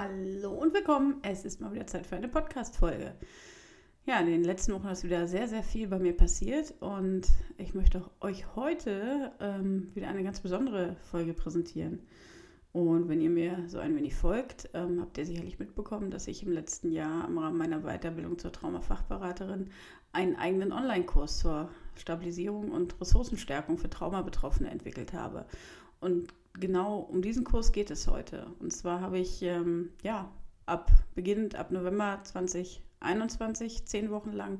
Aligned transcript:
Hallo 0.00 0.52
und 0.52 0.74
willkommen. 0.74 1.16
Es 1.22 1.44
ist 1.44 1.60
mal 1.60 1.72
wieder 1.72 1.88
Zeit 1.88 2.06
für 2.06 2.14
eine 2.14 2.28
Podcast-Folge. 2.28 3.16
Ja, 4.06 4.20
in 4.20 4.26
den 4.26 4.44
letzten 4.44 4.72
Wochen 4.72 4.86
ist 4.86 5.02
wieder 5.02 5.26
sehr, 5.26 5.48
sehr 5.48 5.64
viel 5.64 5.88
bei 5.88 5.98
mir 5.98 6.16
passiert 6.16 6.72
und 6.78 7.26
ich 7.56 7.74
möchte 7.74 8.04
euch 8.20 8.54
heute 8.54 9.32
ähm, 9.40 9.90
wieder 9.96 10.06
eine 10.06 10.22
ganz 10.22 10.38
besondere 10.38 10.94
Folge 11.10 11.34
präsentieren. 11.34 12.06
Und 12.70 13.08
wenn 13.08 13.20
ihr 13.20 13.28
mir 13.28 13.64
so 13.66 13.80
ein 13.80 13.96
wenig 13.96 14.14
folgt, 14.14 14.70
ähm, 14.72 15.00
habt 15.00 15.18
ihr 15.18 15.26
sicherlich 15.26 15.58
mitbekommen, 15.58 16.12
dass 16.12 16.28
ich 16.28 16.44
im 16.44 16.52
letzten 16.52 16.92
Jahr 16.92 17.26
im 17.26 17.36
Rahmen 17.36 17.58
meiner 17.58 17.80
Weiterbildung 17.80 18.38
zur 18.38 18.52
Traumafachberaterin 18.52 19.70
einen 20.12 20.36
eigenen 20.36 20.70
Online-Kurs 20.70 21.40
zur 21.40 21.70
Stabilisierung 21.96 22.70
und 22.70 23.00
Ressourcenstärkung 23.00 23.78
für 23.78 23.90
Traumabetroffene 23.90 24.70
entwickelt 24.70 25.12
habe. 25.12 25.44
Und 25.98 26.32
genau 26.60 26.98
um 26.98 27.22
diesen 27.22 27.44
Kurs 27.44 27.72
geht 27.72 27.90
es 27.90 28.06
heute. 28.06 28.46
Und 28.60 28.72
zwar 28.72 29.00
habe 29.00 29.18
ich 29.18 29.42
ähm, 29.42 29.90
ja 30.02 30.30
ab 30.66 30.90
beginnend 31.14 31.54
ab 31.54 31.70
November 31.70 32.20
2021 32.22 33.86
zehn 33.86 34.10
Wochen 34.10 34.32
lang 34.32 34.58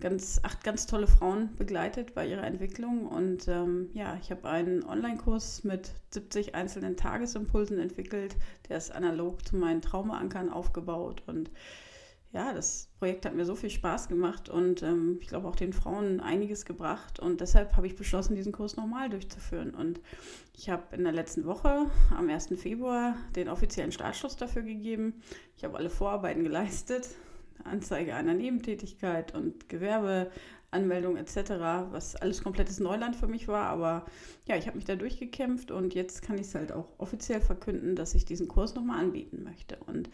ganz 0.00 0.40
acht 0.42 0.64
ganz 0.64 0.86
tolle 0.86 1.06
Frauen 1.06 1.54
begleitet 1.56 2.14
bei 2.14 2.26
ihrer 2.26 2.44
Entwicklung 2.44 3.06
und 3.06 3.46
ähm, 3.46 3.90
ja 3.94 4.18
ich 4.20 4.30
habe 4.30 4.48
einen 4.48 4.84
Online-Kurs 4.84 5.62
mit 5.62 5.92
70 6.10 6.54
einzelnen 6.54 6.96
Tagesimpulsen 6.96 7.78
entwickelt 7.78 8.36
der 8.68 8.78
ist 8.78 8.90
analog 8.90 9.46
zu 9.46 9.56
meinen 9.56 9.82
Traumaankern 9.82 10.50
aufgebaut 10.50 11.22
und 11.26 11.50
ja, 12.34 12.52
das 12.52 12.88
Projekt 12.98 13.24
hat 13.26 13.34
mir 13.36 13.44
so 13.44 13.54
viel 13.54 13.70
Spaß 13.70 14.08
gemacht 14.08 14.48
und 14.48 14.82
ähm, 14.82 15.18
ich 15.20 15.28
glaube 15.28 15.46
auch 15.46 15.54
den 15.54 15.72
Frauen 15.72 16.18
einiges 16.18 16.64
gebracht. 16.64 17.20
Und 17.20 17.40
deshalb 17.40 17.76
habe 17.76 17.86
ich 17.86 17.94
beschlossen, 17.94 18.34
diesen 18.34 18.50
Kurs 18.50 18.76
nochmal 18.76 19.08
durchzuführen. 19.08 19.72
Und 19.72 20.00
ich 20.52 20.68
habe 20.68 20.96
in 20.96 21.04
der 21.04 21.12
letzten 21.12 21.44
Woche, 21.44 21.86
am 22.10 22.28
1. 22.28 22.48
Februar, 22.56 23.14
den 23.36 23.48
offiziellen 23.48 23.92
Startschluss 23.92 24.36
dafür 24.36 24.62
gegeben. 24.62 25.22
Ich 25.56 25.62
habe 25.62 25.76
alle 25.76 25.90
Vorarbeiten 25.90 26.42
geleistet, 26.42 27.08
Anzeige 27.62 28.16
einer 28.16 28.34
Nebentätigkeit 28.34 29.32
und 29.32 29.68
Gewerbeanmeldung 29.68 31.16
etc., 31.16 31.36
was 31.92 32.16
alles 32.16 32.42
komplettes 32.42 32.80
Neuland 32.80 33.14
für 33.14 33.28
mich 33.28 33.46
war. 33.46 33.66
Aber 33.66 34.06
ja, 34.48 34.56
ich 34.56 34.66
habe 34.66 34.74
mich 34.76 34.86
da 34.86 34.96
durchgekämpft 34.96 35.70
und 35.70 35.94
jetzt 35.94 36.22
kann 36.22 36.34
ich 36.34 36.48
es 36.48 36.56
halt 36.56 36.72
auch 36.72 36.88
offiziell 36.98 37.40
verkünden, 37.40 37.94
dass 37.94 38.12
ich 38.16 38.24
diesen 38.24 38.48
Kurs 38.48 38.74
nochmal 38.74 38.98
anbieten 38.98 39.44
möchte. 39.44 39.76
Und 39.86 40.10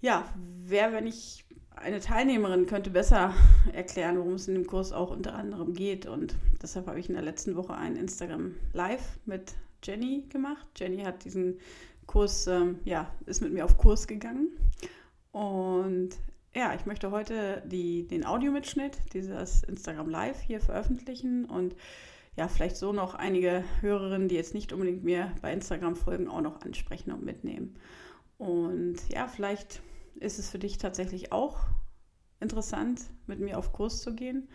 ja, 0.00 0.24
wer, 0.66 0.92
wenn 0.92 1.06
ich 1.06 1.44
eine 1.76 2.00
Teilnehmerin 2.00 2.66
könnte 2.66 2.90
besser 2.90 3.34
erklären, 3.72 4.18
worum 4.18 4.34
es 4.34 4.48
in 4.48 4.54
dem 4.54 4.66
Kurs 4.66 4.92
auch 4.92 5.10
unter 5.10 5.34
anderem 5.34 5.74
geht. 5.74 6.06
Und 6.06 6.36
deshalb 6.62 6.86
habe 6.86 7.00
ich 7.00 7.08
in 7.08 7.14
der 7.14 7.24
letzten 7.24 7.56
Woche 7.56 7.74
ein 7.74 7.96
Instagram 7.96 8.54
Live 8.72 9.18
mit 9.26 9.54
Jenny 9.82 10.24
gemacht. 10.28 10.66
Jenny 10.76 11.02
hat 11.02 11.24
diesen 11.24 11.58
Kurs, 12.06 12.46
ähm, 12.46 12.80
ja, 12.84 13.12
ist 13.26 13.40
mit 13.40 13.52
mir 13.52 13.64
auf 13.64 13.78
Kurs 13.78 14.06
gegangen. 14.06 14.48
Und 15.30 16.10
ja, 16.54 16.74
ich 16.74 16.86
möchte 16.86 17.10
heute 17.10 17.62
die, 17.66 18.06
den 18.06 18.24
Audiomitschnitt 18.24 18.98
dieses 19.12 19.62
Instagram 19.62 20.08
Live 20.08 20.40
hier 20.40 20.60
veröffentlichen 20.60 21.44
und 21.44 21.76
ja, 22.36 22.48
vielleicht 22.48 22.76
so 22.76 22.92
noch 22.92 23.14
einige 23.14 23.64
Hörerinnen, 23.80 24.28
die 24.28 24.36
jetzt 24.36 24.54
nicht 24.54 24.72
unbedingt 24.72 25.04
mir 25.04 25.32
bei 25.42 25.52
Instagram 25.52 25.96
folgen, 25.96 26.28
auch 26.28 26.40
noch 26.40 26.62
ansprechen 26.62 27.12
und 27.12 27.24
mitnehmen. 27.24 27.74
Und 28.38 28.96
ja, 29.08 29.26
vielleicht 29.26 29.82
ist 30.20 30.38
es 30.38 30.50
für 30.50 30.58
dich 30.58 30.78
tatsächlich 30.78 31.32
auch 31.32 31.58
interessant, 32.40 33.02
mit 33.26 33.40
mir 33.40 33.58
auf 33.58 33.72
Kurs 33.72 34.02
zu 34.02 34.14
gehen. 34.14 34.48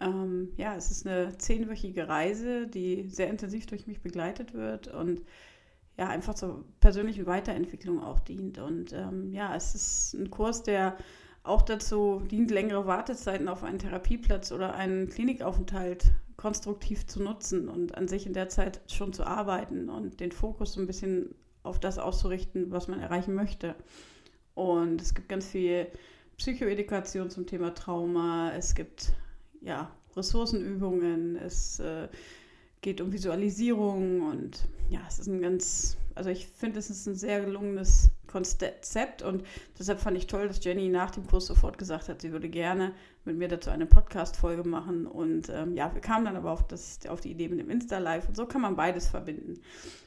Ähm, 0.00 0.52
ja, 0.56 0.74
es 0.76 0.90
ist 0.90 1.06
eine 1.06 1.36
zehnwöchige 1.38 2.08
Reise, 2.08 2.66
die 2.66 3.08
sehr 3.08 3.28
intensiv 3.28 3.66
durch 3.66 3.86
mich 3.86 4.00
begleitet 4.02 4.54
wird 4.54 4.88
und 4.88 5.22
ja, 5.98 6.08
einfach 6.08 6.34
zur 6.34 6.64
persönlichen 6.80 7.26
Weiterentwicklung 7.26 8.02
auch 8.02 8.20
dient. 8.20 8.58
Und 8.58 8.92
ähm, 8.92 9.32
ja, 9.32 9.54
es 9.54 9.74
ist 9.74 10.14
ein 10.14 10.30
Kurs, 10.30 10.62
der 10.62 10.96
auch 11.44 11.62
dazu 11.62 12.22
dient, 12.30 12.50
längere 12.50 12.86
Wartezeiten 12.86 13.48
auf 13.48 13.62
einen 13.62 13.78
Therapieplatz 13.78 14.52
oder 14.52 14.74
einen 14.74 15.08
Klinikaufenthalt 15.08 16.12
konstruktiv 16.36 17.06
zu 17.06 17.22
nutzen 17.22 17.68
und 17.68 17.96
an 17.96 18.08
sich 18.08 18.26
in 18.26 18.32
der 18.32 18.48
Zeit 18.48 18.80
schon 18.90 19.12
zu 19.12 19.24
arbeiten 19.24 19.88
und 19.88 20.20
den 20.20 20.32
Fokus 20.32 20.72
so 20.72 20.80
ein 20.80 20.86
bisschen 20.86 21.34
auf 21.62 21.78
das 21.78 21.98
auszurichten, 21.98 22.70
was 22.70 22.88
man 22.88 23.00
erreichen 23.00 23.34
möchte. 23.34 23.74
Und 24.54 25.00
es 25.00 25.14
gibt 25.14 25.28
ganz 25.28 25.46
viel 25.46 25.86
Psychoedukation 26.36 27.30
zum 27.30 27.46
Thema 27.46 27.74
Trauma. 27.74 28.52
Es 28.52 28.74
gibt 28.74 29.12
ja 29.60 29.90
Ressourcenübungen. 30.16 31.36
Es 31.36 31.80
äh, 31.80 32.08
geht 32.82 33.00
um 33.00 33.12
Visualisierung 33.12 34.22
und 34.22 34.68
ja, 34.90 35.00
es 35.08 35.20
ist 35.20 35.28
ein 35.28 35.40
ganz, 35.40 35.96
also 36.16 36.30
ich 36.30 36.48
finde, 36.48 36.80
es 36.80 36.90
ist 36.90 37.06
ein 37.06 37.14
sehr 37.14 37.40
gelungenes 37.40 38.10
Konzept 38.26 39.22
und 39.22 39.44
deshalb 39.78 40.00
fand 40.00 40.16
ich 40.16 40.26
toll, 40.26 40.48
dass 40.48 40.62
Jenny 40.64 40.88
nach 40.88 41.12
dem 41.12 41.26
Kurs 41.26 41.46
sofort 41.46 41.78
gesagt 41.78 42.08
hat, 42.08 42.22
sie 42.22 42.32
würde 42.32 42.48
gerne 42.48 42.92
mit 43.24 43.36
mir 43.38 43.46
dazu 43.46 43.70
eine 43.70 43.86
Podcast-Folge 43.86 44.68
machen 44.68 45.06
und 45.06 45.48
ähm, 45.48 45.76
ja, 45.76 45.94
wir 45.94 46.00
kamen 46.00 46.24
dann 46.24 46.36
aber 46.36 46.50
auf, 46.50 46.66
das, 46.66 46.98
auf 47.06 47.20
die 47.20 47.30
Idee 47.30 47.48
mit 47.48 47.60
dem 47.60 47.70
Insta-Live 47.70 48.28
und 48.28 48.36
so 48.36 48.46
kann 48.46 48.60
man 48.60 48.74
beides 48.74 49.06
verbinden. 49.06 49.60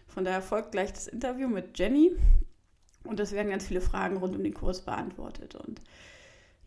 Von 0.07 0.25
daher 0.25 0.41
folgt 0.41 0.73
gleich 0.73 0.91
das 0.91 1.07
Interview 1.07 1.47
mit 1.47 1.79
Jenny 1.79 2.11
und 3.05 3.19
es 3.19 3.31
werden 3.31 3.49
ganz 3.49 3.67
viele 3.67 3.81
Fragen 3.81 4.17
rund 4.17 4.35
um 4.35 4.43
den 4.43 4.53
Kurs 4.53 4.81
beantwortet 4.81 5.55
und 5.55 5.81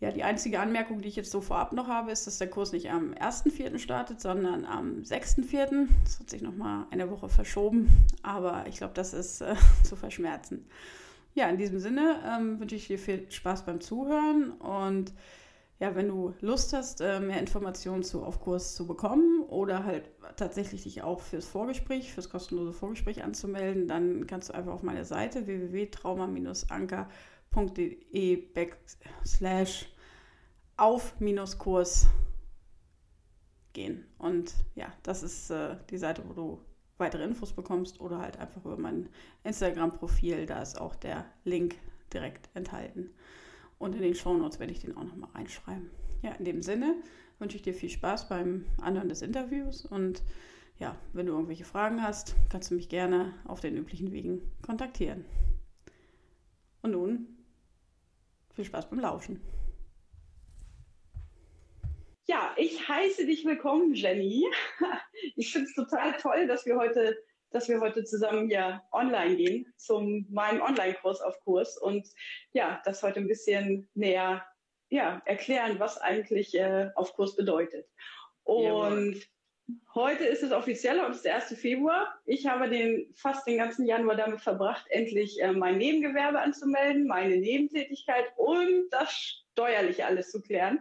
ja, 0.01 0.13
die 0.13 0.23
einzige 0.23 0.61
Anmerkung, 0.61 1.01
die 1.01 1.09
ich 1.09 1.17
jetzt 1.17 1.33
so 1.33 1.41
vorab 1.41 1.73
noch 1.73 1.89
habe, 1.89 2.13
ist, 2.13 2.27
dass 2.27 2.39
der 2.39 2.49
Kurs 2.49 2.71
nicht 2.71 2.91
am 2.91 3.15
1.4. 3.15 3.79
startet, 3.79 4.21
sondern 4.21 4.65
am 4.65 5.03
6.4. 5.03 5.89
Das 6.05 6.21
hat 6.21 6.31
sich 6.31 6.41
nochmal 6.41 6.87
eine 6.93 7.11
Woche 7.11 7.29
verschoben, 7.29 8.07
aber 8.23 8.67
ich 8.69 8.77
glaube, 8.77 8.95
das 8.95 9.13
ist 9.13 9.41
äh, 9.41 9.57
zu 9.83 9.97
verschmerzen. 9.97 10.67
Ja, 11.35 11.49
in 11.49 11.59
diesem 11.59 11.81
Sinne 11.81 12.21
ähm, 12.25 12.61
wünsche 12.61 12.77
ich 12.77 12.87
dir 12.87 12.99
viel 12.99 13.29
Spaß 13.31 13.67
beim 13.67 13.81
Zuhören 13.81 14.53
und 14.53 15.13
ja, 15.81 15.95
wenn 15.95 16.09
du 16.09 16.35
Lust 16.41 16.73
hast, 16.73 17.01
äh, 17.01 17.21
mehr 17.21 17.39
Informationen 17.39 18.03
zu 18.03 18.25
auf 18.25 18.41
Kurs 18.41 18.75
zu 18.75 18.85
bekommen 18.87 19.45
oder 19.45 19.85
halt 19.85 20.11
tatsächlich 20.37 20.83
dich 20.83 21.03
auch 21.03 21.21
fürs 21.21 21.47
Vorgespräch, 21.47 22.13
fürs 22.13 22.31
kostenlose 22.31 22.73
Vorgespräch 22.73 23.23
anzumelden, 23.23 23.87
dann 23.87 24.27
kannst 24.27 24.49
du 24.49 24.55
einfach 24.55 24.73
auf 24.73 24.83
meine 24.83 25.05
Seite 25.05 25.47
www.trauma-anker.de 25.47 28.37
backslash 28.53 29.87
auf-kurs 30.77 32.09
gehen. 33.73 34.05
Und 34.19 34.53
ja, 34.75 34.93
das 35.05 35.23
ist 35.23 35.51
äh, 35.51 35.77
die 35.91 35.99
Seite, 35.99 36.25
wo 36.29 36.33
du 36.33 36.61
weitere 36.97 37.23
Infos 37.23 37.53
bekommst 37.53 38.01
oder 38.01 38.19
halt 38.19 38.39
einfach 38.39 38.65
über 38.65 38.77
mein 38.77 39.09
Instagram-Profil. 39.45 40.47
Da 40.47 40.61
ist 40.61 40.81
auch 40.81 40.97
der 40.97 41.25
Link 41.45 41.77
direkt 42.13 42.51
enthalten. 42.55 43.11
Und 43.79 43.95
in 43.95 44.03
den 44.03 44.15
Shownotes 44.15 44.59
werde 44.59 44.73
ich 44.73 44.81
den 44.81 44.97
auch 44.97 45.05
nochmal 45.05 45.31
reinschreiben. 45.35 45.91
Ja, 46.23 46.33
in 46.33 46.45
dem 46.45 46.63
Sinne 46.63 46.97
wünsche 47.39 47.57
ich 47.57 47.63
dir 47.63 47.75
viel 47.75 47.91
Spaß 47.91 48.29
beim 48.29 48.65
Anhören 48.81 49.09
des 49.09 49.23
Interviews 49.23 49.85
und 49.85 50.23
ja, 50.79 50.97
wenn 51.13 51.27
du 51.27 51.33
irgendwelche 51.33 51.65
Fragen 51.65 52.03
hast, 52.03 52.37
kannst 52.51 52.71
du 52.71 52.75
mich 52.75 52.89
gerne 52.89 53.35
auf 53.45 53.61
den 53.61 53.77
üblichen 53.77 54.13
Wegen 54.13 54.43
kontaktieren. 54.63 55.25
Und 56.83 56.93
nun 56.93 57.27
viel 58.55 58.65
Spaß 58.65 58.89
beim 58.89 59.01
Lauschen. 59.01 59.41
Ja, 62.27 62.55
ich 62.57 62.89
heiße 62.89 63.27
dich 63.27 63.45
willkommen, 63.45 63.95
Jenny. 63.95 64.47
Ich 65.35 65.53
finde 65.53 65.69
es 65.69 65.75
total 65.75 66.17
toll, 66.17 66.47
dass 66.47 66.65
wir 66.65 66.77
heute, 66.77 67.17
dass 67.51 67.69
wir 67.69 67.81
heute 67.81 68.05
zusammen 68.05 68.49
hier 68.49 68.83
online 68.93 69.37
gehen 69.37 69.73
zum 69.77 70.27
meinem 70.31 70.61
Online-Kurs 70.61 71.21
auf 71.21 71.39
Kurs 71.45 71.79
und 71.79 72.07
ja, 72.53 72.81
das 72.85 73.03
heute 73.03 73.21
ein 73.21 73.29
bisschen 73.29 73.89
näher 73.95 74.45
ja, 74.91 75.23
erklären, 75.27 75.79
was 75.79 75.99
eigentlich 75.99 76.55
äh, 76.55 76.91
auf 76.95 77.15
Kurs 77.15 77.37
bedeutet. 77.37 77.87
Und 78.45 78.65
Jawohl. 78.65 79.23
Heute 79.95 80.25
ist 80.25 80.43
es 80.43 80.53
offiziell, 80.53 80.99
heute 81.01 81.13
ist 81.13 81.25
der 81.27 81.35
1. 81.35 81.59
Februar. 81.59 82.19
Ich 82.25 82.47
habe 82.47 82.71
den, 82.71 83.13
fast 83.15 83.47
den 83.47 83.59
ganzen 83.59 83.85
Januar 83.85 84.17
damit 84.17 84.41
verbracht, 84.41 84.87
endlich 84.89 85.43
äh, 85.43 85.53
mein 85.53 85.77
Nebengewerbe 85.77 86.41
anzumelden, 86.41 87.07
meine 87.07 87.37
Nebentätigkeit 87.37 88.25
und 88.37 88.89
das 88.91 89.45
steuerliche 89.59 90.07
alles 90.07 90.31
zu 90.31 90.41
klären. 90.41 90.81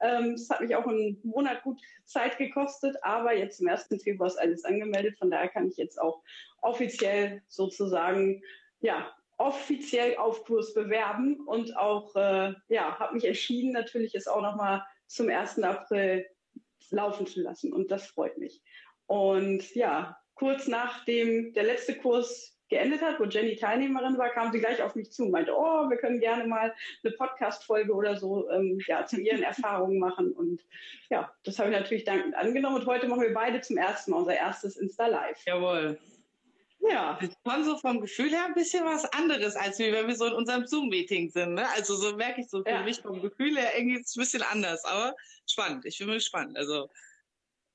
Ähm, 0.00 0.32
das 0.32 0.48
hat 0.48 0.60
mich 0.60 0.76
auch 0.76 0.86
einen 0.86 1.18
Monat 1.24 1.62
gut 1.64 1.80
Zeit 2.04 2.38
gekostet, 2.38 2.96
aber 3.02 3.34
jetzt 3.34 3.58
zum 3.58 3.68
1. 3.68 3.88
Februar 4.02 4.28
ist 4.28 4.38
alles 4.38 4.64
angemeldet. 4.64 5.18
Von 5.18 5.30
daher 5.30 5.48
kann 5.48 5.66
ich 5.66 5.76
jetzt 5.76 6.00
auch 6.00 6.22
offiziell 6.60 7.42
sozusagen, 7.48 8.42
ja, 8.80 9.12
offiziell 9.38 10.16
auf 10.18 10.44
Kurs 10.44 10.72
bewerben 10.72 11.40
und 11.46 11.76
auch, 11.76 12.14
äh, 12.14 12.54
ja, 12.68 12.98
habe 13.00 13.14
mich 13.14 13.24
entschieden, 13.24 13.72
natürlich 13.72 14.14
ist 14.14 14.28
auch 14.28 14.42
nochmal 14.42 14.84
zum 15.08 15.28
1. 15.28 15.58
April 15.64 16.26
laufen 16.90 17.26
zu 17.26 17.40
lassen. 17.40 17.72
Und 17.72 17.90
das 17.90 18.06
freut 18.06 18.38
mich. 18.38 18.62
Und 19.06 19.74
ja, 19.74 20.16
kurz 20.34 20.68
nachdem 20.68 21.52
der 21.54 21.64
letzte 21.64 21.96
Kurs 21.96 22.56
geendet 22.72 23.02
hat, 23.02 23.20
wo 23.20 23.24
Jenny 23.24 23.54
Teilnehmerin 23.54 24.16
war, 24.16 24.30
kam 24.30 24.50
sie 24.50 24.58
gleich 24.58 24.82
auf 24.82 24.94
mich 24.94 25.12
zu 25.12 25.24
und 25.24 25.30
meinte, 25.30 25.52
oh, 25.54 25.88
wir 25.90 25.96
können 25.98 26.20
gerne 26.20 26.46
mal 26.46 26.74
eine 27.04 27.12
Podcast-Folge 27.12 27.92
oder 27.92 28.16
so 28.16 28.50
ähm, 28.50 28.80
ja, 28.86 29.04
zu 29.04 29.20
ihren 29.20 29.42
Erfahrungen 29.52 29.98
machen. 29.98 30.32
Und 30.32 30.62
ja, 31.10 31.30
das 31.44 31.58
habe 31.58 31.70
ich 31.70 31.76
natürlich 31.76 32.04
dankend 32.04 32.34
angenommen. 32.34 32.76
Und 32.76 32.86
heute 32.86 33.08
machen 33.08 33.22
wir 33.22 33.34
beide 33.34 33.60
zum 33.60 33.76
ersten 33.76 34.10
Mal 34.10 34.18
unser 34.18 34.34
erstes 34.34 34.76
Insta-Live. 34.76 35.44
Jawohl. 35.46 35.98
Ja, 36.80 37.18
schon 37.46 37.64
so 37.64 37.76
vom 37.76 38.00
Gefühl 38.00 38.30
her 38.30 38.46
ein 38.46 38.54
bisschen 38.54 38.84
was 38.84 39.04
anderes, 39.12 39.54
als 39.54 39.78
wie 39.78 39.92
wenn 39.92 40.08
wir 40.08 40.16
so 40.16 40.26
in 40.26 40.32
unserem 40.32 40.66
Zoom-Meeting 40.66 41.30
sind. 41.30 41.54
Ne? 41.54 41.64
Also 41.76 41.94
so 41.94 42.16
merke 42.16 42.40
ich 42.40 42.48
so 42.48 42.64
für 42.64 42.70
ja. 42.70 42.82
mich 42.82 43.00
vom 43.00 43.20
Gefühl 43.22 43.56
her 43.56 43.70
irgendwie 43.76 44.00
ist 44.00 44.08
es 44.08 44.16
ein 44.16 44.20
bisschen 44.20 44.42
anders, 44.42 44.84
aber 44.84 45.14
spannend. 45.46 45.84
Ich 45.84 45.98
bin 45.98 46.08
gespannt. 46.08 46.56
Also 46.56 46.88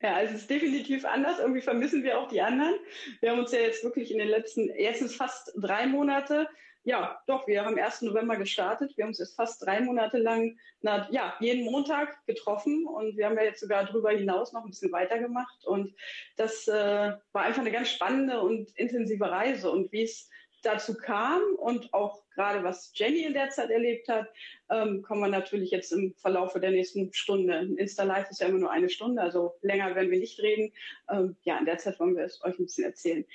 ja, 0.02 0.16
also 0.16 0.36
es 0.36 0.42
ist 0.42 0.50
definitiv 0.50 1.06
anders. 1.06 1.40
Irgendwie 1.40 1.62
vermissen 1.62 2.04
wir 2.04 2.20
auch 2.20 2.28
die 2.28 2.42
anderen. 2.42 2.76
Wir 3.20 3.32
haben 3.32 3.40
uns 3.40 3.52
ja 3.52 3.60
jetzt 3.60 3.84
wirklich 3.84 4.12
in 4.12 4.20
den 4.20 4.30
letzten, 4.30 4.70
ist 4.70 5.16
fast 5.16 5.54
drei 5.56 5.88
Monate, 5.88 6.48
ja, 6.88 7.22
doch, 7.28 7.46
wir 7.48 7.66
haben 7.66 7.78
1. 7.78 8.04
November 8.04 8.38
gestartet. 8.38 8.96
Wir 8.96 9.04
haben 9.04 9.10
uns 9.10 9.20
jetzt 9.20 9.36
fast 9.36 9.62
drei 9.62 9.82
Monate 9.82 10.20
lang, 10.20 10.58
na, 10.80 11.06
ja, 11.12 11.36
jeden 11.42 11.66
Montag 11.66 12.26
getroffen 12.28 12.88
und 12.88 13.18
wir 13.18 13.26
haben 13.26 13.36
ja 13.36 13.44
jetzt 13.44 13.60
sogar 13.60 13.84
darüber 13.84 14.12
hinaus 14.12 14.54
noch 14.54 14.64
ein 14.64 14.70
bisschen 14.70 14.94
weitergemacht. 14.94 15.66
Und 15.66 15.94
das 16.38 16.66
äh, 16.70 17.12
war 17.34 17.42
einfach 17.42 17.60
eine 17.60 17.74
ganz 17.74 17.90
spannende 17.90 18.40
und 18.40 18.72
intensive 18.78 19.30
Reise. 19.30 19.70
Und 19.70 19.92
wie 19.92 20.04
es 20.04 20.30
dazu 20.64 20.96
kam 20.96 21.42
und 21.58 21.94
auch 21.94 22.24
gerade 22.38 22.64
was 22.64 22.92
Jenny 22.94 23.24
in 23.24 23.34
der 23.34 23.50
Zeit 23.50 23.72
erlebt 23.72 24.08
hat, 24.08 24.28
ähm, 24.70 25.02
kommen 25.02 25.22
wir 25.22 25.28
natürlich 25.28 25.72
jetzt 25.72 25.92
im 25.92 26.14
Verlauf 26.14 26.54
der 26.54 26.72
nächsten 26.72 27.12
Stunde. 27.12 27.56
Ein 27.56 27.78
Insta-Live 27.78 28.30
ist 28.30 28.40
ja 28.40 28.48
immer 28.48 28.60
nur 28.60 28.72
eine 28.72 28.90
Stunde, 28.90 29.22
also 29.22 29.56
länger 29.62 29.94
werden 29.96 30.12
wir 30.12 30.20
nicht 30.20 30.40
reden. 30.40 30.72
Ähm, 31.10 31.36
ja, 31.44 31.58
in 31.58 31.66
der 31.66 31.80
Zeit 31.80 32.00
wollen 32.00 32.16
wir 32.16 32.24
es 32.24 32.42
euch 32.44 32.58
ein 32.58 32.66
bisschen 32.66 32.86
erzählen. 32.86 33.26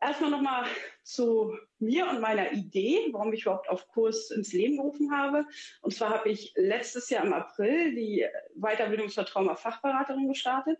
Erstmal 0.00 0.30
nochmal 0.30 0.64
zu 1.02 1.58
mir 1.78 2.08
und 2.08 2.20
meiner 2.20 2.52
Idee, 2.52 3.08
warum 3.10 3.32
ich 3.32 3.42
überhaupt 3.42 3.68
auf 3.68 3.88
Kurs 3.88 4.30
ins 4.30 4.52
Leben 4.52 4.76
gerufen 4.76 5.10
habe. 5.12 5.44
Und 5.82 5.92
zwar 5.92 6.10
habe 6.10 6.30
ich 6.30 6.52
letztes 6.56 7.10
Jahr 7.10 7.24
im 7.24 7.32
April 7.32 7.94
die 7.94 8.24
Weiterbildung 8.54 9.08
zur 9.08 9.26
Trauma-Fachberaterin 9.26 10.28
gestartet 10.28 10.78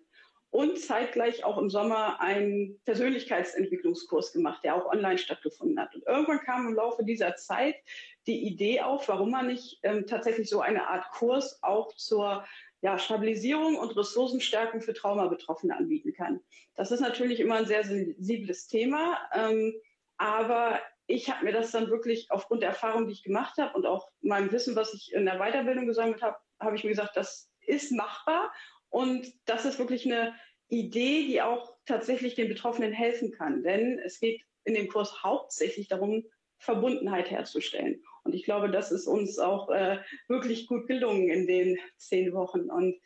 und 0.50 0.78
zeitgleich 0.78 1.44
auch 1.44 1.58
im 1.58 1.68
Sommer 1.68 2.20
einen 2.20 2.80
Persönlichkeitsentwicklungskurs 2.84 4.32
gemacht, 4.32 4.64
der 4.64 4.76
auch 4.76 4.86
online 4.86 5.18
stattgefunden 5.18 5.78
hat. 5.78 5.94
Und 5.94 6.06
irgendwann 6.06 6.40
kam 6.40 6.66
im 6.66 6.74
Laufe 6.74 7.04
dieser 7.04 7.36
Zeit 7.36 7.76
die 8.26 8.46
Idee 8.46 8.80
auf, 8.80 9.08
warum 9.08 9.30
man 9.30 9.48
nicht 9.48 9.78
ähm, 9.82 10.06
tatsächlich 10.06 10.48
so 10.48 10.60
eine 10.60 10.88
Art 10.88 11.10
Kurs 11.10 11.62
auch 11.62 11.94
zur 11.94 12.44
ja, 12.80 12.98
Stabilisierung 12.98 13.76
und 13.76 13.96
Ressourcenstärkung 13.96 14.80
für 14.80 14.94
Traumabetroffene 14.94 15.76
anbieten 15.76 16.12
kann. 16.12 16.40
Das 16.76 16.92
ist 16.92 17.00
natürlich 17.00 17.40
immer 17.40 17.56
ein 17.56 17.66
sehr 17.66 17.84
sensibles 17.84 18.68
Thema, 18.68 19.18
ähm, 19.34 19.74
aber 20.16 20.80
ich 21.06 21.30
habe 21.30 21.44
mir 21.44 21.52
das 21.52 21.72
dann 21.72 21.90
wirklich 21.90 22.30
aufgrund 22.30 22.62
der 22.62 22.70
Erfahrung, 22.70 23.06
die 23.06 23.14
ich 23.14 23.22
gemacht 23.22 23.58
habe 23.58 23.74
und 23.76 23.86
auch 23.86 24.08
meinem 24.20 24.52
Wissen, 24.52 24.76
was 24.76 24.94
ich 24.94 25.12
in 25.12 25.24
der 25.24 25.38
Weiterbildung 25.38 25.86
gesammelt 25.86 26.22
habe, 26.22 26.36
habe 26.60 26.76
ich 26.76 26.84
mir 26.84 26.90
gesagt, 26.90 27.16
das 27.16 27.50
ist 27.66 27.92
machbar 27.92 28.52
und 28.90 29.32
das 29.44 29.64
ist 29.64 29.78
wirklich 29.78 30.06
eine 30.06 30.34
Idee, 30.68 31.26
die 31.26 31.42
auch 31.42 31.76
tatsächlich 31.86 32.34
den 32.34 32.48
Betroffenen 32.48 32.92
helfen 32.92 33.32
kann. 33.32 33.62
Denn 33.62 33.98
es 34.04 34.20
geht 34.20 34.42
in 34.64 34.74
dem 34.74 34.88
Kurs 34.88 35.22
hauptsächlich 35.22 35.88
darum, 35.88 36.24
Verbundenheit 36.58 37.30
herzustellen. 37.30 38.02
Und 38.24 38.34
ich 38.34 38.44
glaube, 38.44 38.70
das 38.70 38.90
ist 38.90 39.06
uns 39.06 39.38
auch 39.38 39.70
äh, 39.70 39.98
wirklich 40.26 40.66
gut 40.66 40.86
gelungen 40.86 41.28
in 41.28 41.46
den 41.46 41.78
zehn 41.96 42.32
Wochen. 42.32 42.68
Und 42.70 42.96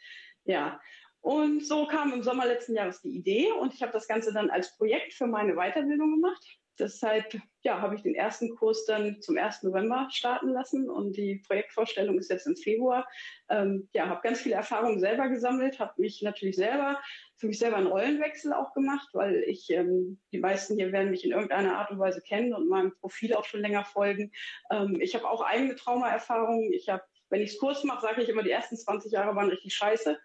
ja, 0.44 0.80
und 1.20 1.64
so 1.64 1.86
kam 1.86 2.12
im 2.12 2.22
Sommer 2.22 2.46
letzten 2.46 2.74
Jahres 2.74 3.00
die 3.02 3.16
Idee 3.16 3.52
und 3.52 3.74
ich 3.74 3.82
habe 3.82 3.92
das 3.92 4.08
Ganze 4.08 4.32
dann 4.32 4.50
als 4.50 4.76
Projekt 4.76 5.14
für 5.14 5.26
meine 5.26 5.54
Weiterbildung 5.54 6.16
gemacht. 6.16 6.44
Deshalb 6.78 7.40
ja, 7.62 7.80
habe 7.80 7.94
ich 7.94 8.02
den 8.02 8.14
ersten 8.14 8.54
Kurs 8.56 8.84
dann 8.86 9.20
zum 9.20 9.36
1. 9.36 9.62
November 9.62 10.08
starten 10.10 10.48
lassen 10.48 10.90
und 10.90 11.16
die 11.16 11.36
Projektvorstellung 11.46 12.18
ist 12.18 12.28
jetzt 12.28 12.46
im 12.46 12.56
Februar. 12.56 13.08
Ähm, 13.48 13.88
ja, 13.92 14.08
habe 14.08 14.20
ganz 14.22 14.40
viele 14.40 14.56
Erfahrungen 14.56 14.98
selber 14.98 15.28
gesammelt, 15.28 15.78
habe 15.78 16.00
mich 16.00 16.22
natürlich 16.22 16.56
selber, 16.56 17.00
für 17.36 17.46
mich 17.46 17.58
selber 17.58 17.76
einen 17.76 17.86
Rollenwechsel 17.86 18.52
auch 18.52 18.72
gemacht, 18.74 19.08
weil 19.12 19.44
ich, 19.46 19.70
ähm, 19.70 20.20
die 20.32 20.38
meisten 20.38 20.76
hier 20.76 20.90
werden 20.90 21.10
mich 21.10 21.24
in 21.24 21.30
irgendeiner 21.30 21.76
Art 21.76 21.90
und 21.92 22.00
Weise 22.00 22.20
kennen 22.20 22.52
und 22.52 22.68
meinem 22.68 22.94
Profil 22.96 23.34
auch 23.34 23.44
schon 23.44 23.60
länger 23.60 23.84
folgen. 23.84 24.32
Ähm, 24.70 25.00
ich 25.00 25.14
habe 25.14 25.28
auch 25.28 25.42
eigene 25.42 25.76
Traumaerfahrungen. 25.76 26.72
Ich 26.72 26.88
habe, 26.88 27.04
wenn 27.30 27.42
ich 27.42 27.52
es 27.52 27.58
kurz 27.58 27.84
mache, 27.84 28.02
sage 28.02 28.22
ich 28.22 28.28
immer, 28.28 28.42
die 28.42 28.50
ersten 28.50 28.76
20 28.76 29.12
Jahre 29.12 29.36
waren 29.36 29.50
richtig 29.50 29.74
scheiße. 29.74 30.18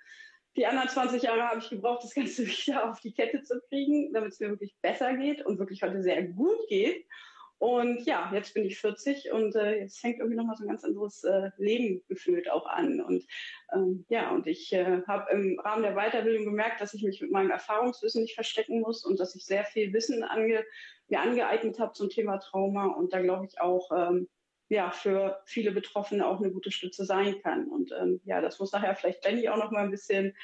Die 0.57 0.65
anderen 0.65 0.89
20 0.89 1.21
Jahre 1.21 1.43
habe 1.43 1.59
ich 1.59 1.69
gebraucht, 1.69 2.03
das 2.03 2.15
Ganze 2.15 2.45
wieder 2.47 2.89
auf 2.89 2.99
die 2.99 3.13
Kette 3.13 3.43
zu 3.43 3.61
kriegen, 3.69 4.11
damit 4.11 4.33
es 4.33 4.39
mir 4.39 4.49
wirklich 4.49 4.75
besser 4.81 5.15
geht 5.15 5.45
und 5.45 5.59
wirklich 5.59 5.83
heute 5.83 6.01
sehr 6.01 6.23
gut 6.23 6.67
geht. 6.67 7.05
Und 7.59 8.05
ja, 8.05 8.31
jetzt 8.33 8.53
bin 8.53 8.65
ich 8.65 8.79
40 8.79 9.31
und 9.31 9.55
äh, 9.55 9.79
jetzt 9.79 9.99
fängt 9.99 10.19
irgendwie 10.19 10.37
nochmal 10.37 10.55
so 10.55 10.63
ein 10.63 10.67
ganz 10.67 10.83
anderes 10.83 11.23
äh, 11.23 11.49
Leben 11.57 12.03
gefühlt 12.07 12.51
auch 12.51 12.67
an. 12.67 13.01
Und 13.01 13.25
ähm, 13.73 14.05
ja, 14.09 14.29
und 14.31 14.45
ich 14.45 14.71
äh, 14.73 15.01
habe 15.07 15.31
im 15.31 15.59
Rahmen 15.59 15.81
der 15.81 15.95
Weiterbildung 15.95 16.45
gemerkt, 16.45 16.81
dass 16.81 16.93
ich 16.93 17.01
mich 17.01 17.19
mit 17.19 17.31
meinem 17.31 17.49
Erfahrungswissen 17.49 18.21
nicht 18.21 18.35
verstecken 18.35 18.81
muss 18.81 19.03
und 19.03 19.19
dass 19.19 19.35
ich 19.35 19.43
sehr 19.43 19.63
viel 19.65 19.91
Wissen 19.93 20.23
ange 20.23 20.63
mir 21.07 21.21
angeeignet 21.21 21.79
habe 21.79 21.93
zum 21.93 22.09
Thema 22.09 22.37
Trauma 22.37 22.87
und 22.87 23.13
da 23.13 23.21
glaube 23.21 23.45
ich 23.45 23.61
auch 23.61 23.89
ähm, 23.95 24.27
ja, 24.69 24.91
für 24.91 25.41
viele 25.45 25.71
Betroffene 25.71 26.27
auch 26.27 26.39
eine 26.39 26.51
gute 26.51 26.71
Stütze 26.71 27.05
sein 27.05 27.41
kann. 27.41 27.67
Und 27.67 27.91
ähm, 27.99 28.21
ja, 28.25 28.41
das 28.41 28.59
muss 28.59 28.71
nachher 28.71 28.95
vielleicht 28.95 29.25
Jenny 29.25 29.47
auch 29.49 29.57
noch 29.57 29.71
mal 29.71 29.83
ein 29.83 29.91
bisschen 29.91 30.35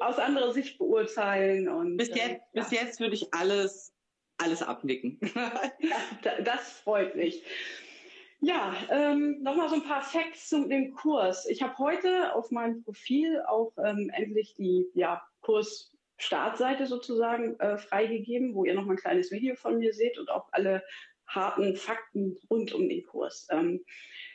aus 0.00 0.18
anderer 0.18 0.52
Sicht 0.52 0.78
beurteilen. 0.78 1.68
Und, 1.68 1.96
bis, 1.96 2.08
jetzt, 2.08 2.20
äh, 2.20 2.38
bis 2.52 2.70
jetzt 2.70 3.00
würde 3.00 3.14
ich 3.14 3.32
alles, 3.34 3.92
alles 4.38 4.62
abnicken. 4.62 5.18
ja, 5.34 6.40
das 6.42 6.72
freut 6.80 7.16
mich. 7.16 7.42
Ja, 8.42 8.74
ähm, 8.88 9.42
nochmal 9.42 9.68
so 9.68 9.74
ein 9.74 9.84
paar 9.84 10.02
Facts 10.02 10.48
zu 10.48 10.66
dem 10.66 10.94
Kurs. 10.94 11.46
Ich 11.46 11.62
habe 11.62 11.76
heute 11.76 12.34
auf 12.34 12.50
meinem 12.50 12.82
Profil 12.82 13.42
auch 13.46 13.72
ähm, 13.84 14.10
endlich 14.14 14.54
die 14.54 14.86
ja, 14.94 15.22
Kurs-Startseite 15.42 16.86
sozusagen 16.86 17.60
äh, 17.60 17.76
freigegeben, 17.76 18.54
wo 18.54 18.64
ihr 18.64 18.74
nochmal 18.74 18.96
ein 18.96 19.00
kleines 19.00 19.30
Video 19.30 19.56
von 19.56 19.78
mir 19.78 19.92
seht 19.92 20.18
und 20.18 20.30
auch 20.30 20.48
alle 20.52 20.82
harten 21.34 21.76
Fakten 21.76 22.38
rund 22.50 22.72
um 22.72 22.88
den 22.88 23.04
Kurs. 23.04 23.48
Ähm, 23.50 23.84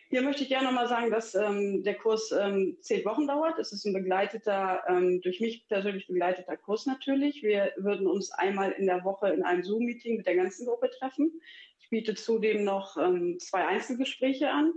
hier 0.09 0.21
möchte 0.21 0.43
ich 0.43 0.49
gerne 0.49 0.67
nochmal 0.67 0.87
sagen, 0.87 1.09
dass 1.09 1.33
ähm, 1.35 1.83
der 1.83 1.95
Kurs 1.95 2.31
ähm, 2.31 2.77
zehn 2.79 3.03
Wochen 3.05 3.27
dauert. 3.27 3.57
Es 3.59 3.71
ist 3.71 3.85
ein 3.85 3.93
begleiteter, 3.93 4.83
ähm, 4.87 5.19
durch 5.21 5.39
mich 5.39 5.67
persönlich 5.67 6.07
begleiteter 6.07 6.57
Kurs 6.57 6.85
natürlich. 6.85 7.41
Wir 7.41 7.73
würden 7.77 8.07
uns 8.07 8.31
einmal 8.31 8.71
in 8.71 8.85
der 8.85 9.03
Woche 9.03 9.29
in 9.29 9.43
einem 9.43 9.63
Zoom-Meeting 9.63 10.17
mit 10.17 10.27
der 10.27 10.35
ganzen 10.35 10.67
Gruppe 10.67 10.91
treffen. 10.91 11.41
Ich 11.79 11.89
biete 11.89 12.15
zudem 12.15 12.63
noch 12.63 12.97
ähm, 12.97 13.39
zwei 13.39 13.65
Einzelgespräche 13.65 14.49
an 14.49 14.73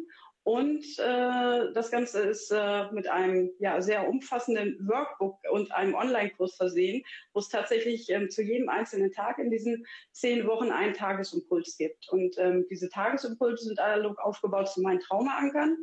und 0.49 0.99
äh, 0.99 1.73
das 1.75 1.91
Ganze 1.91 2.23
ist 2.23 2.51
äh, 2.51 2.91
mit 2.91 3.07
einem 3.07 3.51
ja, 3.59 3.83
sehr 3.83 4.09
umfassenden 4.09 4.79
Workbook 4.89 5.37
und 5.51 5.73
einem 5.73 5.95
Online-Kurs 5.95 6.57
versehen, 6.57 7.05
wo 7.35 7.41
es 7.41 7.51
tatsächlich 7.51 8.09
ähm, 8.09 8.31
zu 8.31 8.41
jedem 8.41 8.71
einzelnen 8.71 9.13
Tag 9.13 9.39
in 9.41 9.51
diesen 9.51 9.85
zehn 10.11 10.47
Wochen 10.47 10.71
einen 10.71 10.95
Tagesimpuls 10.95 11.77
gibt. 11.77 12.09
Und 12.09 12.39
ähm, 12.39 12.65
diese 12.71 12.89
Tagesimpulse 12.89 13.67
sind 13.67 13.79
analog 13.79 14.19
aufgebaut 14.21 14.71
zu 14.71 14.81
meinen 14.81 15.01
Traumaankern. 15.01 15.77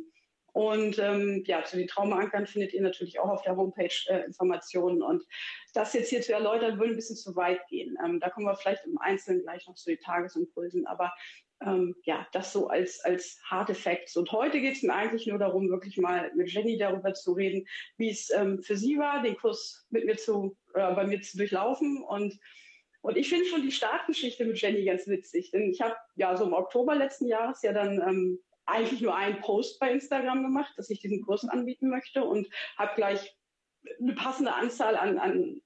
Und 0.52 0.98
ähm, 0.98 1.44
ja, 1.46 1.62
zu 1.62 1.76
den 1.76 1.86
Traumaankern 1.86 2.48
findet 2.48 2.72
ihr 2.72 2.82
natürlich 2.82 3.20
auch 3.20 3.28
auf 3.28 3.42
der 3.42 3.56
Homepage 3.56 3.94
äh, 4.08 4.24
Informationen. 4.24 5.00
Und 5.00 5.22
das 5.74 5.92
jetzt 5.92 6.08
hier 6.08 6.22
zu 6.22 6.32
erläutern, 6.32 6.80
würde 6.80 6.94
ein 6.94 6.96
bisschen 6.96 7.14
zu 7.14 7.36
weit 7.36 7.64
gehen. 7.68 7.96
Ähm, 8.04 8.18
da 8.18 8.30
kommen 8.30 8.46
wir 8.46 8.56
vielleicht 8.56 8.84
im 8.84 8.98
Einzelnen 8.98 9.42
gleich 9.42 9.64
noch 9.68 9.76
zu 9.76 9.90
den 9.90 10.00
Tagesimpulsen. 10.00 10.88
Aber 10.88 11.12
ähm, 11.62 11.94
ja, 12.04 12.26
das 12.32 12.52
so 12.52 12.68
als, 12.68 13.00
als 13.04 13.40
harte 13.44 13.74
Facts. 13.74 14.16
Und 14.16 14.30
heute 14.32 14.60
geht 14.60 14.76
es 14.76 14.82
mir 14.82 14.94
eigentlich 14.94 15.26
nur 15.26 15.38
darum, 15.38 15.70
wirklich 15.70 15.96
mal 15.96 16.30
mit 16.34 16.50
Jenny 16.50 16.76
darüber 16.76 17.14
zu 17.14 17.32
reden, 17.32 17.66
wie 17.96 18.10
es 18.10 18.30
ähm, 18.30 18.62
für 18.62 18.76
sie 18.76 18.98
war, 18.98 19.22
den 19.22 19.36
Kurs 19.36 19.86
mit 19.90 20.04
mir 20.04 20.16
zu, 20.16 20.56
äh, 20.74 20.94
bei 20.94 21.06
mir 21.06 21.20
zu 21.22 21.38
durchlaufen. 21.38 22.02
Und, 22.02 22.38
und 23.00 23.16
ich 23.16 23.28
finde 23.28 23.46
schon 23.46 23.62
die 23.62 23.72
Startgeschichte 23.72 24.44
mit 24.44 24.60
Jenny 24.60 24.84
ganz 24.84 25.06
witzig. 25.06 25.50
Denn 25.50 25.70
ich 25.70 25.80
habe 25.80 25.96
ja 26.16 26.36
so 26.36 26.44
im 26.44 26.52
Oktober 26.52 26.94
letzten 26.94 27.26
Jahres 27.26 27.62
ja 27.62 27.72
dann 27.72 28.00
ähm, 28.06 28.38
eigentlich 28.66 29.00
nur 29.00 29.14
einen 29.14 29.40
Post 29.40 29.78
bei 29.80 29.92
Instagram 29.92 30.42
gemacht, 30.42 30.72
dass 30.76 30.90
ich 30.90 31.00
diesen 31.00 31.22
Kurs 31.22 31.48
anbieten 31.48 31.88
möchte 31.88 32.24
und 32.24 32.48
habe 32.76 32.94
gleich 32.96 33.36
eine 34.00 34.14
passende 34.14 34.52
Anzahl 34.54 34.96
an, 34.96 35.18
an 35.18 35.62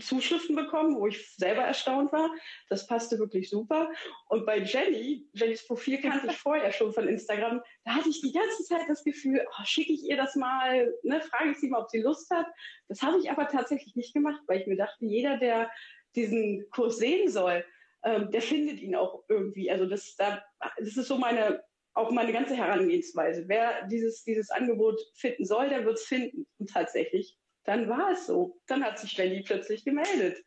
Zuschriften 0.00 0.56
bekommen, 0.56 0.96
wo 0.96 1.06
ich 1.06 1.34
selber 1.36 1.62
erstaunt 1.62 2.12
war. 2.12 2.30
Das 2.68 2.86
passte 2.86 3.18
wirklich 3.18 3.50
super. 3.50 3.90
Und 4.28 4.46
bei 4.46 4.58
Jenny, 4.58 5.28
Jennys 5.32 5.66
Profil 5.66 6.00
kannte 6.00 6.28
ich 6.28 6.36
vorher 6.36 6.72
schon 6.72 6.92
von 6.92 7.08
Instagram, 7.08 7.62
da 7.84 7.92
hatte 7.92 8.08
ich 8.08 8.20
die 8.20 8.32
ganze 8.32 8.64
Zeit 8.64 8.82
das 8.88 9.04
Gefühl, 9.04 9.44
oh, 9.46 9.64
schicke 9.64 9.92
ich 9.92 10.04
ihr 10.04 10.16
das 10.16 10.36
mal, 10.36 10.92
ne, 11.02 11.20
frage 11.20 11.50
ich 11.50 11.58
sie 11.58 11.68
mal, 11.68 11.82
ob 11.82 11.90
sie 11.90 12.02
Lust 12.02 12.30
hat. 12.30 12.46
Das 12.88 13.02
habe 13.02 13.18
ich 13.18 13.30
aber 13.30 13.48
tatsächlich 13.48 13.96
nicht 13.96 14.14
gemacht, 14.14 14.40
weil 14.46 14.60
ich 14.60 14.66
mir 14.66 14.76
dachte, 14.76 15.04
jeder, 15.04 15.38
der 15.38 15.70
diesen 16.14 16.68
Kurs 16.70 16.96
sehen 16.98 17.30
soll, 17.30 17.64
ähm, 18.04 18.30
der 18.30 18.42
findet 18.42 18.80
ihn 18.80 18.94
auch 18.94 19.24
irgendwie. 19.28 19.70
Also 19.70 19.86
das, 19.86 20.16
da, 20.16 20.42
das 20.78 20.96
ist 20.96 21.08
so 21.08 21.18
meine 21.18 21.62
auch 21.96 22.10
meine 22.10 22.32
ganze 22.32 22.54
Herangehensweise. 22.54 23.44
Wer 23.48 23.86
dieses, 23.86 24.22
dieses 24.22 24.50
Angebot 24.50 25.00
finden 25.14 25.46
soll, 25.46 25.70
der 25.70 25.84
wird 25.84 25.96
es 25.96 26.04
finden. 26.04 26.46
Und 26.58 26.70
tatsächlich 26.70 27.38
dann 27.66 27.88
war 27.88 28.12
es 28.12 28.26
so. 28.26 28.58
Dann 28.66 28.84
hat 28.84 28.98
sich 28.98 29.16
Jenny 29.16 29.42
plötzlich 29.42 29.84
gemeldet. 29.84 30.42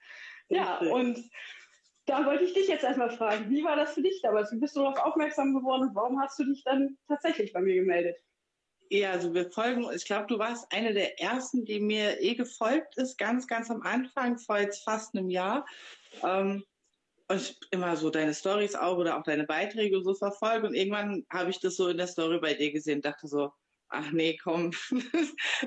Ja, 0.49 0.79
und 0.79 1.23
da 2.05 2.25
wollte 2.25 2.43
ich 2.43 2.53
dich 2.53 2.67
jetzt 2.67 2.83
erstmal 2.83 3.11
fragen, 3.11 3.49
wie 3.49 3.63
war 3.63 3.75
das 3.75 3.93
für 3.93 4.01
dich 4.01 4.19
damals? 4.23 4.51
Wie 4.51 4.57
bist 4.57 4.75
du 4.75 4.79
darauf 4.79 4.97
aufmerksam 4.99 5.53
geworden 5.53 5.89
und 5.89 5.95
warum 5.95 6.19
hast 6.19 6.39
du 6.39 6.45
dich 6.45 6.63
dann 6.63 6.97
tatsächlich 7.07 7.53
bei 7.53 7.61
mir 7.61 7.75
gemeldet? 7.75 8.17
Ja, 8.89 9.11
also 9.11 9.35
wir 9.35 9.51
folgen, 9.51 9.85
ich 9.95 10.05
glaube, 10.05 10.25
du 10.25 10.39
warst 10.39 10.65
eine 10.73 10.93
der 10.93 11.21
ersten, 11.21 11.63
die 11.63 11.79
mir 11.79 12.19
eh 12.19 12.33
gefolgt 12.33 12.97
ist, 12.97 13.19
ganz, 13.19 13.45
ganz 13.45 13.69
am 13.69 13.83
Anfang, 13.83 14.39
vor 14.39 14.57
jetzt 14.57 14.83
fast 14.83 15.15
einem 15.15 15.29
Jahr. 15.29 15.67
Ähm, 16.23 16.63
und 17.27 17.39
ich 17.39 17.59
immer 17.69 17.95
so 17.95 18.09
deine 18.09 18.33
Stories 18.33 18.73
auch 18.73 18.97
oder 18.97 19.19
auch 19.19 19.23
deine 19.23 19.43
Beiträge 19.43 20.01
so 20.01 20.15
verfolge 20.15 20.65
und 20.65 20.73
irgendwann 20.73 21.27
habe 21.31 21.51
ich 21.51 21.59
das 21.59 21.75
so 21.75 21.87
in 21.87 21.97
der 21.97 22.07
Story 22.07 22.39
bei 22.39 22.55
dir 22.55 22.71
gesehen, 22.71 23.01
dachte 23.01 23.27
so, 23.27 23.51
ach 23.89 24.11
nee, 24.11 24.37
komm, 24.37 24.71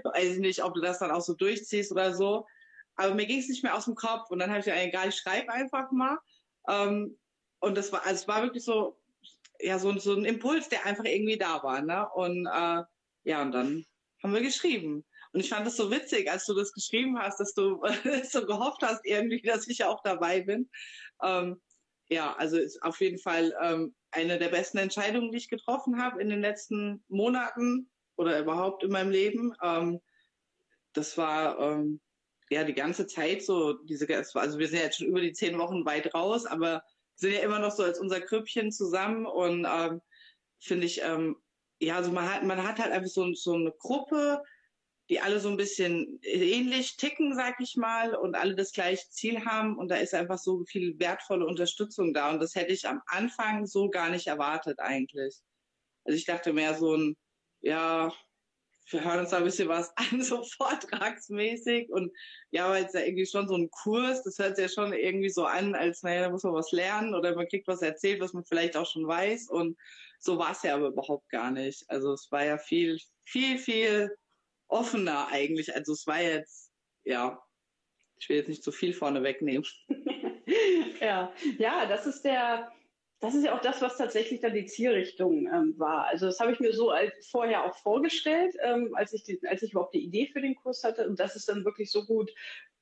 weiß 0.05 0.35
ich 0.35 0.39
nicht, 0.39 0.63
ob 0.65 0.75
du 0.75 0.81
das 0.81 0.99
dann 0.99 1.11
auch 1.11 1.21
so 1.21 1.35
durchziehst 1.35 1.93
oder 1.93 2.15
so. 2.15 2.47
Aber 2.97 3.15
mir 3.15 3.27
ging 3.27 3.39
es 3.39 3.49
nicht 3.49 3.63
mehr 3.63 3.77
aus 3.77 3.87
dem 3.87 3.95
Kopf 3.95 4.31
und 4.31 4.39
dann 4.39 4.51
habe 4.51 4.61
ich 4.61 4.67
ja 4.67 4.77
egal, 4.77 5.09
ich 5.09 5.17
schreibe 5.17 5.53
einfach 5.53 5.91
mal. 5.93 6.19
Ähm, 6.69 7.19
und 7.61 7.77
das 7.77 7.93
war, 7.93 8.05
also 8.05 8.15
es 8.23 8.29
war 8.29 8.43
wirklich 8.43 8.65
so, 8.65 8.99
ja, 9.61 9.79
so, 9.79 9.97
so 9.99 10.15
ein 10.15 10.25
Impuls, 10.25 10.69
der 10.69 10.85
einfach 10.85 11.05
irgendwie 11.05 11.39
da 11.39 11.63
war. 11.63 11.81
Ne? 11.83 12.09
Und 12.15 12.47
äh, 12.47 12.83
ja, 13.25 13.43
und 13.43 13.53
dann 13.53 13.87
haben 14.23 14.35
wir 14.35 14.43
geschrieben. 14.43 15.05
Und 15.33 15.41
ich 15.41 15.49
fand 15.49 15.67
das 15.67 15.77
so 15.77 15.91
witzig, 15.91 16.31
als 16.31 16.45
du 16.45 16.55
das 16.55 16.73
geschrieben 16.73 17.19
hast, 17.19 17.41
dass 17.41 17.55
du 17.55 17.83
so 18.29 18.45
gehofft 18.45 18.83
hast, 18.83 19.05
irgendwie, 19.05 19.41
dass 19.43 19.69
ich 19.69 19.85
auch 19.85 20.03
dabei 20.03 20.43
bin. 20.43 20.69
Ähm, 21.23 21.61
ja, 22.09 22.35
also 22.37 22.59
ist 22.59 22.83
auf 22.83 23.01
jeden 23.01 23.19
Fall 23.19 23.55
ähm, 23.63 23.95
eine 24.11 24.39
der 24.39 24.49
besten 24.49 24.79
Entscheidungen, 24.79 25.31
die 25.31 25.39
ich 25.39 25.49
getroffen 25.49 26.03
habe 26.03 26.21
in 26.21 26.29
den 26.29 26.43
letzten 26.43 27.03
Monaten 27.09 27.91
oder 28.23 28.41
überhaupt 28.41 28.85
in 28.85 28.91
meinem 28.91 29.11
Leben. 29.11 29.55
Ähm, 29.63 30.01
das 30.95 31.19
war 31.19 31.59
ähm, 31.59 32.01
ja 32.51 32.65
die 32.65 32.75
ganze 32.75 33.07
Zeit 33.07 33.43
so, 33.43 33.75
diese, 33.85 34.07
also 34.35 34.59
wir 34.59 34.69
sind 34.69 34.79
ja 34.79 34.85
jetzt 34.85 34.99
schon 34.99 35.09
über 35.09 35.21
die 35.21 35.33
zehn 35.33 35.59
Wochen 35.59 35.85
weit 35.85 36.15
raus, 36.15 36.47
aber 36.47 36.83
sind 37.17 37.33
ja 37.33 37.41
immer 37.41 37.59
noch 37.59 37.71
so 37.71 37.83
als 37.83 37.99
unser 37.99 38.21
Krüppchen 38.21 38.73
zusammen 38.73 39.27
und 39.27 39.67
ähm, 39.71 40.01
finde 40.61 40.87
ich, 40.87 41.03
ähm, 41.03 41.37
ja, 41.81 41.97
also 41.97 42.13
man 42.13 42.33
hat, 42.33 42.45
man 42.45 42.63
hat 42.63 42.79
halt 42.79 42.93
einfach 42.93 43.11
so, 43.11 43.33
so 43.35 43.55
eine 43.55 43.73
Gruppe, 43.73 44.43
die 45.09 45.21
alle 45.21 45.41
so 45.41 45.49
ein 45.49 45.57
bisschen 45.57 46.21
ähnlich 46.23 46.97
ticken, 46.97 47.35
sag 47.35 47.61
ich 47.61 47.77
mal, 47.77 48.15
und 48.15 48.35
alle 48.35 48.55
das 48.55 48.73
gleiche 48.73 49.09
Ziel 49.11 49.45
haben. 49.45 49.77
Und 49.77 49.91
da 49.91 49.97
ist 49.97 50.15
einfach 50.15 50.39
so 50.39 50.65
viel 50.65 50.99
wertvolle 50.99 51.45
Unterstützung 51.45 52.15
da. 52.15 52.31
Und 52.31 52.41
das 52.41 52.55
hätte 52.55 52.73
ich 52.73 52.89
am 52.89 53.03
Anfang 53.07 53.67
so 53.67 53.91
gar 53.91 54.11
nicht 54.11 54.29
erwartet 54.29 54.79
eigentlich. 54.79 55.37
Also 56.05 56.17
ich 56.17 56.25
dachte 56.25 56.53
mehr 56.53 56.75
so 56.75 56.97
ein, 56.97 57.17
ja, 57.63 58.13
wir 58.91 59.05
hören 59.05 59.21
uns 59.21 59.31
da 59.31 59.39
ein 59.39 59.45
bisschen 59.45 59.69
was 59.69 59.93
an, 59.97 60.23
so 60.23 60.43
vortragsmäßig. 60.45 61.91
Und 61.91 62.13
ja, 62.51 62.69
weil 62.71 62.85
es 62.85 62.93
ja 62.93 63.01
irgendwie 63.01 63.27
schon 63.27 63.49
so 63.49 63.57
ein 63.57 63.71
Kurs, 63.71 64.23
das 64.23 64.39
hört 64.39 64.57
sich 64.57 64.65
ja 64.65 64.69
schon 64.69 64.93
irgendwie 64.93 65.31
so 65.31 65.45
an, 65.45 65.75
als, 65.75 66.03
naja, 66.03 66.23
da 66.23 66.31
muss 66.31 66.43
man 66.43 66.55
was 66.55 66.73
lernen 66.73 67.15
oder 67.15 67.35
man 67.35 67.49
kriegt 67.49 67.69
was 67.69 67.83
erzählt, 67.83 68.21
was 68.21 68.33
man 68.33 68.45
vielleicht 68.45 68.77
auch 68.77 68.87
schon 68.87 69.07
weiß. 69.07 69.49
Und 69.49 69.79
so 70.19 70.39
war 70.39 70.53
es 70.53 70.63
ja 70.63 70.75
aber 70.75 70.89
überhaupt 70.89 71.29
gar 71.31 71.51
nicht. 71.51 71.85
Also 71.89 72.13
es 72.13 72.31
war 72.31 72.45
ja 72.45 72.59
viel, 72.59 72.99
viel, 73.25 73.59
viel 73.59 74.17
offener 74.69 75.29
eigentlich. 75.29 75.75
Also 75.75 75.93
es 75.93 76.07
war 76.07 76.21
jetzt, 76.21 76.71
ja, 77.05 77.43
ich 78.19 78.29
will 78.29 78.37
jetzt 78.37 78.49
nicht 78.49 78.63
zu 78.63 78.73
viel 78.73 78.93
vorne 78.93 79.23
wegnehmen. 79.23 79.67
ja, 81.01 81.33
ja, 81.59 81.87
das 81.87 82.07
ist 82.07 82.23
der, 82.23 82.73
das 83.23 83.37
ist 83.37 83.45
ja 83.45 83.55
auch 83.55 83.61
das, 83.61 83.81
was 83.81 83.97
tatsächlich 83.97 84.41
dann 84.41 84.53
die 84.53 84.67
Zielrichtung 84.67 85.47
ähm, 85.47 85.75
war. 85.79 86.07
Also 86.07 86.27
das 86.27 86.41
habe 86.41 86.51
ich 86.51 86.59
mir 86.59 86.73
so 86.73 86.91
als, 86.91 87.29
vorher 87.31 87.65
auch 87.65 87.77
vorgestellt, 87.77 88.57
ähm, 88.61 88.91
als, 88.97 89.13
ich 89.13 89.23
die, 89.23 89.41
als 89.47 89.63
ich 89.63 89.71
überhaupt 89.71 89.95
die 89.95 90.03
Idee 90.03 90.27
für 90.27 90.41
den 90.41 90.57
Kurs 90.57 90.83
hatte 90.83 91.07
und 91.07 91.21
dass 91.21 91.37
es 91.37 91.47
dann 91.47 91.65
wirklich 91.65 91.93
so 91.93 92.05
gut 92.05 92.33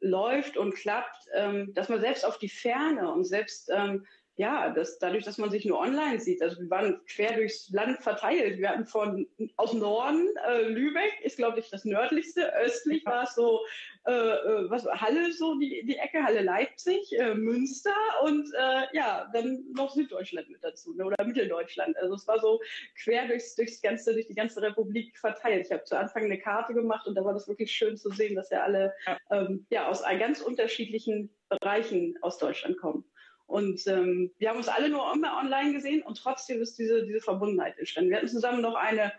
läuft 0.00 0.56
und 0.56 0.74
klappt, 0.74 1.28
ähm, 1.34 1.74
dass 1.74 1.90
man 1.90 2.00
selbst 2.00 2.24
auf 2.24 2.38
die 2.38 2.48
Ferne 2.48 3.12
und 3.12 3.24
selbst 3.24 3.70
ähm, 3.70 4.06
ja, 4.40 4.70
das, 4.70 4.98
dadurch, 4.98 5.26
dass 5.26 5.36
man 5.36 5.50
sich 5.50 5.66
nur 5.66 5.78
online 5.78 6.18
sieht, 6.18 6.40
also 6.40 6.58
wir 6.62 6.70
waren 6.70 6.98
quer 7.06 7.34
durchs 7.34 7.68
Land 7.68 8.02
verteilt. 8.02 8.58
Wir 8.58 8.70
hatten 8.70 8.86
von 8.86 9.26
aus 9.58 9.74
Norden, 9.74 10.26
äh, 10.48 10.62
Lübeck 10.62 11.12
ist, 11.22 11.36
glaube 11.36 11.60
ich, 11.60 11.68
das 11.68 11.84
nördlichste, 11.84 12.50
östlich 12.54 13.04
war 13.04 13.24
es 13.24 13.34
so, 13.34 13.60
äh, 14.06 14.12
äh, 14.12 14.70
was 14.70 14.86
Halle, 14.86 15.30
so 15.34 15.58
die, 15.58 15.84
die 15.84 15.96
Ecke, 15.96 16.22
Halle 16.24 16.40
Leipzig, 16.40 17.12
äh, 17.18 17.34
Münster 17.34 17.94
und 18.22 18.48
äh, 18.54 18.96
ja, 18.96 19.28
dann 19.34 19.62
noch 19.74 19.90
Süddeutschland 19.90 20.48
mit 20.48 20.64
dazu 20.64 20.94
ne, 20.94 21.04
oder 21.04 21.22
Mitteldeutschland. 21.22 21.94
Also 21.98 22.14
es 22.14 22.26
war 22.26 22.40
so 22.40 22.62
quer 23.04 23.28
durchs, 23.28 23.54
durchs 23.56 23.82
ganze, 23.82 24.14
durch 24.14 24.26
die 24.26 24.34
ganze 24.34 24.62
Republik 24.62 25.18
verteilt. 25.18 25.66
Ich 25.66 25.72
habe 25.72 25.84
zu 25.84 25.98
Anfang 25.98 26.24
eine 26.24 26.38
Karte 26.38 26.72
gemacht 26.72 27.06
und 27.06 27.14
da 27.14 27.26
war 27.26 27.34
das 27.34 27.46
wirklich 27.46 27.70
schön 27.72 27.98
zu 27.98 28.08
sehen, 28.08 28.36
dass 28.36 28.48
ja 28.48 28.62
alle 28.62 28.94
ähm, 29.30 29.66
ja, 29.68 29.86
aus 29.86 30.02
ganz 30.02 30.40
unterschiedlichen 30.40 31.28
Bereichen 31.50 32.16
aus 32.22 32.38
Deutschland 32.38 32.78
kommen. 32.78 33.04
Und 33.50 33.84
ähm, 33.88 34.30
wir 34.38 34.48
haben 34.48 34.58
uns 34.58 34.68
alle 34.68 34.88
nur 34.88 35.12
immer 35.12 35.36
online 35.36 35.72
gesehen 35.72 36.02
und 36.02 36.16
trotzdem 36.16 36.62
ist 36.62 36.78
diese, 36.78 37.04
diese 37.04 37.20
Verbundenheit 37.20 37.76
entstanden. 37.78 38.10
Wir 38.10 38.18
hatten 38.18 38.28
zusammen 38.28 38.62
noch 38.62 38.76
eine, 38.76 39.12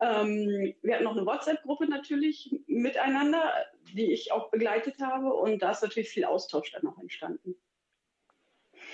ähm, 0.00 0.74
wir 0.82 0.94
hatten 0.94 1.04
noch 1.04 1.16
eine 1.16 1.24
WhatsApp-Gruppe 1.24 1.86
natürlich 1.86 2.52
miteinander, 2.66 3.52
die 3.94 4.12
ich 4.12 4.32
auch 4.32 4.50
begleitet 4.50 4.98
habe 5.00 5.32
und 5.32 5.60
da 5.62 5.70
ist 5.70 5.84
natürlich 5.84 6.08
viel 6.08 6.24
Austausch 6.24 6.72
dann 6.72 6.82
noch 6.82 6.98
entstanden. 6.98 7.54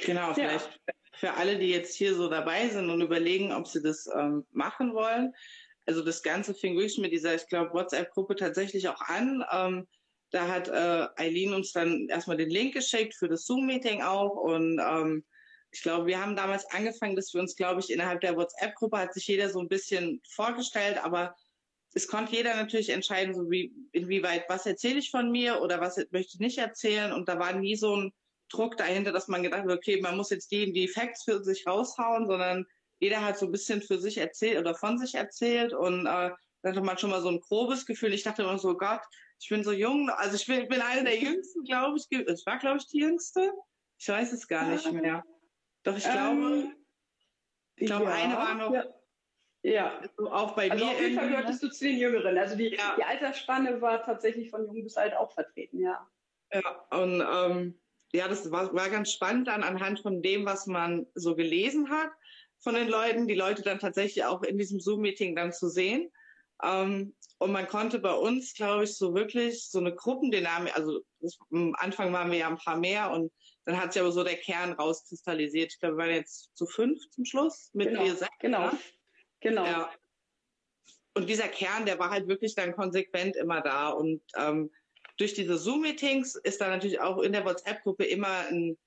Genau, 0.05 0.35
vielleicht 0.35 0.81
ja. 0.87 0.95
für 1.15 1.33
alle, 1.35 1.57
die 1.57 1.71
jetzt 1.71 1.95
hier 1.95 2.15
so 2.15 2.29
dabei 2.29 2.69
sind 2.69 2.91
und 2.91 3.01
überlegen, 3.01 3.51
ob 3.51 3.67
sie 3.67 3.81
das 3.81 4.11
ähm, 4.15 4.45
machen 4.53 4.93
wollen. 4.93 5.35
Also 5.87 6.05
das 6.05 6.23
Ganze 6.23 6.53
fing 6.53 6.77
wirklich 6.77 6.99
mit 6.99 7.13
dieser, 7.13 7.35
ich 7.35 7.47
glaube, 7.47 7.73
WhatsApp-Gruppe 7.73 8.37
tatsächlich 8.37 8.89
auch 8.91 9.01
an. 9.01 9.43
Ähm, 9.51 9.87
da 10.33 10.49
hat 10.49 10.69
äh, 10.69 11.07
Eileen 11.17 11.53
uns 11.53 11.73
dann 11.73 12.09
erstmal 12.09 12.39
den 12.39 12.51
Link 12.51 12.75
geschickt 12.75 13.15
für 13.15 13.29
das 13.29 13.45
Zoom-Meeting 13.45 14.03
auch. 14.03 14.35
Und 14.35 14.81
ähm, 14.81 15.25
ich 15.71 15.83
glaube, 15.83 16.07
wir 16.07 16.21
haben 16.21 16.37
damals 16.37 16.65
angefangen, 16.71 17.17
dass 17.17 17.33
wir 17.35 17.41
uns, 17.41 17.55
glaube 17.55 17.81
ich, 17.81 17.91
innerhalb 17.91 18.23
der 18.23 18.37
WhatsApp-Gruppe 18.37 18.99
hat 18.99 19.15
sich 19.15 19.27
jeder 19.27 19.51
so 19.51 19.61
ein 19.61 19.69
bisschen 19.69 20.21
vorgestellt, 20.29 20.99
aber 21.03 21.37
es 21.95 22.09
konnte 22.09 22.35
jeder 22.35 22.57
natürlich 22.57 22.89
entscheiden, 22.89 23.35
so 23.35 23.51
wie, 23.51 23.75
inwieweit, 23.93 24.45
was 24.49 24.65
erzähle 24.65 24.99
ich 24.99 25.11
von 25.11 25.31
mir 25.31 25.61
oder 25.61 25.81
was 25.81 25.99
möchte 26.11 26.35
ich 26.35 26.41
nicht 26.41 26.59
erzählen. 26.59 27.13
Und 27.13 27.29
da 27.29 27.39
war 27.39 27.53
nie 27.53 27.77
so 27.77 27.95
ein 27.97 28.13
Druck 28.49 28.79
dahinter, 28.79 29.13
dass 29.13 29.29
man 29.29 29.43
gedacht 29.43 29.65
hat, 29.65 29.71
okay, 29.71 30.01
man 30.01 30.17
muss 30.17 30.31
jetzt 30.31 30.51
die, 30.51 30.73
die 30.73 30.89
Facts 30.89 31.25
für 31.25 31.45
sich 31.45 31.67
raushauen, 31.67 32.27
sondern 32.27 32.67
jeder 33.01 33.23
hat 33.23 33.39
so 33.39 33.47
ein 33.47 33.53
bisschen 33.53 33.83
für 33.83 33.99
sich 33.99 34.17
erzählt 34.17 34.59
oder 34.59 34.75
von 34.75 34.99
sich 34.99 35.15
erzählt 35.15 35.75
und 35.75 36.07
äh, 36.07 36.31
da 36.63 36.71
hatte 36.71 36.81
man 36.81 36.97
schon 36.97 37.11
mal 37.11 37.21
so 37.21 37.29
ein 37.29 37.41
grobes 37.41 37.87
Gefühl. 37.87 38.15
Ich 38.15 38.23
dachte 38.23 38.43
immer 38.43 38.59
so, 38.59 38.77
Gott, 38.77 39.01
ich 39.43 39.49
bin 39.49 39.65
so 39.65 39.73
jung, 39.73 40.09
also 40.09 40.37
ich 40.37 40.47
bin, 40.47 40.69
bin 40.69 40.81
eine 40.81 41.03
der 41.03 41.19
jüngsten, 41.19 41.65
glaube 41.65 41.99
ich. 41.99 42.07
Ich 42.09 42.47
war, 42.47 42.59
glaube 42.59 42.79
ich, 42.79 42.87
die 42.87 43.01
jüngste. 43.01 43.53
Ich 43.99 44.09
weiß 44.09 44.33
es 44.33 44.47
gar 44.47 44.69
nicht 44.69 44.91
mehr. 44.93 45.25
Doch 45.83 45.97
ich 45.97 46.05
glaube, 46.05 46.47
ähm, 46.47 46.77
ich 47.75 47.87
glaube, 47.87 48.05
ja, 48.05 48.13
eine 48.13 48.37
war 48.37 48.55
noch. 48.55 48.73
Ja. 48.73 48.85
ja. 49.63 49.99
Also 49.99 50.31
auch 50.31 50.53
bei 50.55 50.71
also 50.71 50.85
mir. 50.85 50.93
Auf 50.93 51.01
jeden 51.01 51.17
Fall 51.17 51.29
gehörtest 51.29 51.61
du 51.61 51.71
zu 51.71 51.87
den 51.87 51.99
Jüngeren. 51.99 52.39
Also 52.39 52.55
die, 52.55 52.69
ja. 52.69 52.95
die 52.97 53.03
Altersspanne 53.03 53.81
war 53.81 54.05
tatsächlich 54.05 54.49
von 54.49 54.65
jung 54.65 54.85
bis 54.85 54.97
alt 54.97 55.15
auch 55.15 55.33
vertreten, 55.33 55.81
ja. 55.81 56.09
Ja, 56.53 56.87
und 56.91 57.21
ähm, 57.21 57.81
ja, 58.13 58.29
das 58.29 58.49
war, 58.53 58.73
war 58.73 58.91
ganz 58.91 59.11
spannend 59.11 59.49
dann 59.49 59.65
anhand 59.65 59.99
von 60.01 60.23
dem, 60.23 60.47
was 60.47 60.69
man 60.69 61.09
so 61.15 61.35
gelesen 61.35 61.91
hat 61.91 62.13
von 62.61 62.77
den 62.77 62.87
Leuten, 62.87 63.27
die 63.27 63.35
Leute 63.35 63.63
dann 63.63 63.81
tatsächlich 63.81 64.25
auch 64.25 64.45
in 64.45 64.57
diesem 64.57 64.79
Zoom-Meeting 64.79 65.35
dann 65.35 65.53
zu 65.53 65.69
sehen. 65.69 66.13
Ähm, 66.63 67.15
und 67.39 67.51
man 67.51 67.67
konnte 67.67 67.99
bei 67.99 68.15
uns, 68.15 68.55
glaube 68.55 68.85
ich, 68.85 68.97
so 68.97 69.15
wirklich 69.15 69.69
so 69.69 69.81
eine 69.81 69.95
Gruppendynamik, 69.95 70.77
also 70.77 71.01
das, 71.21 71.37
am 71.51 71.75
Anfang 71.77 72.13
waren 72.13 72.31
wir 72.31 72.39
ja 72.39 72.49
ein 72.49 72.57
paar 72.57 72.79
mehr 72.79 73.11
und 73.11 73.33
dann 73.65 73.81
hat 73.81 73.93
sich 73.93 74.01
aber 74.01 74.13
so 74.13 74.23
der 74.25 74.37
Kern 74.37 74.73
rauskristallisiert. 74.73 75.73
Ich 75.73 75.81
glaube, 75.81 75.97
wir 75.97 76.05
waren 76.05 76.15
jetzt 76.15 76.51
zu 76.55 76.67
fünf 76.67 77.01
zum 77.11 77.25
Schluss 77.25 77.71
mit 77.73 77.89
genau, 77.89 78.05
vier 78.05 78.17
sechs. 78.17 78.31
Genau, 78.41 78.67
ne? 78.67 78.79
genau. 79.41 79.65
Ja. 79.65 79.91
Und 81.15 81.29
dieser 81.29 81.49
Kern, 81.49 81.85
der 81.85 81.99
war 81.99 82.11
halt 82.11 82.27
wirklich 82.29 82.55
dann 82.55 82.75
konsequent 82.75 83.37
immer 83.37 83.61
da. 83.61 83.91
Und 83.91 84.23
ähm, 84.37 84.71
durch 85.19 85.35
diese 85.35 85.59
Zoom-Meetings 85.59 86.37
ist 86.37 86.61
da 86.61 86.69
natürlich 86.69 87.01
auch 87.01 87.19
in 87.19 87.33
der 87.33 87.45
WhatsApp-Gruppe 87.45 88.05
immer 88.05 88.47
ein 88.49 88.79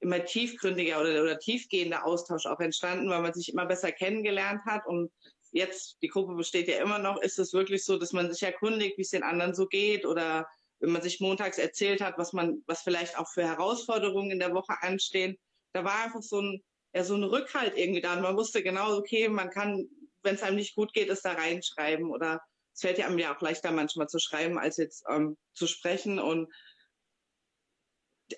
immer 0.00 0.24
tiefgründiger 0.24 1.00
oder, 1.00 1.22
oder 1.22 1.38
tiefgehender 1.38 2.04
Austausch 2.04 2.46
auch 2.46 2.60
entstanden, 2.60 3.08
weil 3.08 3.22
man 3.22 3.32
sich 3.32 3.52
immer 3.52 3.64
besser 3.64 3.90
kennengelernt 3.90 4.60
hat 4.66 4.86
und 4.86 5.10
jetzt, 5.54 5.98
die 6.02 6.08
Gruppe 6.08 6.34
besteht 6.34 6.68
ja 6.68 6.82
immer 6.82 6.98
noch, 6.98 7.22
ist 7.22 7.38
es 7.38 7.52
wirklich 7.52 7.84
so, 7.84 7.96
dass 7.96 8.12
man 8.12 8.30
sich 8.30 8.42
erkundigt, 8.42 8.98
wie 8.98 9.02
es 9.02 9.10
den 9.10 9.22
anderen 9.22 9.54
so 9.54 9.66
geht 9.66 10.04
oder 10.04 10.46
wenn 10.80 10.90
man 10.90 11.00
sich 11.00 11.20
montags 11.20 11.58
erzählt 11.58 12.00
hat, 12.00 12.18
was 12.18 12.32
man, 12.32 12.62
was 12.66 12.82
vielleicht 12.82 13.16
auch 13.16 13.28
für 13.28 13.44
Herausforderungen 13.44 14.32
in 14.32 14.40
der 14.40 14.52
Woche 14.52 14.74
anstehen. 14.80 15.38
Da 15.72 15.84
war 15.84 16.04
einfach 16.04 16.22
so 16.22 16.40
ein, 16.40 16.62
ja, 16.92 17.04
so 17.04 17.14
ein 17.14 17.22
Rückhalt 17.22 17.78
irgendwie 17.78 18.00
da. 18.00 18.14
Und 18.14 18.22
man 18.22 18.36
wusste 18.36 18.62
genau, 18.62 18.96
okay, 18.96 19.28
man 19.28 19.48
kann, 19.50 19.88
wenn 20.24 20.34
es 20.34 20.42
einem 20.42 20.56
nicht 20.56 20.74
gut 20.74 20.92
geht, 20.92 21.08
es 21.08 21.22
da 21.22 21.32
reinschreiben 21.32 22.10
oder 22.10 22.40
es 22.74 22.80
fällt 22.80 22.98
ja 22.98 23.06
einem 23.06 23.20
ja 23.20 23.34
auch 23.34 23.40
leichter 23.40 23.70
manchmal 23.70 24.08
zu 24.08 24.18
schreiben, 24.18 24.58
als 24.58 24.76
jetzt 24.76 25.04
ähm, 25.08 25.36
zu 25.54 25.68
sprechen 25.68 26.18
und 26.18 26.52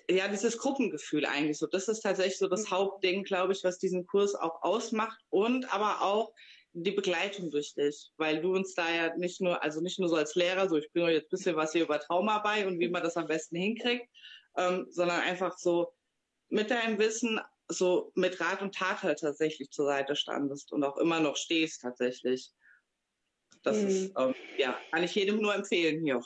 ja, 0.09 0.27
dieses 0.27 0.59
Gruppengefühl 0.59 1.25
eigentlich 1.25 1.57
so. 1.57 1.65
Das 1.65 1.87
ist 1.87 2.01
tatsächlich 2.01 2.37
so 2.37 2.47
das 2.47 2.65
mhm. 2.65 2.71
Hauptding, 2.71 3.23
glaube 3.23 3.53
ich, 3.53 3.63
was 3.63 3.79
diesen 3.79 4.05
Kurs 4.05 4.35
auch 4.35 4.61
ausmacht 4.61 5.19
und 5.29 5.73
aber 5.73 6.01
auch 6.01 6.31
die 6.83 6.91
Begleitung 6.91 7.49
durch 7.49 7.73
dich, 7.73 8.11
weil 8.17 8.41
du 8.41 8.53
uns 8.53 8.73
da 8.73 8.89
ja 8.89 9.15
nicht 9.17 9.41
nur, 9.41 9.61
also 9.63 9.81
nicht 9.81 9.99
nur 9.99 10.09
so 10.09 10.15
als 10.15 10.35
Lehrer, 10.35 10.69
so 10.69 10.77
ich 10.77 10.91
bringe 10.91 11.07
euch 11.07 11.13
jetzt 11.13 11.27
ein 11.27 11.37
bisschen 11.37 11.55
was 11.55 11.71
hier 11.71 11.83
über 11.83 11.99
Trauma 11.99 12.39
bei 12.39 12.67
und 12.67 12.79
wie 12.79 12.89
man 12.89 13.03
das 13.03 13.17
am 13.17 13.27
besten 13.27 13.57
hinkriegt, 13.57 14.07
ähm, 14.57 14.87
sondern 14.89 15.21
einfach 15.21 15.57
so 15.57 15.93
mit 16.49 16.69
deinem 16.71 16.99
Wissen 16.99 17.39
so 17.69 18.11
mit 18.15 18.39
Rat 18.39 18.61
und 18.61 18.75
Tat 18.75 19.03
halt 19.03 19.19
tatsächlich 19.19 19.69
zur 19.71 19.85
Seite 19.85 20.15
standest 20.15 20.71
und 20.71 20.83
auch 20.83 20.97
immer 20.97 21.19
noch 21.19 21.35
stehst 21.35 21.81
tatsächlich. 21.81 22.51
Das 23.63 23.77
mhm. 23.77 23.87
ist, 23.87 24.13
ähm, 24.17 24.35
ja, 24.57 24.79
kann 24.91 25.03
ich 25.03 25.15
jedem 25.15 25.41
nur 25.41 25.53
empfehlen 25.53 26.01
hier. 26.01 26.21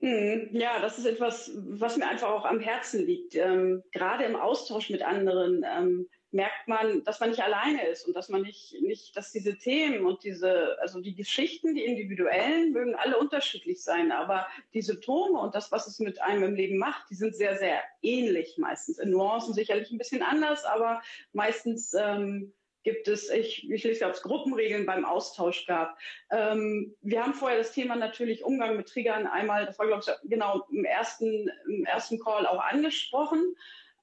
Mhm. 0.00 0.50
Ja, 0.52 0.80
das 0.80 0.98
ist 0.98 1.06
etwas, 1.06 1.50
was 1.54 1.96
mir 1.96 2.06
einfach 2.06 2.28
auch 2.28 2.44
am 2.44 2.60
Herzen 2.60 3.06
liegt. 3.06 3.34
Ähm, 3.34 3.82
gerade 3.92 4.24
im 4.24 4.36
Austausch 4.36 4.90
mit 4.90 5.02
anderen 5.02 5.64
ähm, 5.66 6.08
merkt 6.30 6.68
man, 6.68 7.04
dass 7.04 7.20
man 7.20 7.30
nicht 7.30 7.42
alleine 7.42 7.86
ist 7.86 8.06
und 8.06 8.14
dass 8.14 8.28
man 8.28 8.42
nicht, 8.42 8.80
nicht, 8.82 9.16
dass 9.16 9.32
diese 9.32 9.56
Themen 9.56 10.04
und 10.04 10.24
diese, 10.24 10.76
also 10.80 11.00
die 11.00 11.14
Geschichten, 11.14 11.74
die 11.74 11.84
individuellen, 11.84 12.72
mögen 12.72 12.94
alle 12.94 13.18
unterschiedlich 13.18 13.82
sein, 13.82 14.12
aber 14.12 14.46
die 14.74 14.82
Symptome 14.82 15.38
und 15.40 15.54
das, 15.54 15.72
was 15.72 15.86
es 15.86 15.98
mit 16.00 16.20
einem 16.20 16.42
im 16.42 16.54
Leben 16.54 16.76
macht, 16.76 17.08
die 17.10 17.14
sind 17.14 17.34
sehr, 17.34 17.56
sehr 17.56 17.82
ähnlich 18.02 18.58
meistens. 18.58 18.98
In 18.98 19.10
Nuancen 19.10 19.54
sicherlich 19.54 19.90
ein 19.90 19.98
bisschen 19.98 20.22
anders, 20.22 20.64
aber 20.64 21.02
meistens 21.32 21.94
ähm, 21.94 22.52
gibt 22.82 23.08
es, 23.08 23.30
ich, 23.30 23.70
ich 23.70 23.84
lese, 23.84 24.06
ob 24.06 24.12
es 24.12 24.22
Gruppenregeln 24.22 24.86
beim 24.86 25.04
Austausch 25.04 25.66
gab. 25.66 25.98
Ähm, 26.30 26.94
wir 27.00 27.22
haben 27.22 27.34
vorher 27.34 27.58
das 27.58 27.72
Thema 27.72 27.96
natürlich 27.96 28.44
Umgang 28.44 28.76
mit 28.76 28.88
Triggern 28.88 29.26
einmal, 29.26 29.66
das 29.66 29.78
war, 29.78 29.86
glaube 29.86 30.04
ich, 30.06 30.30
genau 30.30 30.66
im 30.70 30.84
ersten, 30.84 31.50
im 31.66 31.84
ersten 31.86 32.18
Call 32.18 32.46
auch 32.46 32.62
angesprochen. 32.62 33.56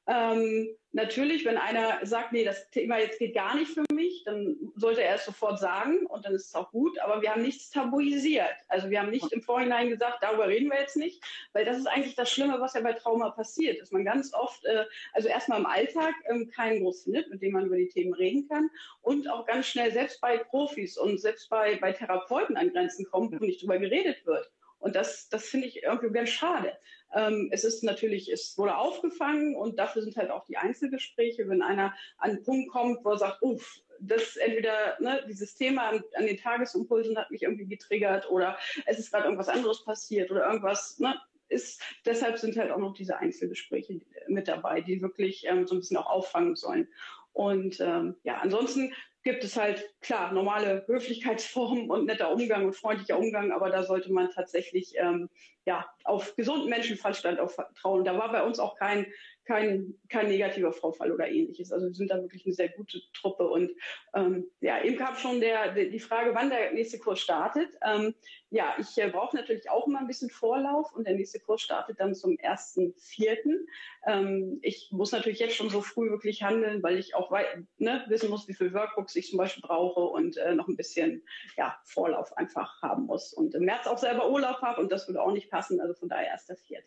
Ähm, 0.08 0.68
natürlich, 0.92 1.46
wenn 1.46 1.58
einer 1.58 2.06
sagt, 2.06 2.32
nee, 2.32 2.44
das 2.44 2.70
Thema 2.70 3.00
jetzt 3.00 3.18
geht 3.18 3.34
gar 3.34 3.56
nicht 3.56 3.72
für 3.72 3.84
mich, 3.92 4.24
dann 4.24 4.56
sollte 4.76 5.04
er 5.04 5.16
es 5.16 5.26
sofort 5.26 5.60
sagen 5.60 6.06
und 6.06 6.26
dann 6.26 6.34
ist 6.36 6.48
es 6.48 6.56
auch 6.56 6.72
gut. 6.72 6.98
Aber 7.00 7.22
wir 7.22 7.32
haben 7.32 7.42
nichts 7.42 7.72
tabuisiert. 7.72 8.54
Also 8.68 8.90
wir 8.90 9.02
haben 9.02 9.10
nicht 9.10 9.32
im 9.34 9.42
Vorhinein 9.42 9.90
gesagt, 9.90 10.20
darüber 10.22 10.48
reden 10.48 10.70
wir 10.70 10.80
jetzt 10.80 10.96
nicht, 10.96 11.24
weil 11.54 11.66
das 11.66 11.78
ist 11.78 11.88
eigentlich 11.88 12.16
das 12.16 12.32
Schlimme, 12.32 12.60
was 12.62 12.76
ja 12.76 12.82
bei 12.82 12.94
Trauma 12.94 13.32
passiert, 13.32 13.82
dass 13.82 13.92
man 13.92 14.06
ganz 14.06 14.34
oft, 14.34 14.64
äh, 14.66 14.86
also 15.14 15.28
erstmal 15.28 15.60
im 15.60 15.66
Alltag 15.66 16.14
ähm, 16.30 16.50
keinen 16.50 16.82
groß 16.82 17.04
findet, 17.04 17.30
mit 17.30 17.42
dem 17.42 17.54
man 17.54 17.66
über 17.66 17.78
die 17.78 17.90
Themen 17.90 18.14
reden 18.14 18.48
kann 18.48 18.70
und 19.02 19.28
auch 19.30 19.46
ganz 19.46 19.66
schnell 19.66 19.92
selbst 19.92 20.22
bei 20.22 20.38
Profis 20.38 20.98
und 20.98 21.20
selbst 21.20 21.50
bei, 21.50 21.78
bei 21.78 21.92
Therapeuten 21.94 22.58
an 22.58 22.72
Grenzen 22.72 23.06
kommt, 23.06 23.34
wo 23.34 23.44
nicht 23.44 23.62
drüber 23.62 23.80
geredet 23.80 24.26
wird. 24.26 24.50
Und 24.86 24.96
das, 24.96 25.30
das 25.30 25.48
finde 25.48 25.66
ich 25.66 25.82
irgendwie 25.82 26.14
ganz 26.14 26.30
schade. 26.30 26.78
Ähm, 27.12 27.50
es 27.52 27.64
ist 27.64 27.84
natürlich, 27.84 28.32
es 28.32 28.56
wurde 28.56 28.78
aufgefangen 28.78 29.56
und 29.56 29.80
dafür 29.80 30.04
sind 30.04 30.16
halt 30.16 30.30
auch 30.30 30.46
die 30.46 30.58
Einzelgespräche, 30.58 31.50
wenn 31.50 31.64
einer 31.64 31.96
an 32.20 32.30
einen 32.30 32.44
Punkt 32.44 32.70
kommt, 32.70 33.04
wo 33.04 33.10
er 33.10 33.18
sagt, 33.18 33.42
uff, 33.42 33.82
das 34.00 34.36
entweder 34.36 34.96
ne, 35.00 35.26
dieses 35.28 35.56
Thema 35.56 35.90
an, 35.90 36.04
an, 36.14 36.28
den 36.28 36.38
Tagesimpulsen 36.38 37.18
hat 37.18 37.32
mich 37.32 37.42
irgendwie 37.42 37.66
getriggert 37.66 38.30
oder 38.30 38.60
es 38.86 39.00
ist 39.00 39.10
gerade 39.10 39.24
irgendwas 39.24 39.50
anderes 39.50 39.84
passiert 39.84 40.30
oder 40.30 40.46
irgendwas, 40.46 41.00
ne, 41.00 41.20
ist, 41.50 41.82
deshalb 42.06 42.38
sind 42.38 42.56
halt 42.56 42.70
auch 42.70 42.78
noch 42.78 42.94
diese 42.94 43.18
Einzelgespräche 43.18 44.02
mit 44.28 44.48
dabei, 44.48 44.82
die 44.82 45.02
wirklich 45.02 45.48
ähm, 45.48 45.66
so 45.66 45.74
ein 45.74 45.80
bisschen 45.80 45.98
auch 45.98 46.12
auffangen 46.12 46.56
sollen. 46.56 46.88
Und 47.34 47.80
ähm, 47.80 48.18
ja, 48.22 48.38
ansonsten 48.38 48.94
gibt 49.26 49.44
es 49.44 49.58
halt 49.58 49.84
klar 50.02 50.32
normale 50.32 50.86
Höflichkeitsformen 50.88 51.90
und 51.90 52.06
netter 52.06 52.32
Umgang 52.32 52.66
und 52.66 52.76
freundlicher 52.76 53.18
Umgang, 53.18 53.52
aber 53.52 53.72
da 53.72 53.84
sollte 53.84 54.14
man 54.14 54.30
tatsächlich 54.30 54.94
ähm, 54.98 55.30
ja 55.66 55.84
auf 56.04 56.36
gesunden 56.36 56.70
Menschenverstand 56.70 57.40
auch 57.40 57.50
vertrauen. 57.50 58.06
Da 58.06 58.18
war 58.18 58.32
bei 58.32 58.44
uns 58.44 58.60
auch 58.60 58.78
kein 58.78 59.08
kein, 59.46 59.94
kein 60.10 60.28
negativer 60.28 60.74
Vorfall 60.74 61.12
oder 61.12 61.28
ähnliches. 61.28 61.72
Also 61.72 61.88
wir 61.88 61.94
sind 61.94 62.10
da 62.10 62.22
wirklich 62.22 62.46
eine 62.46 62.54
sehr 62.54 62.70
gute 62.70 63.00
Truppe. 63.14 63.48
Und 63.48 63.72
ähm, 64.14 64.46
ja, 64.60 64.84
eben 64.84 64.98
kam 64.98 65.16
schon 65.16 65.40
der, 65.40 65.74
die 65.74 66.00
Frage, 66.00 66.34
wann 66.34 66.50
der 66.50 66.74
nächste 66.74 67.00
Kurs 67.00 67.20
startet. 67.20 67.70
Ähm, 67.86 68.16
ja, 68.50 68.76
ich 68.80 68.98
äh, 68.98 69.10
brauche 69.10 69.36
natürlich 69.36 69.70
auch 69.70 69.88
immer 69.88 70.00
ein 70.00 70.08
bisschen 70.08 70.30
Vorlauf 70.30 70.94
und 70.94 71.06
der 71.06 71.16
nächste 71.16 71.40
Kurs 71.40 71.62
startet 71.62 72.00
dann 72.00 72.16
zum 72.16 72.32
1.4. 72.38 73.66
Ähm, 74.08 74.60
ich 74.62 74.90
muss 74.92 75.12
natürlich 75.12 75.40
jetzt 75.40 75.56
schon 75.56 75.70
so 75.70 75.82
früh 75.82 76.10
wirklich 76.10 76.42
handeln, 76.42 76.82
weil 76.82 76.98
ich 76.98 77.16
auch 77.16 77.32
ne, 77.78 78.04
wissen 78.08 78.30
muss, 78.30 78.48
wie 78.48 78.54
viele 78.54 78.74
Workbooks 78.74 79.16
ich 79.16 79.30
zum 79.30 79.38
Beispiel 79.38 79.62
brauche 79.62 80.02
und 80.02 80.38
äh, 80.38 80.56
noch 80.56 80.68
ein 80.68 80.78
bisschen 80.78 81.24
ja, 81.56 81.78
Vorlauf 81.84 82.36
einfach 82.38 82.82
haben 82.82 83.06
muss. 83.06 83.34
Und 83.34 83.54
im 83.54 83.66
März 83.66 83.86
auch 83.86 83.98
selber 84.00 84.30
Urlaub 84.32 84.62
habe 84.62 84.82
und 84.82 84.92
das 84.92 85.08
würde 85.08 85.22
auch 85.22 85.32
nicht 85.32 85.52
passen. 85.52 85.80
Also 85.80 85.94
von 85.94 86.10
daher 86.10 86.36
1.4. 86.36 86.80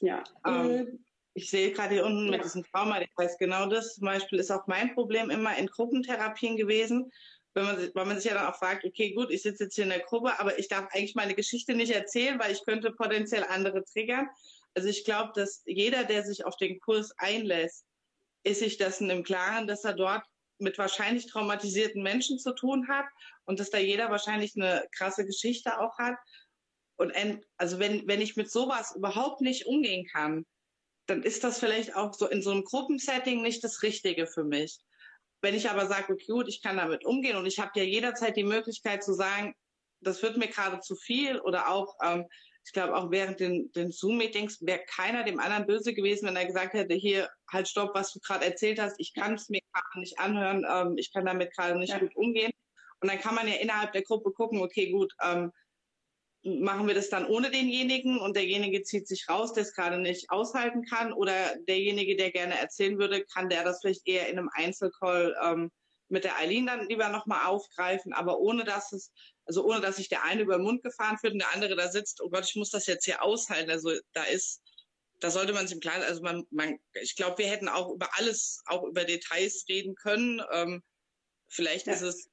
Ja. 0.00 0.24
Ähm, 0.46 1.04
ich 1.40 1.50
sehe 1.50 1.72
gerade 1.72 1.94
hier 1.94 2.04
unten 2.04 2.26
ja. 2.26 2.32
mit 2.32 2.44
diesem 2.44 2.64
Trauma, 2.64 3.00
das 3.00 3.08
heißt 3.18 3.38
genau 3.38 3.66
das 3.66 3.94
zum 3.94 4.04
Beispiel 4.04 4.38
ist 4.38 4.50
auch 4.50 4.66
mein 4.66 4.94
Problem 4.94 5.30
immer 5.30 5.56
in 5.56 5.66
Gruppentherapien 5.66 6.56
gewesen, 6.56 7.10
wenn 7.54 7.64
man, 7.64 7.90
weil 7.94 8.06
man 8.06 8.16
sich 8.20 8.30
ja 8.30 8.36
dann 8.36 8.46
auch 8.46 8.58
fragt, 8.58 8.84
okay, 8.84 9.12
gut, 9.12 9.30
ich 9.30 9.42
sitze 9.42 9.64
jetzt 9.64 9.74
hier 9.74 9.84
in 9.84 9.90
der 9.90 10.00
Gruppe, 10.00 10.38
aber 10.38 10.58
ich 10.58 10.68
darf 10.68 10.86
eigentlich 10.92 11.14
meine 11.14 11.34
Geschichte 11.34 11.74
nicht 11.74 11.92
erzählen, 11.92 12.38
weil 12.38 12.52
ich 12.52 12.64
könnte 12.64 12.92
potenziell 12.92 13.44
andere 13.44 13.84
triggern. 13.84 14.28
Also 14.74 14.88
ich 14.88 15.04
glaube, 15.04 15.32
dass 15.34 15.62
jeder, 15.64 16.04
der 16.04 16.24
sich 16.24 16.44
auf 16.44 16.56
den 16.56 16.78
Kurs 16.78 17.12
einlässt, 17.16 17.84
ist 18.44 18.60
sich 18.60 18.76
dessen 18.76 19.10
im 19.10 19.24
Klaren, 19.24 19.66
dass 19.66 19.84
er 19.84 19.94
dort 19.94 20.22
mit 20.58 20.78
wahrscheinlich 20.78 21.26
traumatisierten 21.26 22.02
Menschen 22.02 22.38
zu 22.38 22.54
tun 22.54 22.86
hat 22.86 23.06
und 23.46 23.58
dass 23.58 23.70
da 23.70 23.78
jeder 23.78 24.10
wahrscheinlich 24.10 24.54
eine 24.54 24.86
krasse 24.92 25.24
Geschichte 25.24 25.80
auch 25.80 25.98
hat. 25.98 26.16
Und 26.96 27.12
also 27.56 27.78
wenn, 27.78 28.06
wenn 28.06 28.20
ich 28.20 28.36
mit 28.36 28.50
sowas 28.50 28.94
überhaupt 28.94 29.40
nicht 29.40 29.66
umgehen 29.66 30.06
kann, 30.06 30.44
dann 31.06 31.22
ist 31.22 31.44
das 31.44 31.58
vielleicht 31.58 31.96
auch 31.96 32.14
so 32.14 32.28
in 32.28 32.42
so 32.42 32.50
einem 32.50 32.64
Gruppensetting 32.64 33.42
nicht 33.42 33.64
das 33.64 33.82
Richtige 33.82 34.26
für 34.26 34.44
mich. 34.44 34.78
Wenn 35.42 35.54
ich 35.54 35.70
aber 35.70 35.86
sage, 35.86 36.12
okay, 36.12 36.26
gut, 36.28 36.48
ich 36.48 36.62
kann 36.62 36.76
damit 36.76 37.04
umgehen 37.04 37.36
und 37.36 37.46
ich 37.46 37.58
habe 37.58 37.72
ja 37.74 37.82
jederzeit 37.82 38.36
die 38.36 38.44
Möglichkeit 38.44 39.02
zu 39.02 39.14
sagen, 39.14 39.54
das 40.00 40.22
wird 40.22 40.36
mir 40.36 40.48
gerade 40.48 40.80
zu 40.80 40.96
viel 40.96 41.40
oder 41.40 41.68
auch, 41.68 41.96
ähm, 42.02 42.26
ich 42.64 42.72
glaube 42.72 42.94
auch 42.94 43.10
während 43.10 43.40
den, 43.40 43.72
den 43.72 43.90
Zoom-Meetings 43.90 44.58
wäre 44.60 44.84
keiner 44.86 45.24
dem 45.24 45.40
anderen 45.40 45.66
böse 45.66 45.94
gewesen, 45.94 46.26
wenn 46.26 46.36
er 46.36 46.46
gesagt 46.46 46.74
hätte, 46.74 46.94
hier, 46.94 47.28
halt 47.50 47.68
stopp, 47.68 47.94
was 47.94 48.12
du 48.12 48.20
gerade 48.20 48.44
erzählt 48.44 48.78
hast, 48.78 48.96
ich 48.98 49.14
kann 49.14 49.34
es 49.34 49.48
mir 49.48 49.60
gerade 49.72 50.00
nicht 50.00 50.18
anhören, 50.18 50.66
ähm, 50.68 50.96
ich 50.98 51.12
kann 51.12 51.24
damit 51.24 51.54
gerade 51.56 51.78
nicht 51.78 51.90
ja. 51.90 51.98
gut 51.98 52.14
umgehen. 52.16 52.52
Und 53.00 53.10
dann 53.10 53.18
kann 53.18 53.34
man 53.34 53.48
ja 53.48 53.54
innerhalb 53.54 53.92
der 53.92 54.02
Gruppe 54.02 54.30
gucken, 54.32 54.60
okay, 54.60 54.90
gut, 54.90 55.12
ähm, 55.22 55.52
machen 56.42 56.86
wir 56.86 56.94
das 56.94 57.10
dann 57.10 57.26
ohne 57.26 57.50
denjenigen 57.50 58.18
und 58.18 58.34
derjenige 58.36 58.82
zieht 58.82 59.06
sich 59.06 59.28
raus, 59.28 59.52
der 59.52 59.64
es 59.64 59.74
gerade 59.74 59.98
nicht 59.98 60.30
aushalten 60.30 60.84
kann 60.84 61.12
oder 61.12 61.56
derjenige, 61.68 62.16
der 62.16 62.30
gerne 62.30 62.58
erzählen 62.58 62.98
würde, 62.98 63.24
kann 63.24 63.50
der 63.50 63.64
das 63.64 63.80
vielleicht 63.80 64.06
eher 64.06 64.28
in 64.28 64.38
einem 64.38 64.50
Einzelcall 64.52 65.36
ähm, 65.42 65.70
mit 66.08 66.24
der 66.24 66.36
Eileen 66.38 66.66
dann 66.66 66.88
lieber 66.88 67.08
nochmal 67.08 67.46
aufgreifen, 67.46 68.12
aber 68.12 68.38
ohne 68.38 68.64
dass 68.64 68.92
es, 68.92 69.12
also 69.44 69.64
ohne 69.64 69.80
dass 69.80 69.96
sich 69.96 70.08
der 70.08 70.24
eine 70.24 70.42
über 70.42 70.56
den 70.56 70.64
Mund 70.64 70.82
gefahren 70.82 71.18
wird 71.22 71.34
und 71.34 71.40
der 71.40 71.54
andere 71.54 71.76
da 71.76 71.88
sitzt, 71.88 72.20
oh 72.20 72.30
Gott, 72.30 72.46
ich 72.46 72.56
muss 72.56 72.70
das 72.70 72.86
jetzt 72.86 73.04
hier 73.04 73.22
aushalten. 73.22 73.70
Also 73.70 73.92
da 74.12 74.24
ist, 74.24 74.62
da 75.20 75.30
sollte 75.30 75.52
man 75.52 75.66
sich 75.66 75.74
im 75.74 75.80
Klaren, 75.80 76.02
also 76.02 76.22
man, 76.22 76.44
man 76.50 76.78
ich 77.00 77.16
glaube, 77.16 77.38
wir 77.38 77.48
hätten 77.48 77.68
auch 77.68 77.90
über 77.92 78.08
alles, 78.14 78.62
auch 78.66 78.84
über 78.84 79.04
Details 79.04 79.64
reden 79.68 79.94
können. 79.94 80.42
Ähm, 80.52 80.82
vielleicht 81.48 81.86
ja. 81.86 81.92
ist 81.92 82.02
es 82.02 82.29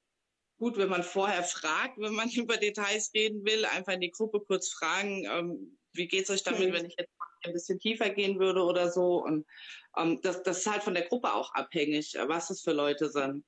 gut, 0.57 0.77
wenn 0.77 0.89
man 0.89 1.03
vorher 1.03 1.43
fragt, 1.43 1.97
wenn 1.97 2.13
man 2.13 2.29
über 2.35 2.57
Details 2.57 3.11
reden 3.13 3.45
will, 3.45 3.65
einfach 3.65 3.93
in 3.93 4.01
die 4.01 4.11
Gruppe 4.11 4.41
kurz 4.41 4.69
fragen, 4.69 5.25
ähm, 5.25 5.77
wie 5.93 6.07
geht's 6.07 6.29
euch 6.29 6.43
damit, 6.43 6.69
mhm. 6.69 6.73
wenn 6.73 6.85
ich 6.85 6.95
jetzt 6.97 7.11
ein 7.43 7.53
bisschen 7.53 7.79
tiefer 7.79 8.09
gehen 8.09 8.39
würde 8.39 8.63
oder 8.63 8.91
so. 8.91 9.23
Und 9.23 9.45
ähm, 9.97 10.19
das, 10.21 10.43
das 10.43 10.59
ist 10.59 10.71
halt 10.71 10.83
von 10.83 10.93
der 10.93 11.07
Gruppe 11.07 11.33
auch 11.33 11.53
abhängig, 11.53 12.15
was 12.27 12.49
es 12.49 12.61
für 12.61 12.73
Leute 12.73 13.09
sind. 13.09 13.43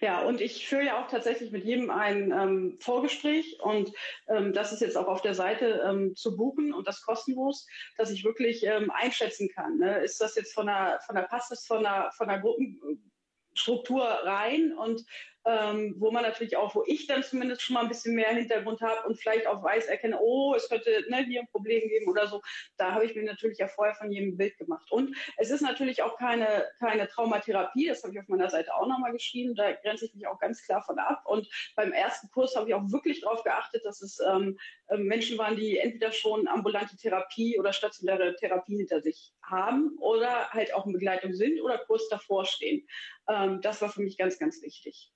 Ja, 0.00 0.22
und 0.22 0.40
ich 0.40 0.66
führe 0.66 0.86
ja 0.86 1.02
auch 1.02 1.08
tatsächlich 1.08 1.52
mit 1.52 1.64
jedem 1.64 1.90
ein 1.90 2.32
ähm, 2.32 2.78
Vorgespräch 2.80 3.58
und 3.60 3.92
ähm, 4.28 4.52
das 4.52 4.72
ist 4.72 4.80
jetzt 4.80 4.96
auch 4.96 5.06
auf 5.06 5.22
der 5.22 5.34
Seite 5.34 5.82
ähm, 5.86 6.16
zu 6.16 6.36
buchen 6.36 6.72
und 6.72 6.88
das 6.88 7.02
kostenlos, 7.02 7.66
dass 7.96 8.10
ich 8.10 8.24
wirklich 8.24 8.64
ähm, 8.64 8.90
einschätzen 8.90 9.48
kann. 9.54 9.78
Ne? 9.78 9.98
Ist 9.98 10.20
das 10.20 10.34
jetzt 10.34 10.54
von 10.54 10.66
der, 10.66 11.00
von 11.06 11.14
der 11.14 11.22
Passes, 11.22 11.66
von 11.66 11.82
der, 11.82 12.10
von 12.16 12.28
der 12.28 12.40
Gruppenstruktur 12.40 14.02
rein 14.02 14.72
und 14.72 15.04
ähm, 15.46 15.94
wo 15.98 16.10
man 16.10 16.22
natürlich 16.22 16.56
auch, 16.56 16.74
wo 16.74 16.84
ich 16.86 17.06
dann 17.06 17.22
zumindest 17.22 17.62
schon 17.62 17.74
mal 17.74 17.82
ein 17.82 17.88
bisschen 17.88 18.14
mehr 18.14 18.28
Hintergrund 18.28 18.80
habe 18.82 19.06
und 19.06 19.18
vielleicht 19.18 19.46
auch 19.46 19.62
weiß, 19.62 19.86
erkenne, 19.86 20.18
oh, 20.20 20.54
es 20.54 20.68
könnte 20.68 21.04
ne, 21.08 21.24
hier 21.24 21.40
ein 21.40 21.48
Problem 21.48 21.88
geben 21.88 22.10
oder 22.10 22.26
so. 22.26 22.42
Da 22.76 22.92
habe 22.92 23.06
ich 23.06 23.14
mir 23.14 23.24
natürlich 23.24 23.58
ja 23.58 23.68
vorher 23.68 23.94
von 23.94 24.12
jedem 24.12 24.36
Bild 24.36 24.56
gemacht. 24.58 24.90
Und 24.90 25.16
es 25.38 25.50
ist 25.50 25.62
natürlich 25.62 26.02
auch 26.02 26.18
keine, 26.18 26.66
keine 26.78 27.08
Traumatherapie, 27.08 27.86
das 27.86 28.02
habe 28.02 28.12
ich 28.12 28.20
auf 28.20 28.28
meiner 28.28 28.50
Seite 28.50 28.74
auch 28.74 28.86
nochmal 28.86 29.12
geschrieben, 29.12 29.54
da 29.54 29.72
grenze 29.72 30.06
ich 30.06 30.14
mich 30.14 30.26
auch 30.26 30.38
ganz 30.38 30.62
klar 30.62 30.82
von 30.82 30.98
ab. 30.98 31.22
Und 31.24 31.48
beim 31.74 31.92
ersten 31.92 32.30
Kurs 32.30 32.54
habe 32.54 32.68
ich 32.68 32.74
auch 32.74 32.90
wirklich 32.90 33.22
darauf 33.22 33.42
geachtet, 33.42 33.84
dass 33.84 34.02
es 34.02 34.18
ähm, 34.20 34.58
ähm, 34.90 35.04
Menschen 35.04 35.38
waren, 35.38 35.56
die 35.56 35.78
entweder 35.78 36.12
schon 36.12 36.48
ambulante 36.48 36.96
Therapie 36.96 37.58
oder 37.58 37.72
stationäre 37.72 38.36
Therapie 38.36 38.76
hinter 38.76 39.00
sich 39.00 39.32
haben 39.42 39.96
oder 40.00 40.50
halt 40.50 40.74
auch 40.74 40.86
in 40.86 40.92
Begleitung 40.92 41.32
sind 41.32 41.60
oder 41.60 41.78
kurz 41.78 42.08
davor 42.08 42.44
stehen. 42.44 42.86
Ähm, 43.28 43.60
das 43.62 43.80
war 43.80 43.88
für 43.88 44.02
mich 44.02 44.18
ganz, 44.18 44.38
ganz 44.38 44.62
wichtig 44.62 45.10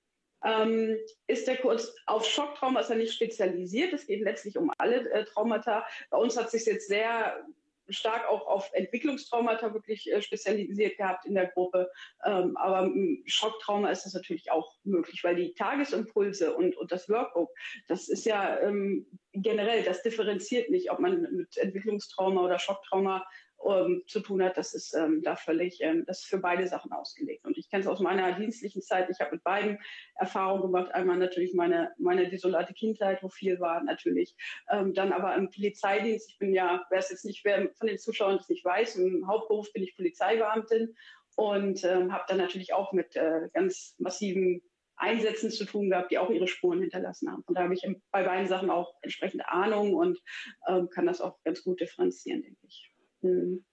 ähm, 0.44 0.96
ist 1.26 1.46
der 1.46 1.56
Kurs 1.56 1.94
auf 2.06 2.26
Schocktrauma 2.26 2.80
ist 2.80 2.90
er 2.90 2.96
nicht 2.96 3.14
spezialisiert. 3.14 3.92
Es 3.92 4.06
geht 4.06 4.20
letztlich 4.20 4.58
um 4.58 4.70
alle 4.78 5.10
äh, 5.10 5.24
Traumata. 5.24 5.86
Bei 6.10 6.18
uns 6.18 6.36
hat 6.36 6.50
sich 6.50 6.66
jetzt 6.66 6.88
sehr 6.88 7.44
stark 7.88 8.26
auch 8.28 8.46
auf 8.46 8.70
Entwicklungstraumata 8.72 9.72
wirklich 9.74 10.10
äh, 10.10 10.22
spezialisiert 10.22 10.96
gehabt 10.96 11.26
in 11.26 11.34
der 11.34 11.48
Gruppe. 11.48 11.90
Ähm, 12.24 12.56
aber 12.56 12.90
Schocktrauma 13.26 13.90
ist 13.90 14.04
das 14.04 14.14
natürlich 14.14 14.50
auch 14.50 14.76
möglich, 14.84 15.22
weil 15.24 15.36
die 15.36 15.54
Tagesimpulse 15.54 16.54
und, 16.54 16.76
und 16.76 16.92
das 16.92 17.08
Workbook, 17.08 17.50
das 17.88 18.08
ist 18.08 18.24
ja 18.24 18.60
ähm, 18.60 19.06
generell, 19.32 19.82
das 19.82 20.02
differenziert 20.02 20.70
nicht, 20.70 20.90
ob 20.90 21.00
man 21.00 21.22
mit 21.32 21.56
Entwicklungstrauma 21.56 22.42
oder 22.42 22.58
Schocktrauma 22.58 23.26
ähm, 23.64 24.02
zu 24.06 24.20
tun 24.20 24.42
hat, 24.42 24.56
das 24.56 24.74
ist 24.74 24.94
ähm, 24.94 25.22
da 25.22 25.36
völlig, 25.36 25.80
ähm, 25.80 26.04
das 26.06 26.20
ist 26.20 26.26
für 26.26 26.38
beide 26.38 26.66
Sachen 26.66 26.92
ausgelegt. 26.92 27.44
Und 27.44 27.58
ich 27.58 27.68
kenne 27.68 27.82
es 27.82 27.86
aus 27.86 28.00
meiner 28.00 28.32
dienstlichen 28.38 28.82
Zeit. 28.82 29.08
Ich 29.10 29.20
habe 29.20 29.32
mit 29.32 29.44
beiden 29.44 29.78
Erfahrungen 30.16 30.62
gemacht. 30.62 30.92
Einmal 30.92 31.18
natürlich 31.18 31.54
meine, 31.54 31.92
meine 31.98 32.28
desolate 32.28 32.74
Kindheit, 32.74 33.22
wo 33.22 33.28
viel 33.28 33.60
war 33.60 33.82
natürlich. 33.82 34.36
Ähm, 34.70 34.94
dann 34.94 35.12
aber 35.12 35.34
im 35.36 35.50
Polizeidienst. 35.50 36.30
Ich 36.30 36.38
bin 36.38 36.54
ja, 36.54 36.84
wer 36.90 36.98
es 36.98 37.10
jetzt 37.10 37.24
nicht, 37.24 37.44
wer 37.44 37.70
von 37.74 37.86
den 37.86 37.98
Zuschauern 37.98 38.38
das 38.38 38.48
nicht 38.48 38.64
weiß, 38.64 38.96
im 38.96 39.26
Hauptberuf 39.26 39.72
bin 39.72 39.82
ich 39.82 39.96
Polizeibeamtin 39.96 40.94
und 41.36 41.84
ähm, 41.84 42.12
habe 42.12 42.24
dann 42.28 42.38
natürlich 42.38 42.72
auch 42.72 42.92
mit 42.92 43.16
äh, 43.16 43.48
ganz 43.52 43.94
massiven 43.98 44.62
Einsätzen 44.96 45.50
zu 45.50 45.64
tun 45.64 45.90
gehabt, 45.90 46.10
die 46.10 46.18
auch 46.18 46.30
ihre 46.30 46.46
Spuren 46.46 46.80
hinterlassen 46.80 47.30
haben. 47.30 47.42
Und 47.46 47.56
da 47.56 47.62
habe 47.64 47.74
ich 47.74 47.82
bei 48.12 48.22
beiden 48.22 48.46
Sachen 48.46 48.70
auch 48.70 48.94
entsprechende 49.02 49.48
Ahnung 49.48 49.94
und 49.94 50.20
ähm, 50.68 50.88
kann 50.88 51.06
das 51.06 51.20
auch 51.20 51.42
ganz 51.42 51.64
gut 51.64 51.80
differenzieren, 51.80 52.42
denke 52.42 52.60
ich. 52.66 52.93
Hm. 53.24 53.64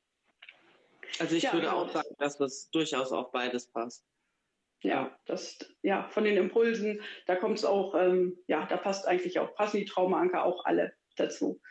Also 1.20 1.36
ich 1.36 1.44
ja, 1.44 1.54
würde 1.54 1.74
auch 1.74 1.90
sagen, 1.92 2.16
dass 2.18 2.38
das 2.38 2.70
durchaus 2.72 3.12
auch 3.12 3.32
beides 3.32 3.68
passt. 3.68 4.06
Ja, 4.82 5.16
das, 5.26 5.60
ja, 5.84 6.08
von 6.10 6.24
den 6.24 6.38
Impulsen, 6.38 7.02
da 7.28 7.36
kommt 7.36 7.60
es 7.60 7.66
auch, 7.66 7.94
ähm, 7.94 8.38
ja, 8.48 8.66
da 8.66 8.78
passt 8.78 9.08
eigentlich 9.08 9.38
auch, 9.38 9.54
passen 9.54 9.78
die 9.78 9.86
Traumaanker 9.86 10.44
auch 10.44 10.66
alle 10.66 10.94
dazu. 11.18 11.62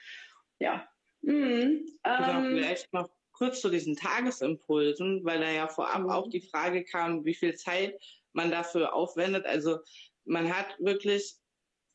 Ja. 0.61 0.87
Mhm. 1.23 1.87
Ähm, 2.05 2.55
vielleicht 2.55 2.93
noch 2.93 3.09
kurz 3.33 3.63
zu 3.63 3.71
diesen 3.71 3.97
Tagesimpulsen, 3.97 5.25
weil 5.25 5.41
da 5.41 5.51
ja 5.51 5.67
vorab 5.67 6.03
mhm. 6.03 6.11
auch 6.11 6.29
die 6.29 6.43
Frage 6.43 6.85
kam, 6.85 7.25
wie 7.25 7.35
viel 7.35 7.55
Zeit 7.55 7.99
man 8.33 8.51
dafür 8.51 8.95
aufwendet. 8.95 9.47
Also 9.47 9.79
man 10.25 10.55
hat 10.55 10.79
wirklich 10.79 11.35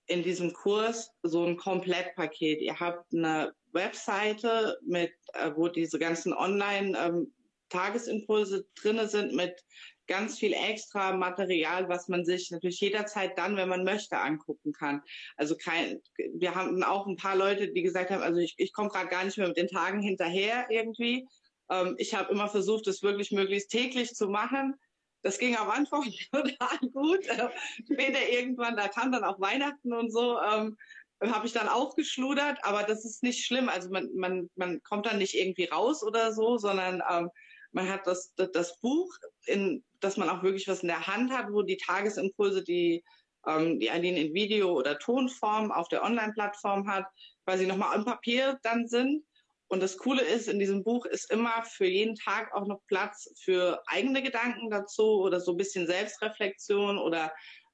in 0.08 0.24
diesem 0.24 0.52
Kurs 0.52 1.12
so 1.24 1.45
ein 1.45 1.58
Komplettpaket. 1.58 2.62
Ihr 2.62 2.80
habt 2.80 3.13
eine 3.13 3.54
Webseite 3.75 4.79
mit, 4.83 5.13
äh, 5.33 5.51
wo 5.55 5.67
diese 5.67 5.99
ganzen 5.99 6.33
Online-Tagesimpulse 6.33 8.57
ähm, 8.57 8.65
drinne 8.81 9.07
sind 9.07 9.35
mit 9.35 9.63
ganz 10.07 10.39
viel 10.39 10.53
extra 10.53 11.13
Material, 11.13 11.88
was 11.89 12.07
man 12.07 12.25
sich 12.25 12.49
natürlich 12.51 12.79
jederzeit 12.79 13.38
dann, 13.38 13.57
wenn 13.57 13.69
man 13.69 13.83
möchte, 13.83 14.17
angucken 14.17 14.71
kann. 14.71 15.01
Also 15.35 15.55
kein, 15.55 16.01
wir 16.33 16.55
haben 16.55 16.83
auch 16.83 17.07
ein 17.07 17.17
paar 17.17 17.35
Leute, 17.35 17.71
die 17.71 17.81
gesagt 17.81 18.11
haben, 18.11 18.23
also 18.23 18.39
ich, 18.39 18.55
ich 18.57 18.73
komme 18.73 18.89
gerade 18.89 19.09
gar 19.09 19.23
nicht 19.23 19.38
mehr 19.38 19.47
mit 19.47 19.57
den 19.57 19.67
Tagen 19.67 20.01
hinterher 20.01 20.67
irgendwie. 20.69 21.27
Ähm, 21.69 21.95
ich 21.97 22.13
habe 22.13 22.31
immer 22.31 22.47
versucht, 22.47 22.88
es 22.88 23.03
wirklich 23.03 23.31
möglichst 23.31 23.71
täglich 23.71 24.13
zu 24.13 24.27
machen. 24.27 24.75
Das 25.23 25.39
ging 25.39 25.55
am 25.55 25.71
Anfang 25.71 26.03
total 26.31 26.77
gut. 26.93 27.25
Äh, 27.27 27.49
später 27.91 28.29
irgendwann, 28.29 28.77
da 28.77 28.88
kam 28.88 29.11
dann 29.11 29.23
auch 29.23 29.39
Weihnachten 29.39 29.93
und 29.93 30.11
so, 30.11 30.39
ähm, 30.39 30.77
habe 31.21 31.47
ich 31.47 31.54
dann 31.54 31.69
aufgeschludert, 31.69 32.60
aber 32.63 32.84
das 32.84 33.06
ist 33.06 33.23
nicht 33.23 33.45
schlimm. 33.45 33.69
Also 33.69 33.89
man, 33.89 34.10
man, 34.15 34.49
man 34.56 34.82
kommt 34.84 35.06
dann 35.06 35.17
nicht 35.17 35.34
irgendwie 35.34 35.65
raus 35.65 36.04
oder 36.04 36.34
so, 36.34 36.58
sondern 36.58 37.01
ähm, 37.10 37.30
man 37.71 37.89
hat 37.89 38.08
das, 38.08 38.34
das, 38.36 38.51
das 38.51 38.80
Buch, 38.80 39.13
in, 39.45 39.84
dass 39.99 40.17
man 40.17 40.30
auch 40.30 40.43
wirklich 40.43 40.67
was 40.67 40.82
in 40.82 40.88
der 40.88 41.08
Hand 41.08 41.32
hat, 41.32 41.51
wo 41.51 41.62
die 41.62 41.78
Tagesimpulse, 41.78 42.63
die 42.63 43.04
ähm, 43.47 43.80
die 43.80 43.89
Aline 43.89 44.19
in 44.19 44.34
Video- 44.34 44.73
oder 44.73 44.97
Tonform 44.99 45.71
auf 45.71 45.88
der 45.89 46.04
Online-Plattform 46.04 46.89
hat, 46.89 47.06
quasi 47.45 47.65
nochmal 47.65 47.97
im 47.97 48.06
Papier 48.06 48.60
dann 48.63 48.88
sind. 48.88 49.23
Und 49.67 49.82
das 49.82 49.97
Coole 49.97 50.21
ist, 50.21 50.47
in 50.47 50.60
diesem 50.60 50.84
Buch 50.84 51.06
ist 51.06 51.32
immer 51.32 51.63
für 51.63 51.88
jeden 51.88 52.15
Tag 52.15 52.54
auch 52.54 52.67
noch 52.67 52.82
Platz 52.88 53.32
für 53.43 53.82
eigene 53.88 54.21
Gedanken 54.21 54.69
dazu 54.69 55.21
oder 55.21 55.39
so 55.39 55.51
ein 55.51 55.58
bisschen 55.58 55.88
Selbstreflexion 55.88 56.99
oder 56.99 57.34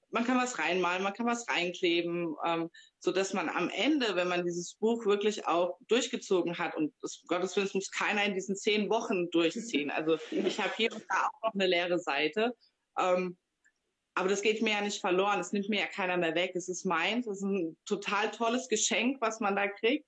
man 0.09 0.25
kann 0.25 0.37
was 0.37 0.59
reinmalen, 0.59 1.03
man 1.03 1.13
kann 1.13 1.25
was 1.25 1.47
reinkleben, 1.49 2.35
ähm, 2.45 2.69
so 3.03 3.11
dass 3.11 3.33
man 3.33 3.49
am 3.49 3.69
Ende, 3.69 4.15
wenn 4.15 4.27
man 4.27 4.45
dieses 4.45 4.75
Buch 4.75 5.05
wirklich 5.05 5.47
auch 5.47 5.77
durchgezogen 5.87 6.59
hat 6.59 6.75
und 6.75 6.93
das, 7.01 7.23
Gottes 7.27 7.55
Willen 7.55 7.69
muss 7.73 7.89
keiner 7.89 8.23
in 8.23 8.35
diesen 8.35 8.55
zehn 8.55 8.89
Wochen 8.91 9.29
durchziehen. 9.31 9.89
Also 9.89 10.17
ich 10.29 10.59
habe 10.59 10.71
hier 10.77 10.93
und 10.93 11.03
da 11.09 11.27
auch 11.27 11.41
noch 11.47 11.53
eine 11.55 11.65
leere 11.65 11.97
Seite. 11.97 12.55
Ähm, 12.99 13.37
aber 14.13 14.29
das 14.29 14.43
geht 14.43 14.61
mir 14.61 14.73
ja 14.73 14.81
nicht 14.81 15.01
verloren. 15.01 15.39
Es 15.39 15.51
nimmt 15.51 15.69
mir 15.69 15.79
ja 15.79 15.87
keiner 15.87 16.15
mehr 16.17 16.35
weg. 16.35 16.51
Es 16.53 16.69
ist 16.69 16.85
meins. 16.85 17.25
Es 17.25 17.37
ist 17.37 17.43
ein 17.43 17.75
total 17.85 18.29
tolles 18.29 18.67
Geschenk, 18.67 19.19
was 19.19 19.39
man 19.39 19.55
da 19.55 19.67
kriegt. 19.67 20.05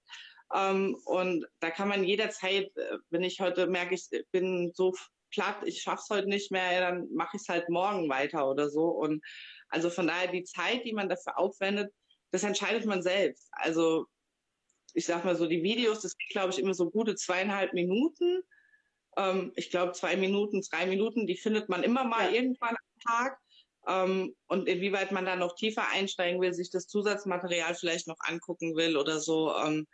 Ähm, 0.53 0.95
und 1.06 1.47
da 1.62 1.71
kann 1.71 1.88
man 1.88 2.03
jederzeit, 2.03 2.75
äh, 2.77 2.97
wenn 3.10 3.23
ich 3.23 3.39
heute 3.39 3.65
merke, 3.65 3.95
ich 3.95 4.08
bin 4.32 4.71
so 4.75 4.93
platt, 5.32 5.58
ich 5.65 5.82
schaff's 5.82 6.12
heute 6.12 6.27
nicht 6.27 6.51
mehr, 6.51 6.79
dann 6.79 7.08
mache 7.12 7.38
ich 7.38 7.41
es 7.41 7.49
halt 7.49 7.69
morgen 7.69 8.08
weiter 8.08 8.47
oder 8.47 8.69
so. 8.69 8.84
Und 8.86 9.23
also 9.69 9.89
von 9.89 10.06
daher 10.06 10.27
die 10.27 10.43
Zeit, 10.43 10.86
die 10.86 10.93
man 10.93 11.10
dafür 11.10 11.39
aufwendet, 11.39 11.91
das 12.34 12.43
entscheidet 12.43 12.86
man 12.86 13.02
selbst. 13.04 13.48
Also 13.52 14.08
ich 14.96 15.06
sag 15.06 15.24
mal 15.24 15.36
so, 15.36 15.46
die 15.46 15.62
Videos, 15.63 16.02
das 16.02 16.17
geht, 16.17 16.32
glaube 16.32 16.52
ich, 16.52 16.60
immer 16.60 16.74
so 16.74 16.89
gute 16.89 17.15
zweieinhalb 17.15 17.74
Minuten. 17.74 18.41
Ähm, 19.17 19.54
ich 19.56 19.69
glaube, 19.69 19.93
zwei 19.93 20.17
Minuten, 20.17 20.62
drei 20.69 20.88
Minuten, 20.88 21.28
die 21.28 21.38
findet 21.38 21.69
man 21.69 21.84
immer 21.84 22.04
mal 22.04 22.30
ja. 22.30 22.41
irgendwann 22.41 22.76
am 22.76 23.00
Tag. 23.08 23.39
Ähm, 23.88 24.36
und 24.48 24.67
inwieweit 24.67 25.12
man 25.12 25.26
da 25.26 25.36
noch 25.36 25.56
tiefer 25.56 25.88
einsteigen 25.89 26.41
will, 26.41 26.54
sich 26.54 26.72
das 26.72 26.88
Zusatzmaterial 26.88 27.76
vielleicht 27.76 28.08
noch 28.08 28.17
angucken 28.19 28.76
will 28.76 28.98
oder 28.98 29.19
so, 29.19 29.56
ähm, 29.56 29.86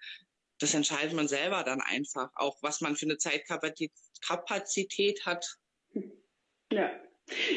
das 0.59 0.73
entscheidet 0.73 1.13
man 1.13 1.27
selber 1.27 1.63
dann 1.63 1.81
einfach, 1.81 2.29
auch 2.35 2.57
was 2.61 2.79
man 2.79 2.95
für 2.95 3.05
eine 3.05 3.17
Zeitkapazität 3.17 5.25
hat. 5.25 5.57
Ja. 6.71 6.89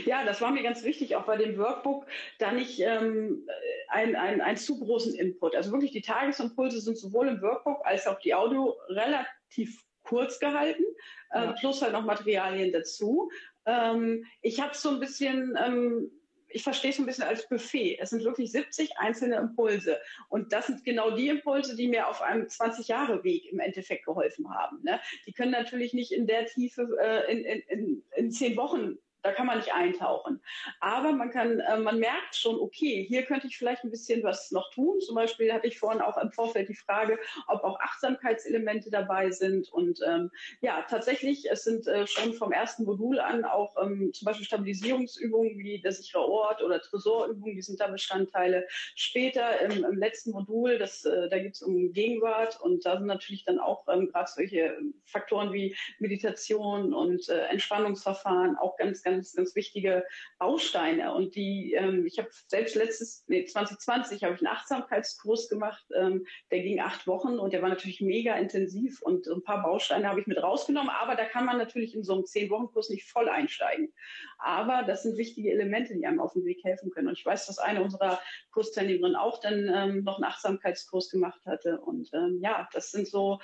Ja, 0.04 0.24
das 0.24 0.40
war 0.40 0.50
mir 0.50 0.62
ganz 0.62 0.84
wichtig, 0.84 1.16
auch 1.16 1.24
bei 1.24 1.36
dem 1.36 1.56
Workbook, 1.58 2.06
da 2.38 2.52
nicht 2.52 2.80
ähm, 2.80 3.46
einen, 3.88 4.16
einen 4.16 4.56
zu 4.56 4.78
großen 4.78 5.14
Input. 5.14 5.56
Also 5.56 5.72
wirklich 5.72 5.92
die 5.92 6.02
Tagesimpulse 6.02 6.80
sind 6.80 6.98
sowohl 6.98 7.28
im 7.28 7.42
Workbook 7.42 7.84
als 7.84 8.06
auch 8.06 8.18
die 8.18 8.34
Audio 8.34 8.76
relativ 8.88 9.84
kurz 10.02 10.38
gehalten, 10.38 10.84
äh, 11.30 11.44
ja. 11.44 11.52
plus 11.52 11.82
halt 11.82 11.92
noch 11.92 12.04
Materialien 12.04 12.72
dazu. 12.72 13.30
Ähm, 13.66 14.24
ich 14.40 14.60
habe 14.60 14.74
so 14.74 14.90
ein 14.90 15.00
bisschen 15.00 15.56
ähm, 15.62 16.10
ich 16.54 16.62
verstehe 16.62 16.90
es 16.90 16.98
ein 16.98 17.06
bisschen 17.06 17.24
als 17.24 17.48
Buffet. 17.48 17.98
Es 18.00 18.10
sind 18.10 18.24
wirklich 18.24 18.52
70 18.52 18.98
einzelne 18.98 19.36
Impulse. 19.36 19.98
Und 20.28 20.52
das 20.52 20.66
sind 20.66 20.84
genau 20.84 21.10
die 21.12 21.28
Impulse, 21.28 21.76
die 21.76 21.88
mir 21.88 22.08
auf 22.08 22.22
einem 22.22 22.46
20-Jahre-Weg 22.46 23.50
im 23.50 23.60
Endeffekt 23.60 24.04
geholfen 24.04 24.48
haben. 24.50 24.82
Ne? 24.82 25.00
Die 25.26 25.32
können 25.32 25.52
natürlich 25.52 25.94
nicht 25.94 26.12
in 26.12 26.26
der 26.26 26.46
Tiefe 26.46 26.88
äh, 27.00 27.32
in, 27.32 27.44
in, 27.44 27.60
in, 27.68 28.04
in 28.16 28.30
zehn 28.30 28.56
Wochen 28.56 28.98
da 29.22 29.32
kann 29.32 29.46
man 29.46 29.58
nicht 29.58 29.72
eintauchen. 29.72 30.40
Aber 30.80 31.12
man 31.12 31.30
kann, 31.30 31.60
äh, 31.60 31.78
man 31.78 31.98
merkt 31.98 32.34
schon, 32.34 32.56
okay, 32.56 33.04
hier 33.08 33.22
könnte 33.24 33.46
ich 33.46 33.56
vielleicht 33.56 33.84
ein 33.84 33.90
bisschen 33.90 34.22
was 34.22 34.50
noch 34.50 34.70
tun. 34.70 35.00
Zum 35.00 35.14
Beispiel 35.14 35.52
hatte 35.52 35.68
ich 35.68 35.78
vorhin 35.78 36.00
auch 36.00 36.16
im 36.18 36.32
Vorfeld 36.32 36.68
die 36.68 36.74
Frage, 36.74 37.18
ob 37.46 37.62
auch 37.64 37.78
Achtsamkeitselemente 37.80 38.90
dabei 38.90 39.30
sind. 39.30 39.72
Und 39.72 40.00
ähm, 40.06 40.30
ja, 40.60 40.84
tatsächlich, 40.88 41.50
es 41.50 41.64
sind 41.64 41.86
äh, 41.86 42.06
schon 42.06 42.34
vom 42.34 42.52
ersten 42.52 42.84
Modul 42.84 43.20
an 43.20 43.44
auch 43.44 43.76
ähm, 43.80 44.12
zum 44.12 44.26
Beispiel 44.26 44.46
Stabilisierungsübungen 44.46 45.58
wie 45.58 45.80
der 45.80 45.92
sichere 45.92 46.26
Ort 46.26 46.62
oder 46.62 46.80
Tresorübungen, 46.80 47.54
die 47.54 47.62
sind 47.62 47.80
da 47.80 47.88
Bestandteile. 47.88 48.66
Später 48.94 49.60
im, 49.60 49.84
im 49.84 49.98
letzten 49.98 50.32
Modul, 50.32 50.78
das, 50.78 51.04
äh, 51.04 51.28
da 51.28 51.38
geht 51.38 51.54
es 51.54 51.62
um 51.62 51.92
Gegenwart 51.92 52.60
und 52.60 52.84
da 52.84 52.96
sind 52.96 53.06
natürlich 53.06 53.44
dann 53.44 53.58
auch 53.58 53.86
ähm, 53.88 54.08
gerade 54.08 54.30
solche 54.30 54.76
Faktoren 55.04 55.52
wie 55.52 55.76
Meditation 55.98 56.92
und 56.92 57.28
äh, 57.28 57.46
Entspannungsverfahren 57.46 58.56
auch 58.56 58.76
ganz, 58.76 59.02
ganz 59.02 59.11
ganz, 59.12 59.32
ganz 59.32 59.54
wichtige 59.54 60.04
Bausteine. 60.38 61.14
Und 61.14 61.34
die, 61.34 61.74
ähm, 61.74 62.06
ich 62.06 62.18
habe 62.18 62.28
selbst 62.46 62.74
letztes, 62.74 63.24
nee, 63.28 63.44
2020 63.44 64.24
habe 64.24 64.34
ich 64.34 64.40
einen 64.40 64.54
Achtsamkeitskurs 64.54 65.48
gemacht, 65.48 65.84
ähm, 65.96 66.26
der 66.50 66.60
ging 66.60 66.80
acht 66.80 67.06
Wochen 67.06 67.38
und 67.38 67.52
der 67.52 67.62
war 67.62 67.68
natürlich 67.68 68.00
mega 68.00 68.34
intensiv 68.36 69.02
und 69.02 69.26
ein 69.26 69.42
paar 69.42 69.62
Bausteine 69.62 70.08
habe 70.08 70.20
ich 70.20 70.26
mit 70.26 70.42
rausgenommen. 70.42 70.90
Aber 70.90 71.14
da 71.14 71.24
kann 71.24 71.44
man 71.44 71.58
natürlich 71.58 71.94
in 71.94 72.04
so 72.04 72.14
einem 72.14 72.24
Zehn-Wochen-Kurs 72.24 72.90
nicht 72.90 73.04
voll 73.10 73.28
einsteigen. 73.28 73.92
Aber 74.38 74.82
das 74.82 75.02
sind 75.02 75.16
wichtige 75.16 75.52
Elemente, 75.52 75.94
die 75.94 76.06
einem 76.06 76.20
auf 76.20 76.32
dem 76.32 76.44
Weg 76.44 76.64
helfen 76.64 76.90
können. 76.90 77.08
Und 77.08 77.18
ich 77.18 77.26
weiß, 77.26 77.46
dass 77.46 77.58
eine 77.58 77.82
unserer 77.82 78.20
Kursteilnehmerinnen 78.50 79.16
auch 79.16 79.40
dann 79.40 79.70
ähm, 79.72 80.04
noch 80.04 80.16
einen 80.16 80.24
Achtsamkeitskurs 80.24 81.10
gemacht 81.10 81.44
hatte. 81.46 81.80
Und 81.80 82.10
ähm, 82.12 82.38
ja, 82.40 82.68
das 82.72 82.90
sind 82.90 83.06
so, 83.06 83.40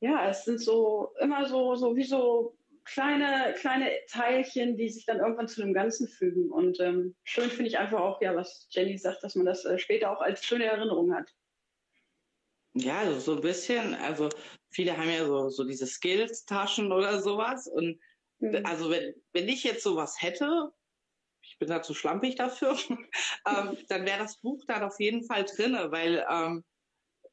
ja, 0.00 0.28
es 0.28 0.44
sind 0.44 0.60
so 0.60 1.12
immer 1.20 1.46
so, 1.46 1.74
so 1.74 1.94
wie 1.96 2.04
so 2.04 2.56
kleine, 2.92 3.54
kleine 3.58 3.90
Teilchen, 4.08 4.76
die 4.76 4.88
sich 4.88 5.06
dann 5.06 5.18
irgendwann 5.18 5.48
zu 5.48 5.62
einem 5.62 5.74
Ganzen 5.74 6.08
fügen. 6.08 6.50
Und 6.50 6.80
ähm, 6.80 7.14
schön 7.24 7.50
finde 7.50 7.68
ich 7.68 7.78
einfach 7.78 8.00
auch, 8.00 8.20
ja, 8.20 8.34
was 8.34 8.66
Jenny 8.70 8.98
sagt, 8.98 9.22
dass 9.22 9.34
man 9.34 9.46
das 9.46 9.64
äh, 9.64 9.78
später 9.78 10.10
auch 10.10 10.20
als 10.20 10.44
schöne 10.44 10.64
Erinnerung 10.64 11.14
hat. 11.14 11.32
Ja, 12.74 12.98
also 13.00 13.18
so 13.20 13.36
ein 13.36 13.40
bisschen. 13.40 13.94
Also 13.94 14.28
viele 14.70 14.96
haben 14.96 15.10
ja 15.10 15.24
so, 15.24 15.48
so 15.48 15.64
diese 15.64 15.86
Skills-Taschen 15.86 16.92
oder 16.92 17.20
sowas. 17.20 17.66
Und 17.68 18.00
mhm. 18.38 18.60
also 18.64 18.90
wenn, 18.90 19.14
wenn 19.32 19.48
ich 19.48 19.64
jetzt 19.64 19.82
sowas 19.82 20.20
hätte, 20.20 20.72
ich 21.42 21.58
bin 21.58 21.68
da 21.68 21.82
zu 21.82 21.94
schlampig 21.94 22.36
dafür, 22.36 22.76
ähm, 23.46 23.76
dann 23.88 24.04
wäre 24.04 24.18
das 24.18 24.40
Buch 24.40 24.64
da 24.66 24.86
auf 24.86 24.98
jeden 24.98 25.24
Fall 25.24 25.44
drin, 25.44 25.76
weil 25.90 26.24
ähm, 26.28 26.64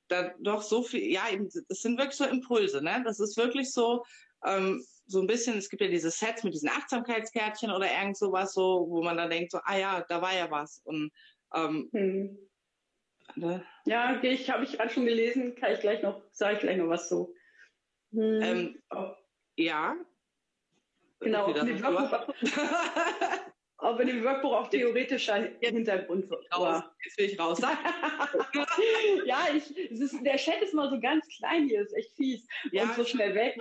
da 0.07 0.33
doch 0.39 0.61
so 0.61 0.83
viel, 0.83 1.11
ja, 1.11 1.29
eben, 1.29 1.49
das 1.67 1.81
sind 1.81 1.97
wirklich 1.97 2.17
so 2.17 2.25
Impulse, 2.25 2.81
ne? 2.81 3.01
Das 3.05 3.19
ist 3.19 3.37
wirklich 3.37 3.71
so, 3.73 4.05
ähm, 4.45 4.85
so 5.07 5.21
ein 5.21 5.27
bisschen, 5.27 5.57
es 5.57 5.69
gibt 5.69 5.81
ja 5.81 5.87
diese 5.87 6.11
Sets 6.11 6.43
mit 6.43 6.53
diesen 6.53 6.69
Achtsamkeitskärtchen 6.69 7.71
oder 7.71 7.89
irgend 7.89 8.17
sowas, 8.17 8.53
so, 8.53 8.85
wo 8.89 9.01
man 9.01 9.17
dann 9.17 9.29
denkt, 9.29 9.51
so, 9.51 9.59
ah 9.63 9.77
ja, 9.77 10.05
da 10.07 10.21
war 10.21 10.35
ja 10.35 10.51
was. 10.51 10.81
Und 10.83 11.11
ähm, 11.55 11.89
hm. 11.93 12.37
ne? 13.35 13.65
ja, 13.85 14.21
ich 14.21 14.49
habe 14.49 14.65
ich 14.65 14.73
gerade 14.73 14.89
schon 14.89 15.05
gelesen, 15.05 15.55
kann 15.55 15.71
ich 15.71 15.79
gleich 15.79 16.03
noch, 16.03 16.21
sage 16.31 16.55
ich 16.55 16.59
gleich 16.59 16.77
noch 16.77 16.89
was 16.89 17.07
so. 17.09 17.33
Hm. 18.11 18.41
Ähm, 18.41 18.81
Ja. 19.55 19.95
Genau. 21.19 21.47
Ob 23.79 23.99
in 23.99 24.07
dem 24.07 24.23
Workbook 24.23 24.53
auch 24.53 24.69
theoretischer 24.69 25.49
Hintergrund 25.59 26.27
war. 26.29 26.95
Jetzt 27.03 27.17
will 27.17 27.25
ich 27.25 27.39
raus. 27.39 27.59
ja, 29.25 29.47
ich, 29.55 29.77
ist, 29.77 30.25
der 30.25 30.37
Chat 30.37 30.61
ist 30.63 30.73
mal 30.73 30.89
so 30.89 30.99
ganz 30.99 31.27
klein 31.37 31.67
hier, 31.67 31.81
ist 31.81 31.93
echt 31.93 32.15
fies. 32.15 32.47
Ja, 32.71 32.83
und 32.83 32.95
so 32.95 33.05
schnell 33.05 33.35
weg. 33.35 33.55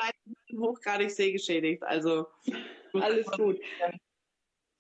Hochgradig 0.52 1.10
sehgeschädigt, 1.10 1.82
also. 1.82 2.26
Alles 2.92 3.26
gut. 3.26 3.60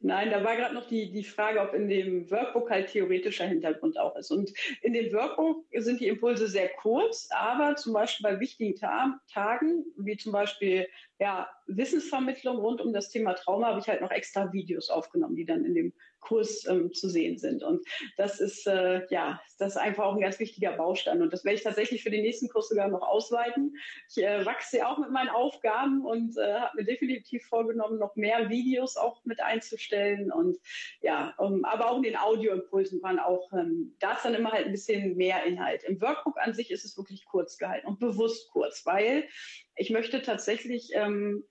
Nein, 0.00 0.30
da 0.30 0.44
war 0.44 0.56
gerade 0.56 0.74
noch 0.74 0.86
die, 0.86 1.10
die 1.10 1.24
Frage, 1.24 1.60
ob 1.60 1.72
in 1.72 1.88
dem 1.88 2.30
Workbook 2.30 2.70
halt 2.70 2.90
theoretischer 2.90 3.46
Hintergrund 3.46 3.98
auch 3.98 4.14
ist. 4.16 4.30
Und 4.30 4.52
in 4.82 4.92
dem 4.92 5.12
Workbook 5.12 5.64
sind 5.72 6.00
die 6.00 6.08
Impulse 6.08 6.48
sehr 6.48 6.68
kurz, 6.68 7.28
aber 7.30 7.76
zum 7.76 7.94
Beispiel 7.94 8.22
bei 8.22 8.38
wichtigen 8.38 8.76
Ta 8.76 9.18
Tagen, 9.32 9.84
wie 9.96 10.16
zum 10.16 10.32
Beispiel 10.32 10.86
ja, 11.18 11.48
Wissensvermittlung 11.66 12.58
rund 12.58 12.80
um 12.80 12.92
das 12.92 13.08
Thema 13.08 13.34
Trauma, 13.34 13.68
habe 13.68 13.80
ich 13.80 13.88
halt 13.88 14.00
noch 14.00 14.10
extra 14.10 14.52
Videos 14.52 14.90
aufgenommen, 14.90 15.36
die 15.36 15.46
dann 15.46 15.64
in 15.64 15.74
dem 15.74 15.92
Kurs 16.20 16.66
ähm, 16.66 16.92
zu 16.92 17.08
sehen 17.08 17.38
sind. 17.38 17.62
Und 17.62 17.86
das 18.16 18.40
ist, 18.40 18.66
äh, 18.66 19.06
ja, 19.10 19.40
das 19.58 19.72
ist 19.72 19.76
einfach 19.76 20.04
auch 20.04 20.14
ein 20.14 20.20
ganz 20.20 20.38
wichtiger 20.38 20.72
Baustein. 20.72 21.22
Und 21.22 21.32
das 21.32 21.44
werde 21.44 21.56
ich 21.56 21.62
tatsächlich 21.62 22.02
für 22.02 22.10
den 22.10 22.22
nächsten 22.22 22.48
Kurs 22.48 22.68
sogar 22.68 22.88
noch 22.88 23.02
ausweiten. 23.02 23.76
Ich 24.10 24.22
äh, 24.22 24.44
wachse 24.44 24.78
ja 24.78 24.92
auch 24.92 24.98
mit 24.98 25.10
meinen 25.10 25.28
Aufgaben 25.28 26.04
und 26.04 26.36
äh, 26.36 26.54
habe 26.54 26.76
mir 26.76 26.84
definitiv 26.84 27.46
vorgenommen, 27.46 27.98
noch 27.98 28.16
mehr 28.16 28.48
Videos 28.50 28.96
auch 28.96 29.24
mit 29.24 29.40
einzustellen. 29.40 30.32
Und 30.32 30.58
ja, 31.00 31.34
um, 31.38 31.64
aber 31.64 31.90
auch 31.90 31.96
in 31.98 32.02
den 32.02 32.16
Audioimpulsen 32.16 33.02
waren 33.02 33.18
auch, 33.18 33.52
ähm, 33.52 33.94
da 34.00 34.14
ist 34.14 34.24
dann 34.24 34.34
immer 34.34 34.52
halt 34.52 34.66
ein 34.66 34.72
bisschen 34.72 35.16
mehr 35.16 35.44
Inhalt. 35.44 35.84
Im 35.84 36.00
Workbook 36.00 36.38
an 36.40 36.54
sich 36.54 36.70
ist 36.70 36.84
es 36.84 36.96
wirklich 36.96 37.24
kurz 37.24 37.56
gehalten 37.56 37.86
und 37.86 38.00
bewusst 38.00 38.50
kurz, 38.50 38.84
weil 38.84 39.28
ich 39.76 39.90
möchte 39.90 40.22
tatsächlich 40.22 40.90
ähm, 40.94 41.44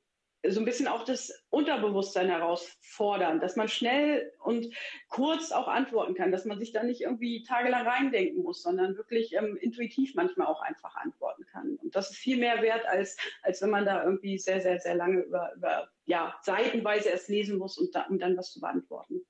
so 0.48 0.60
ein 0.60 0.66
bisschen 0.66 0.88
auch 0.88 1.04
das 1.04 1.34
Unterbewusstsein 1.50 2.30
herausfordern, 2.30 3.40
dass 3.40 3.56
man 3.56 3.68
schnell 3.68 4.32
und 4.44 4.68
kurz 5.08 5.52
auch 5.52 5.68
antworten 5.68 6.14
kann, 6.14 6.32
dass 6.32 6.46
man 6.46 6.60
sich 6.60 6.72
da 6.72 6.84
nicht 6.84 7.02
irgendwie 7.02 7.44
tagelang 7.44 7.88
reindenken 7.88 8.44
muss, 8.44 8.62
sondern 8.62 8.98
wirklich 8.98 9.34
ähm, 9.34 9.58
intuitiv 9.58 10.16
manchmal 10.16 10.48
auch 10.48 10.62
einfach 10.62 10.96
antworten 10.96 11.46
kann. 11.46 11.78
Und 11.78 11.96
das 11.96 12.12
ist 12.12 12.18
viel 12.18 12.38
mehr 12.38 12.62
wert, 12.62 12.86
als, 12.86 13.18
als 13.42 13.62
wenn 13.62 13.70
man 13.70 13.86
da 13.86 14.04
irgendwie 14.04 14.38
sehr, 14.38 14.62
sehr, 14.62 14.80
sehr 14.80 14.96
lange 14.96 15.22
über, 15.22 15.54
über 15.56 15.90
ja, 16.06 16.36
seitenweise 16.42 17.10
erst 17.10 17.30
lesen 17.30 17.58
muss, 17.58 17.78
und 17.78 17.96
da, 17.96 18.04
um 18.04 18.20
dann 18.20 18.38
was 18.38 18.52
zu 18.52 18.60
beantworten. 18.60 19.22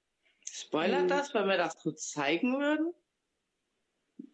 Spoilert 0.49 1.10
das, 1.10 1.34
wenn 1.34 1.47
wir 1.47 1.58
das 1.58 1.77
kurz 1.77 2.12
zeigen 2.12 2.60
würden? 2.60 2.93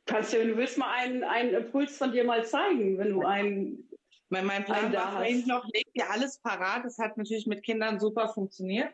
Kannst 0.05 0.33
du, 0.33 0.39
wenn 0.39 0.49
du 0.49 0.57
willst, 0.57 0.77
mal 0.77 0.91
einen, 0.91 1.23
einen 1.23 1.53
Impuls 1.53 1.97
von 1.97 2.11
dir 2.11 2.23
mal 2.23 2.45
zeigen, 2.45 2.97
wenn 2.97 3.11
du 3.11 3.21
einen 3.21 3.90
mein, 4.31 4.45
mein 4.45 4.65
Plan 4.65 4.93
war 4.93 5.11
vorhin 5.11 5.45
noch, 5.45 5.65
legt 5.73 5.91
ihr 5.93 6.09
alles 6.09 6.39
parat. 6.39 6.85
Das 6.85 6.97
hat 6.97 7.17
natürlich 7.17 7.47
mit 7.47 7.63
Kindern 7.63 7.99
super 7.99 8.29
funktioniert. 8.29 8.93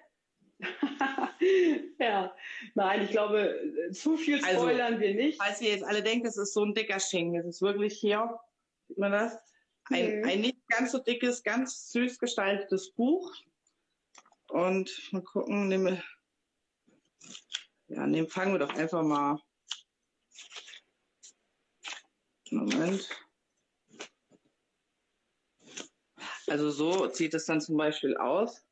ja, 1.99 2.35
nein, 2.73 3.03
ich 3.03 3.11
glaube, 3.11 3.89
zu 3.91 4.17
viel 4.17 4.43
also, 4.43 4.61
spoilern 4.61 4.93
also, 4.93 4.99
wir 4.99 5.13
nicht. 5.13 5.41
Falls 5.41 5.61
ihr 5.61 5.69
jetzt 5.69 5.83
alle 5.83 6.01
denkt, 6.01 6.25
es 6.25 6.37
ist 6.37 6.53
so 6.53 6.63
ein 6.63 6.73
dicker 6.73 6.99
Schinken. 6.99 7.39
Es 7.41 7.45
ist 7.45 7.61
wirklich 7.61 7.99
hier, 7.99 8.39
sieht 8.87 8.97
man 8.97 9.11
das? 9.11 9.37
Ein, 9.89 10.19
mhm. 10.19 10.27
ein 10.27 10.41
nicht 10.41 10.67
ganz 10.67 10.91
so 10.91 10.97
dickes, 10.97 11.43
ganz 11.43 11.91
süß 11.91 12.17
gestaltetes 12.17 12.91
Buch. 12.93 13.31
Und 14.49 14.91
mal 15.11 15.21
gucken, 15.21 15.67
nehmen 15.67 16.01
ja, 17.89 18.05
nehmen, 18.05 18.27
fangen 18.27 18.53
wir 18.53 18.59
doch 18.59 18.73
einfach 18.73 19.03
mal. 19.03 19.39
Moment. 22.51 23.07
Also 26.47 26.69
so 26.69 27.09
sieht 27.09 27.33
es 27.33 27.45
dann 27.45 27.61
zum 27.61 27.77
Beispiel 27.77 28.15
aus, 28.17 28.65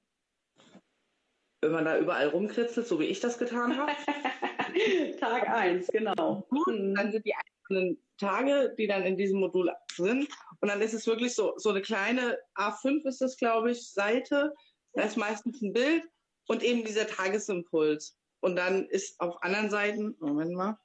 wenn 1.62 1.72
man 1.72 1.86
da 1.86 1.98
überall 1.98 2.30
rumkritzelt, 2.30 2.88
so 2.88 3.00
wie 3.00 3.06
ich 3.06 3.20
das 3.20 3.38
getan 3.38 3.78
habe. 3.78 3.92
Tag 5.20 5.50
1, 5.50 5.88
genau. 5.88 6.46
Und 6.50 6.96
dann 6.96 7.12
sind 7.12 7.26
die 7.26 7.34
einzelnen 7.34 7.98
Tage, 8.18 8.74
die 8.78 8.88
dann 8.88 9.04
in 9.04 9.18
diesem 9.18 9.40
Modul 9.40 9.72
sind. 9.92 10.28
Und 10.62 10.70
dann 10.70 10.82
ist 10.82 10.94
es 10.94 11.08
wirklich 11.08 11.34
so, 11.34 11.54
so 11.58 11.70
eine 11.70 11.82
kleine 11.82 12.38
A5 12.56 13.06
ist 13.08 13.22
das, 13.22 13.38
glaube 13.38 13.72
ich, 13.72 13.90
Seite. 13.90 14.54
Da 14.94 15.04
ist 15.04 15.18
meistens 15.18 15.62
ein 15.62 15.74
Bild 15.74 16.04
und 16.48 16.64
eben 16.64 16.86
dieser 16.86 17.08
Tagesimpuls. 17.08 18.18
Und 18.42 18.56
dann 18.56 18.86
ist 18.86 19.20
auf 19.20 19.42
anderen 19.44 19.70
Seiten, 19.70 20.16
Moment 20.20 20.54
mal, 20.54 20.78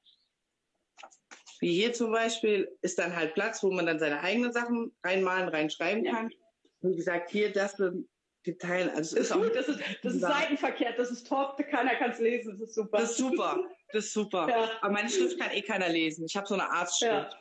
wie 1.61 1.75
hier 1.75 1.93
zum 1.93 2.11
Beispiel, 2.11 2.75
ist 2.81 2.99
dann 2.99 3.15
halt 3.15 3.35
Platz, 3.35 3.63
wo 3.63 3.71
man 3.71 3.87
dann 3.87 3.99
seine 3.99 4.21
eigenen 4.21 4.53
Sachen 4.53 4.93
reinmalen, 5.05 5.49
reinschreiben 5.49 6.05
kann. 6.05 6.31
Wie 6.83 6.97
gesagt, 6.97 7.31
hier 7.31 7.53
das 7.53 7.77
Teile. 8.59 8.95
Also 8.95 9.17
ist, 9.17 9.31
ist 9.31 9.33
gut, 9.33 9.55
das 9.55 9.69
ist, 9.69 9.81
das 10.03 10.15
ist 10.15 10.21
seitenverkehrt, 10.21 10.99
das 10.99 11.11
ist 11.11 11.27
top, 11.27 11.59
keiner 11.71 11.95
kann 11.97 12.11
es 12.11 12.19
lesen, 12.21 12.53
das 12.53 12.69
ist 12.69 12.75
super. 12.75 12.99
Das 12.99 13.11
ist 13.11 13.19
super, 13.19 13.59
das 13.93 14.05
ist 14.07 14.13
super. 14.13 14.49
Ja. 14.49 14.71
Aber 14.81 14.93
meine 14.93 15.11
Schrift 15.11 15.39
kann 15.39 15.51
eh 15.53 15.63
keiner 15.63 15.89
lesen. 15.89 16.25
Ich 16.25 16.37
habe 16.37 16.47
so 16.47 16.55
eine 16.55 16.71
Arztschrift. 16.71 17.37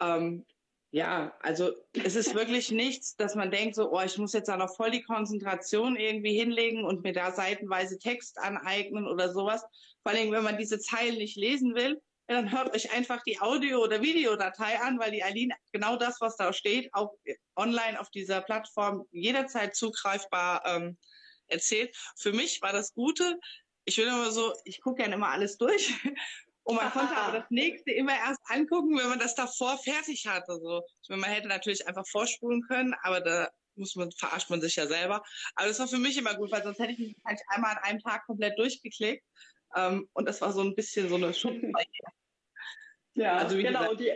Ja. 0.00 0.16
Ähm, 0.16 0.46
ja, 0.90 1.34
also 1.40 1.72
es 1.92 2.16
ist 2.16 2.34
wirklich 2.34 2.70
nichts, 2.70 3.16
dass 3.16 3.34
man 3.34 3.50
denkt, 3.50 3.74
so, 3.74 3.92
oh, 3.92 4.00
ich 4.00 4.16
muss 4.18 4.32
jetzt 4.32 4.48
da 4.48 4.56
noch 4.56 4.74
voll 4.74 4.90
die 4.90 5.02
Konzentration 5.02 5.96
irgendwie 5.96 6.38
hinlegen 6.38 6.84
und 6.84 7.02
mir 7.02 7.12
da 7.12 7.32
seitenweise 7.32 7.98
Text 7.98 8.38
aneignen 8.38 9.06
oder 9.06 9.32
sowas. 9.32 9.64
Vor 10.02 10.12
allem, 10.12 10.30
wenn 10.30 10.44
man 10.44 10.56
diese 10.56 10.78
Zeilen 10.78 11.16
nicht 11.16 11.36
lesen 11.36 11.74
will, 11.74 12.00
ja, 12.28 12.34
dann 12.34 12.52
hört 12.52 12.74
euch 12.74 12.92
einfach 12.92 13.22
die 13.22 13.40
Audio- 13.40 13.82
oder 13.82 14.02
Videodatei 14.02 14.78
an, 14.80 14.98
weil 14.98 15.10
die 15.10 15.22
Aline 15.22 15.54
genau 15.72 15.96
das, 15.96 16.20
was 16.20 16.36
da 16.36 16.52
steht, 16.52 16.92
auch 16.92 17.14
online 17.56 17.98
auf 17.98 18.10
dieser 18.10 18.42
Plattform 18.42 19.04
jederzeit 19.10 19.74
zugreifbar 19.74 20.62
ähm, 20.66 20.98
erzählt. 21.46 21.96
Für 22.18 22.32
mich 22.32 22.60
war 22.60 22.72
das 22.72 22.92
Gute, 22.92 23.38
ich 23.86 23.96
will 23.96 24.06
immer 24.06 24.30
so, 24.30 24.52
ich 24.64 24.82
gucke 24.82 25.02
ja 25.02 25.08
immer 25.08 25.30
alles 25.30 25.56
durch. 25.56 25.92
Und 26.64 26.76
man 26.76 26.90
konnte 26.90 27.16
aber 27.16 27.38
das 27.38 27.50
nächste 27.50 27.92
immer 27.92 28.14
erst 28.14 28.40
angucken, 28.44 28.98
wenn 28.98 29.08
man 29.08 29.18
das 29.18 29.34
davor 29.34 29.78
fertig 29.78 30.26
hatte. 30.26 30.58
So. 30.60 30.82
Man 31.08 31.24
hätte 31.24 31.48
natürlich 31.48 31.88
einfach 31.88 32.06
vorspulen 32.06 32.60
können, 32.68 32.94
aber 33.02 33.22
da 33.22 33.50
muss 33.74 33.96
man, 33.96 34.12
verarscht 34.12 34.50
man 34.50 34.60
sich 34.60 34.76
ja 34.76 34.86
selber. 34.86 35.22
Aber 35.54 35.68
das 35.68 35.78
war 35.78 35.88
für 35.88 35.96
mich 35.96 36.18
immer 36.18 36.34
gut, 36.34 36.52
weil 36.52 36.62
sonst 36.62 36.78
hätte 36.78 36.92
ich 36.92 36.98
mich 36.98 37.16
halt 37.24 37.40
einmal 37.48 37.76
an 37.76 37.82
einem 37.84 38.00
Tag 38.00 38.26
komplett 38.26 38.58
durchgeklickt. 38.58 39.24
Ähm, 39.76 40.08
und 40.12 40.26
das 40.28 40.42
war 40.42 40.52
so 40.52 40.60
ein 40.60 40.74
bisschen 40.74 41.08
so 41.08 41.14
eine 41.14 41.32
Schutzweite. 41.34 42.17
Ja, 43.14 43.36
also 43.36 43.56
genau. 43.56 43.94
Die 43.94 44.12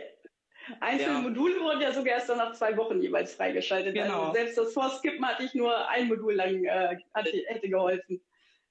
einzelnen 0.79 1.23
ja. 1.23 1.29
Module 1.29 1.59
wurden 1.59 1.81
ja 1.81 1.91
sogar 1.91 2.15
erst 2.15 2.29
nach 2.29 2.53
zwei 2.53 2.75
Wochen 2.77 3.01
jeweils 3.01 3.35
freigeschaltet. 3.35 3.97
Also 3.97 4.11
genau. 4.11 4.21
Also 4.23 4.33
selbst 4.33 4.57
das 4.57 4.73
Vorskippen 4.73 5.27
hatte 5.27 5.43
ich 5.43 5.53
nur 5.53 5.87
ein 5.89 6.07
Modul 6.07 6.35
lang, 6.35 6.63
äh, 6.63 6.97
hatte, 7.13 7.31
hätte 7.47 7.69
geholfen. 7.69 8.21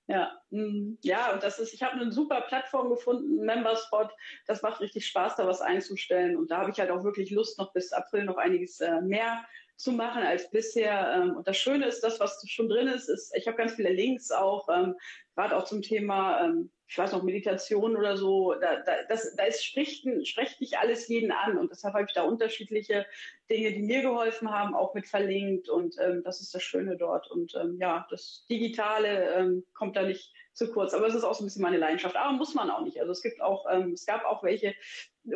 Ja, 0.08 0.32
mm, 0.50 0.94
ja, 1.02 1.32
und 1.32 1.42
das 1.42 1.58
ist, 1.58 1.72
ich 1.72 1.82
habe 1.82 1.94
eine 1.94 2.10
super 2.10 2.40
Plattform 2.42 2.90
gefunden, 2.90 3.44
Memberspot. 3.44 4.10
Das 4.46 4.62
macht 4.62 4.80
richtig 4.80 5.06
Spaß, 5.06 5.36
da 5.36 5.46
was 5.46 5.60
einzustellen. 5.60 6.36
Und 6.36 6.50
da 6.50 6.58
habe 6.58 6.70
ich 6.70 6.80
halt 6.80 6.90
auch 6.90 7.04
wirklich 7.04 7.30
Lust, 7.30 7.58
noch 7.58 7.72
bis 7.72 7.92
April 7.92 8.24
noch 8.24 8.36
einiges 8.36 8.80
äh, 8.80 9.00
mehr 9.00 9.44
zu 9.82 9.92
machen 9.92 10.22
als 10.22 10.48
bisher. 10.50 11.12
Ähm, 11.16 11.36
und 11.36 11.48
das 11.48 11.56
Schöne 11.56 11.86
ist, 11.86 12.02
das, 12.02 12.20
was 12.20 12.42
schon 12.48 12.68
drin 12.68 12.86
ist, 12.86 13.08
ist, 13.08 13.34
ich 13.36 13.46
habe 13.46 13.56
ganz 13.56 13.74
viele 13.74 13.92
Links 13.92 14.30
auch, 14.30 14.68
ähm, 14.68 14.94
gerade 15.34 15.56
auch 15.56 15.64
zum 15.64 15.82
Thema, 15.82 16.44
ähm, 16.44 16.70
ich 16.86 16.98
weiß 16.98 17.12
noch, 17.12 17.22
Meditation 17.22 17.96
oder 17.96 18.16
so. 18.16 18.54
Da, 18.54 18.76
da, 18.82 18.92
das, 19.08 19.34
da 19.34 19.44
ist, 19.44 19.64
spricht, 19.64 20.06
spricht 20.28 20.60
nicht 20.60 20.78
alles 20.78 21.08
jeden 21.08 21.32
an. 21.32 21.58
Und 21.58 21.70
deshalb 21.70 21.94
habe 21.94 22.04
ich 22.06 22.12
da 22.12 22.22
unterschiedliche 22.22 23.06
Dinge, 23.50 23.72
die 23.72 23.82
mir 23.82 24.02
geholfen 24.02 24.50
haben, 24.50 24.74
auch 24.74 24.94
mit 24.94 25.08
verlinkt. 25.08 25.68
Und 25.68 25.96
ähm, 25.98 26.22
das 26.22 26.40
ist 26.40 26.54
das 26.54 26.62
Schöne 26.62 26.96
dort. 26.96 27.28
Und 27.30 27.54
ähm, 27.60 27.78
ja, 27.80 28.06
das 28.10 28.46
Digitale 28.48 29.34
ähm, 29.34 29.64
kommt 29.74 29.96
da 29.96 30.02
nicht 30.02 30.32
zu 30.52 30.70
kurz. 30.70 30.92
Aber 30.94 31.06
es 31.06 31.14
ist 31.14 31.24
auch 31.24 31.34
so 31.34 31.42
ein 31.42 31.46
bisschen 31.46 31.62
meine 31.62 31.78
Leidenschaft. 31.78 32.14
Aber 32.14 32.32
muss 32.32 32.54
man 32.54 32.70
auch 32.70 32.82
nicht. 32.82 33.00
Also 33.00 33.10
es 33.10 33.22
gibt 33.22 33.40
auch, 33.40 33.64
ähm, 33.70 33.92
es 33.92 34.06
gab 34.06 34.24
auch 34.26 34.44
welche 34.44 34.74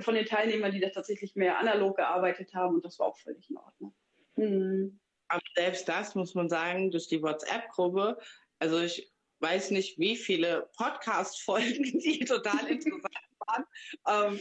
von 0.00 0.14
den 0.14 0.26
Teilnehmern, 0.26 0.72
die 0.72 0.80
da 0.80 0.90
tatsächlich 0.90 1.34
mehr 1.36 1.58
analog 1.58 1.96
gearbeitet 1.96 2.54
haben. 2.54 2.76
Und 2.76 2.84
das 2.84 2.98
war 2.98 3.06
auch 3.06 3.18
völlig 3.18 3.48
in 3.50 3.56
Ordnung. 3.56 3.94
Mhm. 4.36 4.98
Aber 5.28 5.42
selbst 5.56 5.88
das 5.88 6.14
muss 6.14 6.34
man 6.34 6.48
sagen, 6.48 6.90
durch 6.90 7.08
die 7.08 7.22
WhatsApp-Gruppe, 7.22 8.18
also 8.58 8.80
ich 8.80 9.10
weiß 9.40 9.70
nicht, 9.72 9.98
wie 9.98 10.16
viele 10.16 10.70
Podcast-Folgen, 10.76 11.82
die 11.98 12.24
total 12.24 12.66
interessant 12.68 13.14
waren. 13.46 13.64
Ähm, 14.06 14.40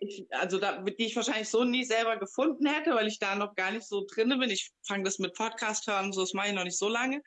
ich, 0.00 0.26
also 0.30 0.58
da, 0.58 0.82
die 0.82 1.04
ich 1.04 1.16
wahrscheinlich 1.16 1.48
so 1.48 1.64
nie 1.64 1.84
selber 1.84 2.16
gefunden 2.16 2.66
hätte, 2.66 2.94
weil 2.94 3.06
ich 3.06 3.18
da 3.18 3.34
noch 3.34 3.54
gar 3.54 3.70
nicht 3.70 3.86
so 3.86 4.06
drin 4.06 4.28
bin. 4.38 4.50
Ich 4.50 4.72
fange 4.82 5.04
das 5.04 5.18
mit 5.18 5.34
Podcast 5.34 5.86
hören, 5.86 6.12
so 6.12 6.20
das 6.20 6.34
mache 6.34 6.48
ich 6.48 6.54
noch 6.54 6.64
nicht 6.64 6.78
so 6.78 6.88
lange. 6.88 7.22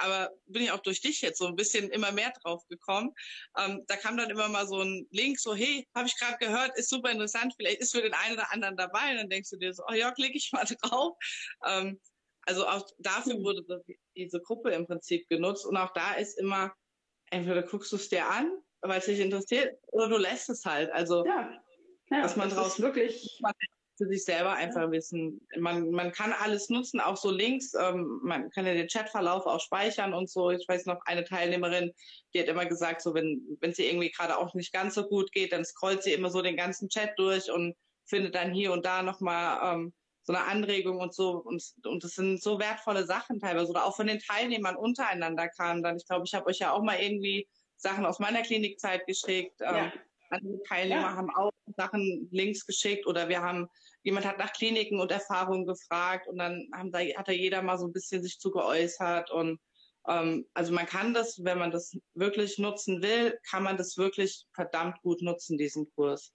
Aber 0.00 0.30
bin 0.46 0.62
ich 0.62 0.72
auch 0.72 0.80
durch 0.80 1.00
dich 1.00 1.20
jetzt 1.20 1.38
so 1.38 1.46
ein 1.46 1.56
bisschen 1.56 1.90
immer 1.90 2.12
mehr 2.12 2.32
drauf 2.42 2.66
gekommen. 2.68 3.12
Ähm, 3.58 3.84
da 3.86 3.96
kam 3.96 4.16
dann 4.16 4.30
immer 4.30 4.48
mal 4.48 4.66
so 4.66 4.80
ein 4.80 5.06
Link, 5.10 5.38
so, 5.38 5.54
hey, 5.54 5.86
habe 5.94 6.08
ich 6.08 6.18
gerade 6.18 6.38
gehört, 6.38 6.76
ist 6.76 6.90
super 6.90 7.10
interessant, 7.10 7.54
vielleicht 7.56 7.80
ist 7.80 7.92
für 7.92 8.02
den 8.02 8.14
einen 8.14 8.34
oder 8.34 8.52
anderen 8.52 8.76
dabei. 8.76 9.10
Und 9.10 9.16
dann 9.16 9.30
denkst 9.30 9.50
du 9.50 9.56
dir 9.56 9.72
so, 9.72 9.82
oh 9.88 9.92
ja, 9.92 10.10
klicke 10.12 10.36
ich 10.36 10.50
mal 10.52 10.64
drauf. 10.82 11.16
Ähm, 11.66 12.00
also 12.42 12.66
auch 12.66 12.86
dafür 12.98 13.34
hm. 13.34 13.44
wurde 13.44 13.84
diese 14.16 14.40
Gruppe 14.40 14.70
im 14.70 14.86
Prinzip 14.86 15.28
genutzt. 15.28 15.66
Und 15.66 15.76
auch 15.76 15.92
da 15.92 16.14
ist 16.14 16.38
immer, 16.38 16.72
entweder 17.30 17.62
guckst 17.62 17.92
du 17.92 17.96
es 17.96 18.08
dir 18.08 18.26
an, 18.26 18.50
weil 18.80 18.98
es 18.98 19.06
dich 19.06 19.20
interessiert, 19.20 19.78
oder 19.88 20.08
du 20.08 20.16
lässt 20.16 20.48
es 20.48 20.64
halt. 20.64 20.90
Also, 20.92 21.24
ja, 21.26 21.62
ja 22.10 22.24
was 22.24 22.36
man 22.36 22.50
draus 22.50 22.80
wirklich 22.80 23.40
für 24.00 24.08
sich 24.08 24.24
selber 24.24 24.52
einfach 24.54 24.90
wissen. 24.90 25.40
Man, 25.58 25.90
man 25.90 26.10
kann 26.10 26.32
alles 26.32 26.70
nutzen, 26.70 27.00
auch 27.00 27.18
so 27.18 27.30
Links. 27.30 27.74
Ähm, 27.74 28.20
man 28.22 28.50
kann 28.50 28.66
ja 28.66 28.72
den 28.72 28.88
Chatverlauf 28.88 29.44
auch 29.44 29.60
speichern 29.60 30.14
und 30.14 30.30
so. 30.30 30.50
Ich 30.50 30.66
weiß 30.66 30.86
noch, 30.86 31.00
eine 31.04 31.24
Teilnehmerin, 31.24 31.92
die 32.32 32.40
hat 32.40 32.48
immer 32.48 32.64
gesagt, 32.64 33.02
so 33.02 33.12
wenn 33.12 33.42
wenn 33.60 33.74
sie 33.74 33.86
irgendwie 33.86 34.10
gerade 34.10 34.38
auch 34.38 34.54
nicht 34.54 34.72
ganz 34.72 34.94
so 34.94 35.04
gut 35.06 35.32
geht, 35.32 35.52
dann 35.52 35.64
scrollt 35.64 36.02
sie 36.02 36.12
immer 36.12 36.30
so 36.30 36.40
den 36.40 36.56
ganzen 36.56 36.88
Chat 36.88 37.12
durch 37.18 37.50
und 37.50 37.76
findet 38.06 38.34
dann 38.34 38.52
hier 38.52 38.72
und 38.72 38.86
da 38.86 39.02
nochmal 39.02 39.74
ähm, 39.74 39.92
so 40.22 40.32
eine 40.32 40.46
Anregung 40.46 40.98
und 40.98 41.14
so. 41.14 41.32
Und, 41.32 41.62
und 41.84 42.02
das 42.02 42.12
sind 42.12 42.42
so 42.42 42.58
wertvolle 42.58 43.04
Sachen 43.04 43.38
teilweise. 43.38 43.68
Oder 43.68 43.84
auch 43.84 43.96
von 43.96 44.06
den 44.06 44.20
Teilnehmern 44.20 44.76
untereinander 44.76 45.48
kamen 45.48 45.82
dann. 45.82 45.96
Ich 45.96 46.06
glaube, 46.06 46.24
ich 46.26 46.34
habe 46.34 46.46
euch 46.46 46.58
ja 46.58 46.72
auch 46.72 46.82
mal 46.82 47.00
irgendwie 47.00 47.46
Sachen 47.76 48.06
aus 48.06 48.18
meiner 48.18 48.42
Klinikzeit 48.42 49.06
geschickt. 49.06 49.60
Ähm, 49.60 49.74
ja. 49.76 49.92
Andere 50.30 50.62
Teilnehmer 50.62 51.00
ja. 51.02 51.16
haben 51.16 51.30
auch 51.34 51.50
Sachen 51.76 52.28
Links 52.30 52.66
geschickt 52.66 53.06
oder 53.06 53.28
wir 53.28 53.42
haben, 53.42 53.68
jemand 54.02 54.26
hat 54.26 54.38
nach 54.38 54.52
Kliniken 54.52 55.00
und 55.00 55.10
Erfahrungen 55.10 55.66
gefragt 55.66 56.28
und 56.28 56.38
dann 56.38 56.68
haben 56.74 56.92
da, 56.92 57.00
hat 57.00 57.28
da 57.28 57.32
jeder 57.32 57.62
mal 57.62 57.78
so 57.78 57.86
ein 57.86 57.92
bisschen 57.92 58.22
sich 58.22 58.38
zu 58.38 58.50
geäußert 58.50 59.30
und 59.30 59.60
ähm, 60.08 60.46
also 60.54 60.72
man 60.72 60.86
kann 60.86 61.14
das, 61.14 61.40
wenn 61.44 61.58
man 61.58 61.70
das 61.70 61.96
wirklich 62.14 62.58
nutzen 62.58 63.02
will, 63.02 63.38
kann 63.48 63.62
man 63.62 63.76
das 63.76 63.96
wirklich 63.96 64.46
verdammt 64.54 65.00
gut 65.02 65.22
nutzen, 65.22 65.58
diesen 65.58 65.90
Kurs. 65.94 66.32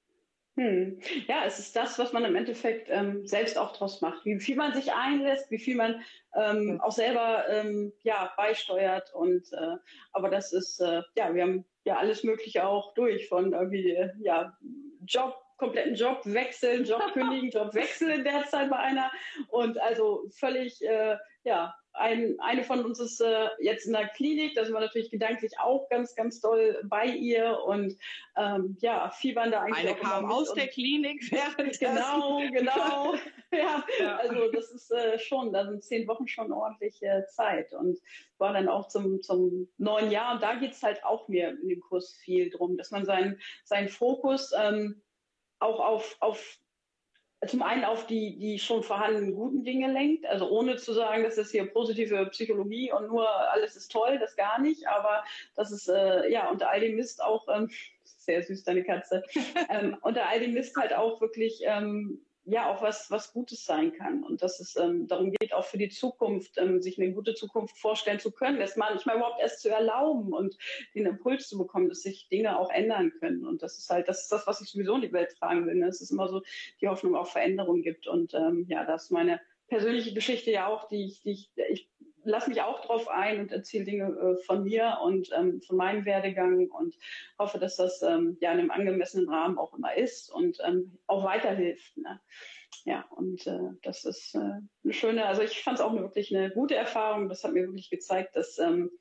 Hm. 0.58 0.99
Ja, 1.28 1.43
es 1.45 1.60
ist 1.60 1.75
das, 1.75 1.99
was 1.99 2.13
man 2.13 2.23
im 2.23 2.36
Endeffekt 2.36 2.88
ähm, 2.89 3.28
selbst 3.28 3.58
auch 3.58 3.75
draus 3.75 3.99
macht. 3.99 4.23
Wie 4.23 4.39
viel 4.39 4.56
man 4.56 4.73
sich 4.73 4.93
einlässt, 4.93 5.51
wie 5.51 5.60
viel 5.60 5.75
man 5.75 6.01
ähm, 6.34 6.80
auch 6.82 6.93
selber 6.93 7.43
ähm, 7.49 7.91
ja, 8.04 8.32
beisteuert. 8.38 9.13
Und 9.13 9.51
äh, 9.51 9.75
aber 10.13 10.30
das 10.30 10.54
ist, 10.54 10.80
äh, 10.80 11.01
ja, 11.17 11.34
wir 11.34 11.43
haben 11.43 11.65
ja 11.84 11.97
alles 11.97 12.23
Mögliche 12.23 12.65
auch 12.65 12.93
durch, 12.93 13.28
von 13.28 13.51
irgendwie 13.51 13.91
äh, 13.91 14.12
ja, 14.19 14.58
Job, 15.06 15.36
kompletten 15.57 15.95
Job 15.95 16.21
wechseln, 16.25 16.85
Job 16.85 17.01
kündigen, 17.13 17.49
Job 17.49 17.73
wechseln 17.73 18.11
in 18.11 18.23
der 18.23 18.45
Zeit 18.47 18.69
bei 18.69 18.77
einer. 18.77 19.11
Und 19.49 19.79
also 19.79 20.25
völlig 20.29 20.81
äh, 20.81 21.17
ja, 21.43 21.75
ein, 21.93 22.35
eine 22.39 22.63
von 22.63 22.83
uns 22.83 22.99
ist 22.99 23.21
äh, 23.21 23.47
jetzt 23.59 23.85
in 23.85 23.93
der 23.93 24.09
Klinik, 24.09 24.55
da 24.55 24.65
sind 24.65 24.73
wir 24.73 24.81
natürlich 24.81 25.11
gedanklich 25.11 25.57
auch 25.59 25.87
ganz, 25.89 26.15
ganz 26.15 26.41
doll 26.41 26.81
bei 26.83 27.05
ihr 27.05 27.59
und 27.65 27.97
ähm, 28.35 28.77
ja, 28.81 29.09
fiebern 29.11 29.51
da 29.51 29.61
eigentlich. 29.61 29.87
Eine 29.87 29.95
kam 29.95 30.25
aus 30.25 30.53
der 30.53 30.67
Klinik 30.67 31.21
während 31.31 31.79
Genau, 31.79 32.41
genau. 32.51 33.13
ja, 33.51 33.85
ja, 33.99 34.17
also 34.17 34.51
das 34.51 34.71
ist 34.71 34.91
äh, 34.91 35.17
schon, 35.19 35.53
da 35.53 35.65
sind 35.65 35.83
zehn 35.83 36.07
Wochen 36.07 36.27
schon 36.27 36.51
ordentliche 36.51 37.25
Zeit 37.29 37.73
und 37.73 37.99
war 38.37 38.51
dann 38.51 38.67
auch 38.67 38.87
zum, 38.87 39.21
zum 39.21 39.69
neuen 39.77 40.11
Jahr 40.11 40.33
und 40.33 40.43
da 40.43 40.55
geht 40.55 40.73
es 40.73 40.83
halt 40.83 41.05
auch 41.05 41.27
mir 41.29 41.51
in 41.61 41.69
dem 41.69 41.79
Kurs 41.79 42.11
viel 42.11 42.49
drum, 42.49 42.75
dass 42.75 42.91
man 42.91 43.05
seinen, 43.05 43.39
seinen 43.63 43.87
Fokus 43.87 44.51
ähm, 44.57 45.01
auch 45.65 45.80
auf, 45.80 46.15
auf 46.19 46.60
zum 47.47 47.62
einen 47.62 47.84
auf 47.84 48.08
die, 48.08 48.38
die 48.38 48.60
schon 48.60 48.82
vorhandenen 48.82 49.36
guten 49.36 49.63
Dinge 49.63 49.91
lenkt, 49.91 50.25
also 50.25 50.49
ohne 50.49 50.78
zu 50.78 50.93
sagen, 50.93 51.23
dass 51.23 51.36
das 51.36 51.51
hier 51.51 51.65
positive 51.65 52.25
Psychologie 52.28 52.91
und 52.91 53.08
nur 53.08 53.30
alles 53.51 53.75
ist 53.75 53.91
toll, 53.91 54.17
das 54.19 54.36
gar 54.36 54.60
nicht, 54.60 54.88
aber 54.88 55.23
das 55.56 55.71
ist 55.71 55.88
äh, 55.88 56.32
ja 56.32 56.49
unter 56.49 56.69
all 56.69 56.80
dem 56.80 56.95
Mist 56.95 57.21
auch, 57.21 57.47
ähm, 57.49 57.69
sehr 58.04 58.41
süß 58.41 58.63
deine 58.63 58.84
Katze, 58.84 59.23
ähm, 59.69 59.97
unter 60.01 60.28
all 60.28 60.39
dem 60.39 60.54
Mist 60.54 60.75
halt 60.75 60.93
auch 60.93 61.21
wirklich 61.21 61.62
ähm, 61.65 62.25
ja 62.45 62.69
auch 62.69 62.81
was, 62.81 63.10
was 63.10 63.34
Gutes 63.34 63.65
sein 63.65 63.91
kann. 63.93 64.23
Und 64.23 64.41
dass 64.41 64.60
es 64.60 64.75
ähm, 64.75 65.08
darum 65.08 65.31
geht, 65.31 65.53
auch 65.53 65.65
für 65.65 65.77
die 65.77 65.89
Zukunft, 65.89 66.58
ähm, 66.58 66.81
sich 66.81 66.99
eine 66.99 67.12
gute 67.12 67.34
Zukunft 67.34 67.77
vorstellen 67.77 68.19
zu 68.19 68.31
können, 68.31 68.60
das 68.60 68.75
manchmal 68.75 69.17
überhaupt 69.17 69.41
erst 69.41 69.62
zu 69.62 69.69
erlauben 69.69 70.34
und 70.34 70.58
den 70.93 71.05
Impuls 71.05 71.47
zu 71.47 71.58
bekommen, 71.58 71.89
dass 71.89 72.03
sich 72.03 72.29
Dinge 72.29 72.58
auch 72.60 72.69
ändern 72.69 73.12
können. 73.19 73.45
Und 73.45 73.63
das 73.63 73.77
ist 73.77 73.89
halt, 73.89 74.08
das 74.08 74.23
ist 74.23 74.31
das, 74.31 74.47
was 74.47 74.62
ich 74.62 74.69
sowieso 74.69 74.95
in 74.95 75.01
die 75.01 75.13
Welt 75.13 75.36
tragen 75.38 75.65
will. 75.65 75.75
Ne? 75.75 75.88
Es 75.88 76.01
ist 76.01 76.12
immer 76.12 76.29
so 76.29 76.43
die 76.81 76.88
Hoffnung 76.88 77.15
auf 77.15 77.31
Veränderung 77.31 77.81
gibt. 77.81 78.08
Und 78.08 78.34
ähm, 78.34 78.65
ja, 78.69 78.86
das 78.86 79.05
ist 79.05 79.12
meine 79.12 79.41
persönliche 79.67 80.13
Geschichte 80.13 80.51
ja 80.51 80.67
auch, 80.67 80.88
die 80.88 81.05
ich, 81.05 81.21
die 81.21 81.31
ich, 81.31 81.51
ich 81.69 81.89
lasse 82.25 82.49
mich 82.49 82.61
auch 82.61 82.81
drauf 82.81 83.07
ein 83.07 83.39
und 83.39 83.51
erzähle 83.51 83.85
Dinge 83.85 84.05
äh, 84.05 84.43
von 84.43 84.63
mir 84.63 84.99
und 85.03 85.29
ähm, 85.33 85.61
von 85.61 85.77
meinem 85.77 86.05
Werdegang 86.05 86.69
und 86.69 86.95
hoffe, 87.39 87.59
dass 87.59 87.77
das 87.77 88.01
ähm, 88.01 88.38
ja 88.41 88.51
in 88.51 88.59
einem 88.59 88.71
angemessenen 88.71 89.29
Rahmen 89.29 89.57
auch 89.57 89.73
immer 89.73 89.95
ist 89.95 90.31
und 90.31 90.57
ähm, 90.65 90.97
auch 91.07 91.23
weiterhilft. 91.23 91.97
Ne? 91.97 92.19
Ja, 92.83 93.05
und 93.09 93.47
äh, 93.47 93.71
das 93.81 94.05
ist 94.05 94.35
äh, 94.35 94.39
eine 94.39 94.93
schöne, 94.93 95.25
also 95.25 95.41
ich 95.41 95.63
fand 95.63 95.79
es 95.79 95.85
auch 95.85 95.93
wirklich 95.93 96.35
eine 96.35 96.51
gute 96.51 96.75
Erfahrung. 96.75 97.29
Das 97.29 97.43
hat 97.43 97.53
mir 97.53 97.63
wirklich 97.63 97.89
gezeigt, 97.89 98.35
dass 98.35 98.59
ähm, 98.59 98.91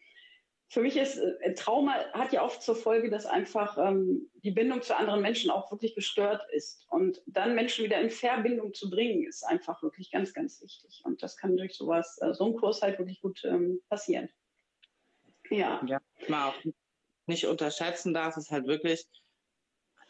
für 0.74 0.80
mich 0.80 0.96
ist 0.96 1.18
äh, 1.18 1.54
Trauma 1.54 1.94
hat 2.14 2.32
ja 2.32 2.44
oft 2.44 2.60
zur 2.60 2.74
Folge, 2.74 3.08
dass 3.08 3.26
einfach 3.26 3.78
ähm, 3.78 4.28
die 4.42 4.50
Bindung 4.50 4.82
zu 4.82 4.96
anderen 4.96 5.22
Menschen 5.22 5.52
auch 5.52 5.70
wirklich 5.70 5.94
gestört 5.94 6.42
ist. 6.52 6.84
Und 6.90 7.22
dann 7.26 7.54
Menschen 7.54 7.84
wieder 7.84 8.00
in 8.00 8.10
Verbindung 8.10 8.74
zu 8.74 8.90
bringen, 8.90 9.24
ist 9.24 9.44
einfach 9.44 9.84
wirklich 9.84 10.10
ganz, 10.10 10.34
ganz 10.34 10.60
wichtig. 10.60 11.02
Und 11.04 11.22
das 11.22 11.36
kann 11.36 11.56
durch 11.56 11.76
sowas, 11.76 12.18
äh, 12.20 12.34
so 12.34 12.46
ein 12.46 12.56
Kurs 12.56 12.82
halt 12.82 12.98
wirklich 12.98 13.22
gut 13.22 13.44
ähm, 13.44 13.82
passieren. 13.88 14.28
Ja. 15.48 15.80
Ja, 15.86 16.00
man 16.26 16.42
auch 16.42 16.56
nicht 17.26 17.46
unterschätzen 17.46 18.12
darf, 18.12 18.36
ist 18.36 18.50
halt 18.50 18.66
wirklich, 18.66 19.06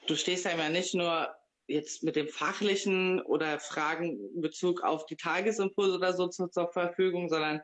du 0.07 0.17
stehst 0.17 0.47
ja 0.47 0.53
immer 0.53 0.71
nicht 0.71 0.95
nur 0.95 1.29
jetzt 1.67 2.05
mit 2.05 2.17
dem 2.17 2.29
fachlichen 2.29 3.21
oder 3.21 3.61
Fragen 3.61 4.19
in 4.35 4.41
Bezug 4.41 4.83
auf 4.83 5.05
die 5.05 5.17
Tagesimpulse 5.17 5.97
oder 5.97 6.15
so 6.15 6.29
zur, 6.29 6.51
zur 6.51 6.73
Verfügung, 6.73 7.29
sondern 7.29 7.61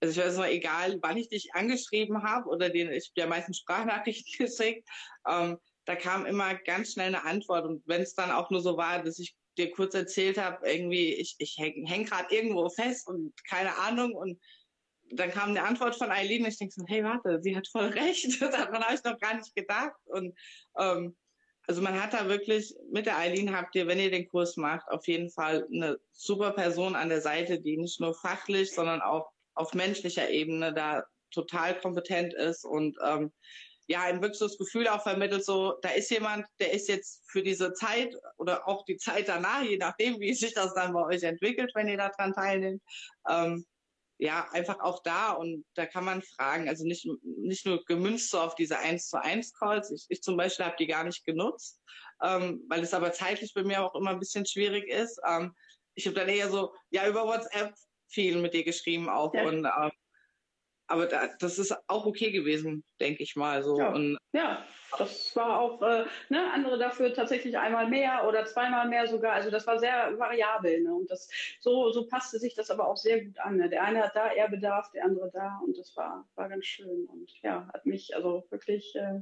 also 0.00 0.20
ich 0.20 0.26
weiß 0.26 0.36
noch, 0.36 0.46
egal 0.46 0.98
wann 1.02 1.16
ich 1.16 1.28
dich 1.28 1.54
angeschrieben 1.54 2.22
habe 2.22 2.48
oder 2.48 2.70
den, 2.70 2.92
ich 2.92 3.10
ja 3.16 3.26
meistens 3.26 3.58
Sprachnachrichten 3.58 4.32
geschickt, 4.46 4.88
ähm, 5.28 5.58
da 5.84 5.96
kam 5.96 6.26
immer 6.26 6.54
ganz 6.54 6.92
schnell 6.92 7.08
eine 7.08 7.24
Antwort. 7.24 7.64
Und 7.64 7.82
wenn 7.86 8.02
es 8.02 8.14
dann 8.14 8.30
auch 8.30 8.50
nur 8.50 8.60
so 8.60 8.76
war, 8.76 9.02
dass 9.02 9.18
ich 9.18 9.34
dir 9.56 9.70
kurz 9.70 9.94
erzählt 9.94 10.38
habe, 10.38 10.68
irgendwie, 10.68 11.14
ich, 11.14 11.34
ich 11.38 11.56
hänge 11.58 11.88
häng 11.88 12.04
gerade 12.04 12.34
irgendwo 12.34 12.68
fest 12.68 13.08
und 13.08 13.32
keine 13.48 13.76
Ahnung 13.78 14.12
und 14.12 14.40
dann 15.10 15.30
kam 15.30 15.50
eine 15.50 15.62
Antwort 15.62 15.96
von 15.96 16.10
Eileen 16.10 16.42
und 16.42 16.50
ich 16.50 16.58
denke 16.58 16.74
so, 16.76 16.84
hey, 16.86 17.02
warte, 17.02 17.40
sie 17.42 17.56
hat 17.56 17.66
voll 17.66 17.86
recht. 17.86 18.40
Daran 18.42 18.84
habe 18.84 18.94
ich 18.94 19.02
noch 19.04 19.18
gar 19.18 19.36
nicht 19.36 19.54
gedacht. 19.54 19.96
Und 20.04 20.38
ähm, 20.78 21.16
also 21.66 21.82
man 21.82 22.00
hat 22.00 22.12
da 22.12 22.28
wirklich, 22.28 22.74
mit 22.90 23.06
der 23.06 23.16
Eileen 23.16 23.56
habt 23.56 23.74
ihr, 23.74 23.86
wenn 23.86 23.98
ihr 23.98 24.10
den 24.10 24.28
Kurs 24.28 24.56
macht, 24.56 24.86
auf 24.88 25.06
jeden 25.06 25.30
Fall 25.30 25.66
eine 25.72 25.98
super 26.12 26.52
Person 26.52 26.94
an 26.94 27.08
der 27.08 27.20
Seite, 27.20 27.60
die 27.60 27.78
nicht 27.78 28.00
nur 28.00 28.14
fachlich, 28.14 28.72
sondern 28.72 29.00
auch 29.00 29.30
auf 29.58 29.74
menschlicher 29.74 30.30
Ebene 30.30 30.72
da 30.72 31.04
total 31.30 31.78
kompetent 31.78 32.34
ist 32.34 32.64
und 32.64 32.96
ähm, 33.04 33.32
ja, 33.88 34.02
ein 34.02 34.20
wirklich 34.20 34.38
so 34.38 34.46
das 34.46 34.58
Gefühl 34.58 34.86
auch 34.86 35.02
vermittelt, 35.02 35.44
so, 35.44 35.78
da 35.80 35.88
ist 35.88 36.10
jemand, 36.10 36.46
der 36.60 36.72
ist 36.74 36.88
jetzt 36.88 37.22
für 37.30 37.42
diese 37.42 37.72
Zeit 37.72 38.14
oder 38.36 38.68
auch 38.68 38.84
die 38.84 38.98
Zeit 38.98 39.28
danach, 39.28 39.62
je 39.62 39.78
nachdem, 39.78 40.20
wie 40.20 40.34
sich 40.34 40.52
das 40.52 40.74
dann 40.74 40.92
bei 40.92 41.02
euch 41.06 41.22
entwickelt, 41.22 41.70
wenn 41.74 41.88
ihr 41.88 41.96
daran 41.96 42.34
teilnehmt, 42.34 42.82
ähm, 43.28 43.64
ja, 44.18 44.46
einfach 44.50 44.80
auch 44.80 45.02
da 45.04 45.30
und 45.30 45.64
da 45.74 45.86
kann 45.86 46.04
man 46.04 46.22
fragen, 46.22 46.68
also 46.68 46.84
nicht, 46.84 47.08
nicht 47.22 47.64
nur 47.64 47.82
gemünzt 47.86 48.30
so 48.30 48.40
auf 48.40 48.54
diese 48.56 48.78
1 48.78 49.08
zu 49.08 49.22
1 49.22 49.54
Calls, 49.54 49.90
ich, 49.90 50.04
ich 50.08 50.22
zum 50.22 50.36
Beispiel 50.36 50.66
habe 50.66 50.76
die 50.78 50.86
gar 50.86 51.04
nicht 51.04 51.24
genutzt, 51.24 51.80
ähm, 52.22 52.62
weil 52.68 52.82
es 52.82 52.92
aber 52.92 53.12
zeitlich 53.12 53.54
bei 53.54 53.62
mir 53.62 53.82
auch 53.82 53.94
immer 53.94 54.10
ein 54.10 54.18
bisschen 54.18 54.44
schwierig 54.44 54.86
ist. 54.88 55.18
Ähm, 55.26 55.54
ich 55.94 56.06
habe 56.06 56.16
dann 56.16 56.28
eher 56.28 56.50
so, 56.50 56.74
ja, 56.90 57.08
über 57.08 57.24
WhatsApp 57.24 57.74
viel 58.08 58.40
mit 58.40 58.54
dir 58.54 58.64
geschrieben 58.64 59.08
auch. 59.08 59.34
Ja. 59.34 59.46
Und, 59.46 59.64
äh, 59.64 59.90
aber 60.88 61.06
da, 61.06 61.28
das 61.38 61.58
ist 61.58 61.76
auch 61.86 62.06
okay 62.06 62.30
gewesen, 62.30 62.82
denke 63.00 63.22
ich 63.22 63.36
mal. 63.36 63.62
So. 63.62 63.78
Ja. 63.78 63.92
Und, 63.92 64.18
ja, 64.32 64.64
das 64.96 65.36
war 65.36 65.60
auch, 65.60 65.82
äh, 65.82 66.06
ne, 66.30 66.50
andere 66.52 66.78
dafür 66.78 67.12
tatsächlich 67.12 67.58
einmal 67.58 67.88
mehr 67.88 68.26
oder 68.26 68.46
zweimal 68.46 68.88
mehr 68.88 69.06
sogar. 69.06 69.32
Also 69.32 69.50
das 69.50 69.66
war 69.66 69.78
sehr 69.78 70.18
variabel. 70.18 70.80
Ne? 70.80 70.94
Und 70.94 71.10
das 71.10 71.28
so, 71.60 71.92
so 71.92 72.06
passte 72.06 72.38
sich 72.38 72.54
das 72.54 72.70
aber 72.70 72.88
auch 72.88 72.96
sehr 72.96 73.22
gut 73.22 73.38
an. 73.38 73.58
Ne? 73.58 73.68
Der 73.68 73.84
eine 73.84 74.02
hat 74.02 74.16
da 74.16 74.32
eher 74.32 74.48
Bedarf, 74.48 74.90
der 74.92 75.04
andere 75.04 75.30
da 75.30 75.60
und 75.64 75.76
das 75.76 75.94
war, 75.94 76.26
war 76.34 76.48
ganz 76.48 76.64
schön. 76.64 77.06
Und 77.06 77.30
ja, 77.42 77.68
hat 77.72 77.84
mich 77.84 78.16
also 78.16 78.46
wirklich 78.50 78.94
äh, 78.96 79.20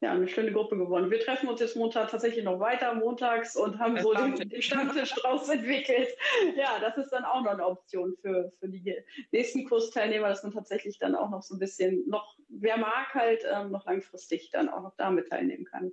ja, 0.00 0.12
eine 0.12 0.28
schöne 0.28 0.52
Gruppe 0.52 0.76
geworden. 0.76 1.10
Wir 1.10 1.18
treffen 1.18 1.48
uns 1.48 1.60
jetzt 1.60 1.74
Montag 1.74 2.10
tatsächlich 2.10 2.44
noch 2.44 2.60
weiter 2.60 2.94
montags 2.94 3.56
und 3.56 3.80
haben 3.80 4.00
so 4.00 4.14
den, 4.14 4.36
den 4.36 4.62
Stammtisch 4.62 5.10
draus 5.14 5.48
entwickelt. 5.48 6.08
Ja, 6.56 6.78
das 6.80 6.96
ist 6.98 7.10
dann 7.10 7.24
auch 7.24 7.42
noch 7.42 7.50
eine 7.50 7.66
Option 7.66 8.16
für, 8.22 8.52
für 8.60 8.68
die 8.68 8.94
nächsten 9.32 9.64
Kursteilnehmer, 9.64 10.28
dass 10.28 10.44
man 10.44 10.52
tatsächlich 10.52 10.98
dann 10.98 11.16
auch 11.16 11.30
noch 11.30 11.42
so 11.42 11.56
ein 11.56 11.58
bisschen 11.58 12.08
noch, 12.08 12.36
wer 12.48 12.76
mag 12.76 13.12
halt, 13.12 13.44
ähm, 13.52 13.72
noch 13.72 13.86
langfristig 13.86 14.50
dann 14.50 14.68
auch 14.68 14.82
noch 14.82 14.94
damit 14.96 15.28
teilnehmen 15.30 15.64
kann. 15.64 15.90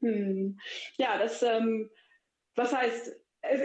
Hm. 0.00 0.58
Ja, 0.96 1.18
das, 1.18 1.42
ähm, 1.42 1.90
was 2.54 2.72
heißt, 2.72 3.19
es, 3.42 3.60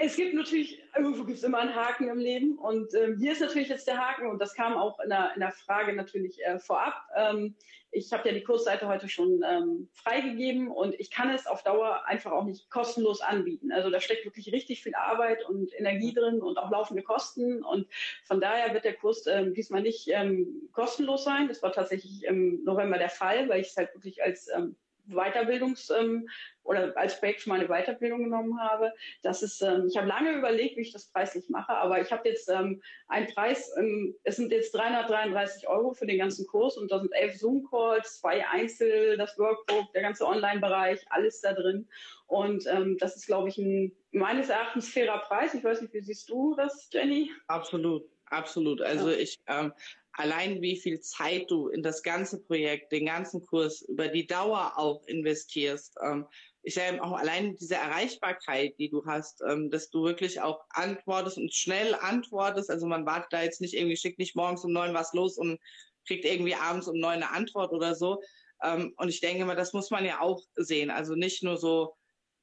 es, 0.00 0.16
gibt 0.16 0.34
natürlich, 0.34 0.82
irgendwo 0.96 1.24
gibt 1.24 1.38
es 1.38 1.44
immer 1.44 1.58
einen 1.58 1.74
Haken 1.74 2.08
im 2.08 2.18
Leben 2.18 2.58
und 2.58 2.94
ähm, 2.94 3.18
hier 3.18 3.32
ist 3.32 3.40
natürlich 3.40 3.68
jetzt 3.68 3.86
der 3.86 3.98
Haken 3.98 4.26
und 4.26 4.40
das 4.40 4.54
kam 4.54 4.74
auch 4.74 4.98
in 5.00 5.10
der, 5.10 5.32
in 5.34 5.40
der 5.40 5.52
Frage 5.52 5.92
natürlich 5.92 6.42
äh, 6.44 6.58
vorab. 6.58 6.94
Ähm, 7.14 7.54
ich 7.90 8.12
habe 8.12 8.28
ja 8.28 8.34
die 8.34 8.42
Kursseite 8.42 8.86
heute 8.86 9.08
schon 9.08 9.42
ähm, 9.46 9.88
freigegeben 9.92 10.68
und 10.68 10.94
ich 10.98 11.10
kann 11.10 11.30
es 11.30 11.46
auf 11.46 11.62
Dauer 11.62 12.06
einfach 12.06 12.32
auch 12.32 12.44
nicht 12.44 12.70
kostenlos 12.70 13.20
anbieten. 13.20 13.72
Also 13.72 13.90
da 13.90 14.00
steckt 14.00 14.24
wirklich 14.24 14.52
richtig 14.52 14.82
viel 14.82 14.94
Arbeit 14.94 15.44
und 15.46 15.72
Energie 15.78 16.12
drin 16.12 16.40
und 16.40 16.58
auch 16.58 16.70
laufende 16.70 17.02
Kosten 17.02 17.62
und 17.62 17.86
von 18.24 18.40
daher 18.40 18.72
wird 18.72 18.84
der 18.84 18.94
Kurs 18.94 19.26
ähm, 19.26 19.54
diesmal 19.54 19.82
nicht 19.82 20.08
ähm, 20.08 20.68
kostenlos 20.72 21.24
sein. 21.24 21.48
Das 21.48 21.62
war 21.62 21.72
tatsächlich 21.72 22.24
im 22.24 22.62
November 22.64 22.98
der 22.98 23.10
Fall, 23.10 23.48
weil 23.48 23.60
ich 23.60 23.68
es 23.68 23.76
halt 23.76 23.94
wirklich 23.94 24.22
als 24.22 24.48
ähm, 24.54 24.76
Weiterbildungs- 25.08 25.92
ähm, 25.94 26.28
oder 26.62 26.94
als 26.96 27.18
Projekt 27.18 27.40
für 27.40 27.48
meine 27.48 27.68
Weiterbildung 27.68 28.24
genommen 28.24 28.60
habe. 28.60 28.92
Das 29.22 29.42
ist, 29.42 29.62
ähm, 29.62 29.86
ich 29.88 29.96
habe 29.96 30.06
lange 30.06 30.32
überlegt, 30.32 30.76
wie 30.76 30.82
ich 30.82 30.92
das 30.92 31.06
preislich 31.06 31.48
mache, 31.48 31.72
aber 31.72 32.00
ich 32.00 32.12
habe 32.12 32.28
jetzt 32.28 32.48
ähm, 32.50 32.82
einen 33.08 33.26
Preis, 33.28 33.72
ähm, 33.78 34.14
es 34.24 34.36
sind 34.36 34.52
jetzt 34.52 34.74
333 34.74 35.66
Euro 35.66 35.94
für 35.94 36.06
den 36.06 36.18
ganzen 36.18 36.46
Kurs 36.46 36.76
und 36.76 36.90
da 36.90 37.00
sind 37.00 37.12
elf 37.12 37.36
Zoom-Calls, 37.36 38.20
zwei 38.20 38.46
Einzel, 38.46 39.16
das 39.16 39.38
Workbook, 39.38 39.92
der 39.92 40.02
ganze 40.02 40.26
Online-Bereich, 40.26 41.00
alles 41.10 41.40
da 41.40 41.54
drin. 41.54 41.88
Und 42.26 42.66
ähm, 42.66 42.98
das 42.98 43.16
ist, 43.16 43.26
glaube 43.26 43.48
ich, 43.48 43.56
ein 43.56 43.96
meines 44.10 44.48
Erachtens 44.48 44.90
fairer 44.90 45.18
Preis. 45.18 45.54
Ich 45.54 45.64
weiß 45.64 45.80
nicht, 45.80 45.94
wie 45.94 46.02
siehst 46.02 46.28
du 46.28 46.54
das, 46.54 46.88
Jenny? 46.92 47.30
Absolut, 47.46 48.04
absolut. 48.26 48.82
Also 48.82 49.10
ja. 49.10 49.16
ich 49.16 49.38
ähm, 49.46 49.72
allein 50.18 50.60
wie 50.60 50.76
viel 50.76 51.00
Zeit 51.00 51.50
du 51.50 51.68
in 51.68 51.82
das 51.82 52.02
ganze 52.02 52.42
Projekt, 52.42 52.90
den 52.90 53.06
ganzen 53.06 53.46
Kurs 53.46 53.82
über 53.82 54.08
die 54.08 54.26
Dauer 54.26 54.72
auch 54.76 55.02
investierst. 55.06 55.94
Ähm, 56.02 56.26
ich 56.62 56.74
sage 56.74 57.02
auch 57.02 57.12
allein 57.12 57.56
diese 57.56 57.76
Erreichbarkeit, 57.76 58.76
die 58.78 58.90
du 58.90 59.06
hast, 59.06 59.40
ähm, 59.48 59.70
dass 59.70 59.90
du 59.90 60.02
wirklich 60.02 60.40
auch 60.40 60.60
antwortest 60.70 61.38
und 61.38 61.54
schnell 61.54 61.94
antwortest. 61.94 62.68
Also 62.68 62.86
man 62.86 63.06
wartet 63.06 63.32
da 63.32 63.42
jetzt 63.42 63.60
nicht 63.60 63.74
irgendwie, 63.74 63.96
schickt 63.96 64.18
nicht 64.18 64.34
morgens 64.34 64.64
um 64.64 64.72
neun 64.72 64.92
was 64.92 65.12
los 65.12 65.38
und 65.38 65.60
kriegt 66.06 66.24
irgendwie 66.24 66.56
abends 66.56 66.88
um 66.88 66.98
neun 66.98 67.22
eine 67.22 67.30
Antwort 67.30 67.72
oder 67.72 67.94
so. 67.94 68.20
Ähm, 68.64 68.94
und 68.96 69.08
ich 69.08 69.20
denke 69.20 69.44
mal, 69.44 69.54
das 69.54 69.72
muss 69.72 69.90
man 69.90 70.04
ja 70.04 70.20
auch 70.20 70.42
sehen. 70.56 70.90
Also 70.90 71.14
nicht 71.14 71.44
nur 71.44 71.58
so 71.58 71.94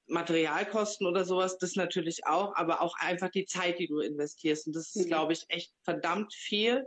Materialkosten 0.07 1.07
oder 1.07 1.25
sowas, 1.25 1.57
das 1.57 1.75
natürlich 1.75 2.25
auch, 2.25 2.55
aber 2.55 2.81
auch 2.81 2.95
einfach 2.99 3.31
die 3.31 3.45
Zeit, 3.45 3.79
die 3.79 3.87
du 3.87 3.99
investierst. 3.99 4.67
Und 4.67 4.77
das 4.77 4.95
ist, 4.95 5.05
mhm. 5.05 5.09
glaube 5.09 5.33
ich, 5.33 5.43
echt 5.49 5.73
verdammt 5.83 6.33
viel. 6.33 6.85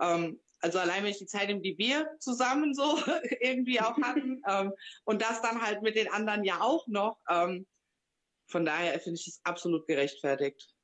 Ähm, 0.00 0.40
also 0.60 0.78
allein 0.78 1.04
wenn 1.04 1.10
ich 1.10 1.18
die 1.18 1.26
Zeit 1.26 1.48
nehme, 1.48 1.60
die 1.60 1.78
wir 1.78 2.08
zusammen 2.18 2.74
so 2.74 2.98
irgendwie 3.40 3.80
auch 3.80 3.96
hatten 3.98 4.42
ähm, 4.48 4.72
und 5.04 5.22
das 5.22 5.42
dann 5.42 5.62
halt 5.62 5.82
mit 5.82 5.96
den 5.96 6.10
anderen 6.10 6.44
ja 6.44 6.60
auch 6.60 6.86
noch. 6.88 7.18
Ähm, 7.28 7.66
von 8.46 8.64
daher 8.64 8.98
finde 8.98 9.20
ich 9.20 9.26
es 9.28 9.40
absolut 9.44 9.86
gerechtfertigt. 9.86 10.74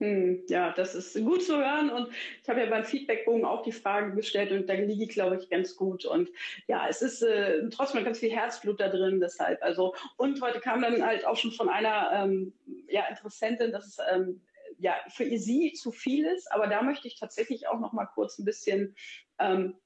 Hm, 0.00 0.44
ja, 0.48 0.72
das 0.72 0.94
ist 0.94 1.14
gut 1.24 1.42
zu 1.42 1.56
hören. 1.56 1.90
Und 1.90 2.08
ich 2.42 2.48
habe 2.48 2.60
ja 2.60 2.66
beim 2.66 2.84
Feedbackbogen 2.84 3.44
auch 3.44 3.62
die 3.62 3.72
Frage 3.72 4.14
gestellt 4.14 4.52
und 4.52 4.68
da 4.68 4.74
liege 4.74 5.04
ich, 5.04 5.10
glaube 5.10 5.36
ich, 5.36 5.50
ganz 5.50 5.74
gut. 5.74 6.04
Und 6.04 6.30
ja, 6.68 6.86
es 6.88 7.02
ist 7.02 7.22
äh, 7.22 7.68
trotzdem 7.70 8.04
ganz 8.04 8.20
viel 8.20 8.30
Herzblut 8.30 8.78
da 8.78 8.88
drin, 8.88 9.20
deshalb. 9.20 9.60
Also, 9.60 9.94
und 10.16 10.40
heute 10.40 10.60
kam 10.60 10.82
dann 10.82 11.04
halt 11.04 11.26
auch 11.26 11.36
schon 11.36 11.50
von 11.50 11.68
einer 11.68 12.10
ähm, 12.12 12.52
ja, 12.86 13.06
Interessentin, 13.08 13.72
dass 13.72 13.86
es 13.86 13.98
ähm, 14.12 14.40
ja 14.78 14.94
für 15.08 15.24
sie 15.38 15.72
zu 15.72 15.92
viel 15.92 16.26
ist. 16.26 16.50
Aber 16.52 16.66
da 16.66 16.82
möchte 16.82 17.08
ich 17.08 17.18
tatsächlich 17.18 17.68
auch 17.68 17.80
noch 17.80 17.92
mal 17.92 18.06
kurz 18.06 18.38
ein 18.38 18.44
bisschen 18.44 18.96
ähm, 19.38 19.76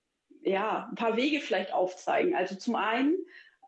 ja, 0.43 0.88
ein 0.90 0.97
paar 0.97 1.16
Wege 1.16 1.40
vielleicht 1.40 1.72
aufzeigen. 1.72 2.34
Also 2.34 2.55
zum 2.57 2.74
einen 2.76 3.16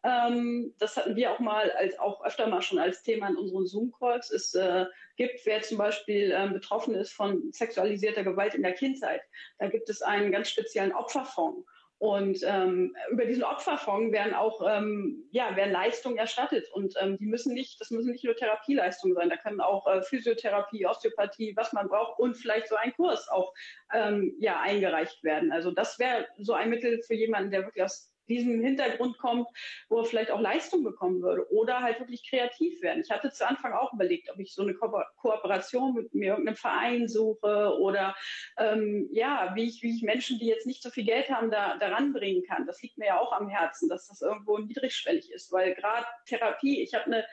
ähm, 0.04 0.74
das 0.78 0.98
hatten 0.98 1.16
wir 1.16 1.32
auch 1.32 1.38
mal 1.38 1.70
als 1.72 1.98
auch 1.98 2.22
öfter 2.24 2.46
mal 2.46 2.60
schon 2.60 2.78
als 2.78 3.02
Thema 3.02 3.28
in 3.28 3.36
unseren 3.36 3.66
Zoom-Calls. 3.66 4.30
Es 4.30 4.54
äh, 4.54 4.84
gibt, 5.16 5.40
wer 5.46 5.62
zum 5.62 5.78
Beispiel 5.78 6.30
ähm, 6.36 6.52
betroffen 6.52 6.94
ist 6.94 7.12
von 7.12 7.50
sexualisierter 7.52 8.22
Gewalt 8.22 8.54
in 8.54 8.62
der 8.62 8.74
Kindheit, 8.74 9.22
da 9.58 9.68
gibt 9.68 9.88
es 9.88 10.02
einen 10.02 10.30
ganz 10.30 10.50
speziellen 10.50 10.92
Opferfonds. 10.92 11.66
Und 12.04 12.40
ähm, 12.44 12.94
über 13.10 13.24
diesen 13.24 13.44
Opferfonds 13.44 14.12
werden 14.12 14.34
auch 14.34 14.60
ähm, 14.68 15.24
ja, 15.30 15.56
werden 15.56 15.72
Leistungen 15.72 16.18
erstattet. 16.18 16.70
Und 16.74 16.92
ähm, 17.00 17.16
die 17.16 17.24
müssen 17.24 17.54
nicht, 17.54 17.80
das 17.80 17.90
müssen 17.90 18.12
nicht 18.12 18.22
nur 18.24 18.36
Therapieleistungen 18.36 19.16
sein, 19.16 19.30
da 19.30 19.38
können 19.38 19.62
auch 19.62 19.86
äh, 19.86 20.02
Physiotherapie, 20.02 20.84
Osteopathie, 20.84 21.56
was 21.56 21.72
man 21.72 21.88
braucht 21.88 22.18
und 22.18 22.34
vielleicht 22.34 22.68
so 22.68 22.76
ein 22.76 22.92
Kurs 22.92 23.26
auch 23.30 23.54
ähm, 23.94 24.34
ja, 24.38 24.60
eingereicht 24.60 25.24
werden. 25.24 25.50
Also 25.50 25.70
das 25.70 25.98
wäre 25.98 26.28
so 26.36 26.52
ein 26.52 26.68
Mittel 26.68 27.02
für 27.04 27.14
jemanden, 27.14 27.50
der 27.50 27.62
wirklich 27.62 27.84
aus 27.84 28.13
diesem 28.28 28.60
Hintergrund 28.62 29.18
kommt, 29.18 29.46
wo 29.88 29.98
er 29.98 30.04
vielleicht 30.04 30.30
auch 30.30 30.40
Leistung 30.40 30.84
bekommen 30.84 31.22
würde 31.22 31.50
oder 31.52 31.80
halt 31.80 32.00
wirklich 32.00 32.28
kreativ 32.28 32.82
werden. 32.82 33.02
Ich 33.04 33.10
hatte 33.10 33.30
zu 33.30 33.46
Anfang 33.46 33.72
auch 33.72 33.92
überlegt, 33.92 34.30
ob 34.30 34.38
ich 34.38 34.54
so 34.54 34.62
eine 34.62 34.74
Ko 34.74 34.94
Kooperation 35.16 35.94
mit 35.94 36.14
mir 36.14 36.30
irgendeinem 36.32 36.56
Verein 36.56 37.08
suche 37.08 37.76
oder 37.78 38.14
ähm, 38.58 39.08
ja, 39.12 39.52
wie 39.54 39.64
ich, 39.64 39.82
wie 39.82 39.96
ich 39.96 40.02
Menschen, 40.02 40.38
die 40.38 40.46
jetzt 40.46 40.66
nicht 40.66 40.82
so 40.82 40.90
viel 40.90 41.04
Geld 41.04 41.30
haben, 41.30 41.50
da 41.50 41.76
daran 41.78 42.12
bringen 42.12 42.44
kann. 42.44 42.66
Das 42.66 42.82
liegt 42.82 42.98
mir 42.98 43.06
ja 43.06 43.20
auch 43.20 43.32
am 43.32 43.48
Herzen, 43.48 43.88
dass 43.88 44.08
das 44.08 44.22
irgendwo 44.22 44.58
niedrigschwellig 44.58 45.30
ist, 45.32 45.52
weil 45.52 45.74
gerade 45.74 46.06
Therapie, 46.26 46.82
ich 46.82 46.94
habe 46.94 47.06
eine 47.06 47.24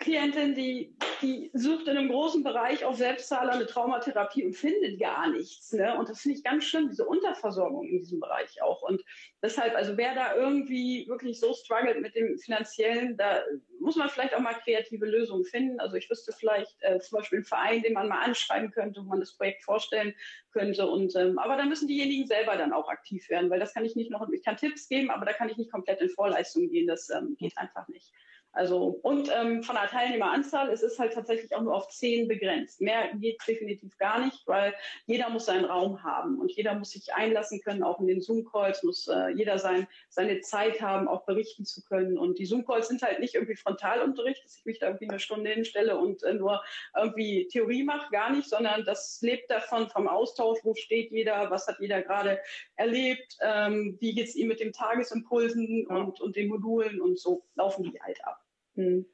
Klientin, 0.00 0.54
die, 0.54 0.94
die 1.22 1.50
sucht 1.54 1.86
in 1.86 1.96
einem 1.96 2.10
großen 2.10 2.42
Bereich 2.42 2.84
auf 2.84 2.96
Selbstzahler 2.96 3.52
eine 3.52 3.66
Traumatherapie 3.66 4.44
und 4.44 4.54
findet 4.54 4.98
gar 5.00 5.30
nichts. 5.30 5.72
Ne? 5.72 5.96
Und 5.96 6.08
das 6.08 6.20
finde 6.20 6.38
ich 6.38 6.44
ganz 6.44 6.64
schlimm, 6.64 6.88
diese 6.88 7.06
Unterversorgung 7.06 7.86
in 7.86 7.98
diesem 8.00 8.20
Bereich 8.20 8.60
auch. 8.60 8.82
Und 8.82 9.02
deshalb, 9.40 9.74
also 9.74 9.96
wer 9.96 10.14
da 10.14 10.34
irgendwie 10.34 11.06
wirklich 11.08 11.38
so 11.40 11.54
struggelt 11.54 12.00
mit 12.02 12.14
dem 12.16 12.36
Finanziellen, 12.38 13.16
da 13.16 13.42
muss 13.80 13.96
man 13.96 14.08
vielleicht 14.08 14.34
auch 14.34 14.40
mal 14.40 14.54
kreative 14.54 15.06
Lösungen 15.06 15.44
finden. 15.44 15.80
Also 15.80 15.96
ich 15.96 16.10
wüsste 16.10 16.32
vielleicht 16.32 16.76
äh, 16.80 16.98
zum 16.98 17.18
Beispiel 17.18 17.38
einen 17.38 17.46
Verein, 17.46 17.82
den 17.82 17.92
man 17.94 18.08
mal 18.08 18.20
anschreiben 18.20 18.72
könnte, 18.72 19.00
wo 19.00 19.08
man 19.08 19.20
das 19.20 19.36
Projekt 19.36 19.62
vorstellen 19.62 20.14
könnte. 20.52 20.86
Und 20.86 21.14
ähm, 21.16 21.38
aber 21.38 21.56
da 21.56 21.64
müssen 21.64 21.88
diejenigen 21.88 22.26
selber 22.26 22.56
dann 22.56 22.72
auch 22.72 22.88
aktiv 22.88 23.28
werden, 23.30 23.48
weil 23.48 23.60
das 23.60 23.72
kann 23.72 23.84
ich 23.84 23.96
nicht 23.96 24.10
noch, 24.10 24.28
ich 24.28 24.44
kann 24.44 24.56
Tipps 24.56 24.88
geben, 24.88 25.10
aber 25.10 25.24
da 25.24 25.32
kann 25.32 25.48
ich 25.48 25.56
nicht 25.56 25.70
komplett 25.70 26.00
in 26.00 26.10
Vorleistung 26.10 26.68
gehen. 26.68 26.88
Das 26.88 27.10
ähm, 27.10 27.36
geht 27.38 27.56
einfach 27.56 27.88
nicht. 27.88 28.12
Also 28.54 29.00
und 29.02 29.28
ähm, 29.34 29.64
von 29.64 29.74
der 29.74 29.88
Teilnehmeranzahl, 29.88 30.70
es 30.70 30.82
ist 30.82 31.00
halt 31.00 31.12
tatsächlich 31.12 31.54
auch 31.56 31.62
nur 31.62 31.74
auf 31.74 31.88
zehn 31.88 32.28
begrenzt. 32.28 32.80
Mehr 32.80 33.12
geht 33.14 33.42
definitiv 33.48 33.98
gar 33.98 34.24
nicht, 34.24 34.46
weil 34.46 34.72
jeder 35.06 35.28
muss 35.28 35.46
seinen 35.46 35.64
Raum 35.64 36.04
haben 36.04 36.38
und 36.38 36.52
jeder 36.52 36.74
muss 36.76 36.90
sich 36.90 37.12
einlassen 37.12 37.60
können, 37.62 37.82
auch 37.82 37.98
in 37.98 38.06
den 38.06 38.20
Zoom-Calls 38.20 38.84
muss 38.84 39.08
äh, 39.08 39.30
jeder 39.30 39.58
sein, 39.58 39.88
seine 40.08 40.40
Zeit 40.40 40.80
haben, 40.80 41.08
auch 41.08 41.26
berichten 41.26 41.64
zu 41.64 41.82
können. 41.82 42.16
Und 42.16 42.38
die 42.38 42.46
Zoom-Calls 42.46 42.86
sind 42.86 43.02
halt 43.02 43.18
nicht 43.18 43.34
irgendwie 43.34 43.56
Frontalunterricht, 43.56 44.44
dass 44.44 44.56
ich 44.56 44.64
mich 44.64 44.78
da 44.78 44.86
irgendwie 44.86 45.08
eine 45.08 45.18
Stunde 45.18 45.50
hinstelle 45.50 45.98
und 45.98 46.22
äh, 46.22 46.34
nur 46.34 46.62
irgendwie 46.96 47.48
Theorie 47.48 47.82
mache, 47.82 48.08
gar 48.12 48.30
nicht, 48.30 48.48
sondern 48.48 48.84
das 48.84 49.18
lebt 49.20 49.50
davon 49.50 49.88
vom 49.88 50.06
Austausch, 50.06 50.60
wo 50.62 50.74
steht 50.74 51.10
jeder, 51.10 51.50
was 51.50 51.66
hat 51.66 51.80
jeder 51.80 52.02
gerade 52.02 52.38
erlebt, 52.76 53.36
ähm, 53.40 53.96
wie 53.98 54.14
geht 54.14 54.28
es 54.28 54.36
ihm 54.36 54.46
mit 54.46 54.60
den 54.60 54.72
Tagesimpulsen 54.72 55.88
und, 55.88 56.20
und 56.20 56.36
den 56.36 56.48
Modulen 56.48 57.00
und 57.00 57.18
so 57.18 57.42
laufen 57.56 57.82
die 57.82 58.00
halt 58.00 58.24
ab. 58.24 58.43
Hm. 58.74 59.06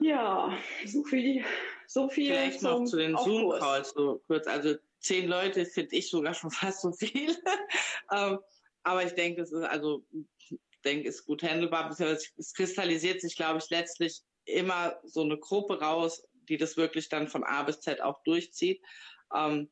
Ja, 0.00 0.56
so 0.84 1.04
viel, 1.04 1.44
so 1.86 2.08
viel. 2.08 2.32
Vielleicht 2.32 2.62
noch 2.62 2.84
zu 2.84 2.96
den 2.96 3.16
Zoom-Calls 3.16 3.90
so 3.90 4.22
kurz. 4.26 4.46
Also 4.46 4.74
zehn 5.00 5.28
Leute 5.28 5.64
finde 5.66 5.94
ich 5.96 6.10
sogar 6.10 6.34
schon 6.34 6.50
fast 6.50 6.82
so 6.82 6.92
viel. 6.92 7.36
ähm, 8.12 8.38
aber 8.82 9.04
ich 9.04 9.12
denke, 9.12 9.42
es 9.42 9.52
ist 9.52 9.62
also, 9.62 10.04
denke, 10.84 11.08
ist 11.08 11.24
gut 11.24 11.42
handelbar. 11.42 11.90
Es 11.90 12.52
kristallisiert 12.54 13.20
sich, 13.20 13.36
glaube 13.36 13.58
ich, 13.58 13.70
letztlich 13.70 14.20
immer 14.44 14.98
so 15.04 15.22
eine 15.22 15.38
Gruppe 15.38 15.80
raus, 15.80 16.22
die 16.48 16.56
das 16.56 16.76
wirklich 16.76 17.08
dann 17.08 17.28
von 17.28 17.44
A 17.44 17.62
bis 17.62 17.80
Z 17.80 18.02
auch 18.02 18.22
durchzieht. 18.24 18.82
Ähm, 19.34 19.70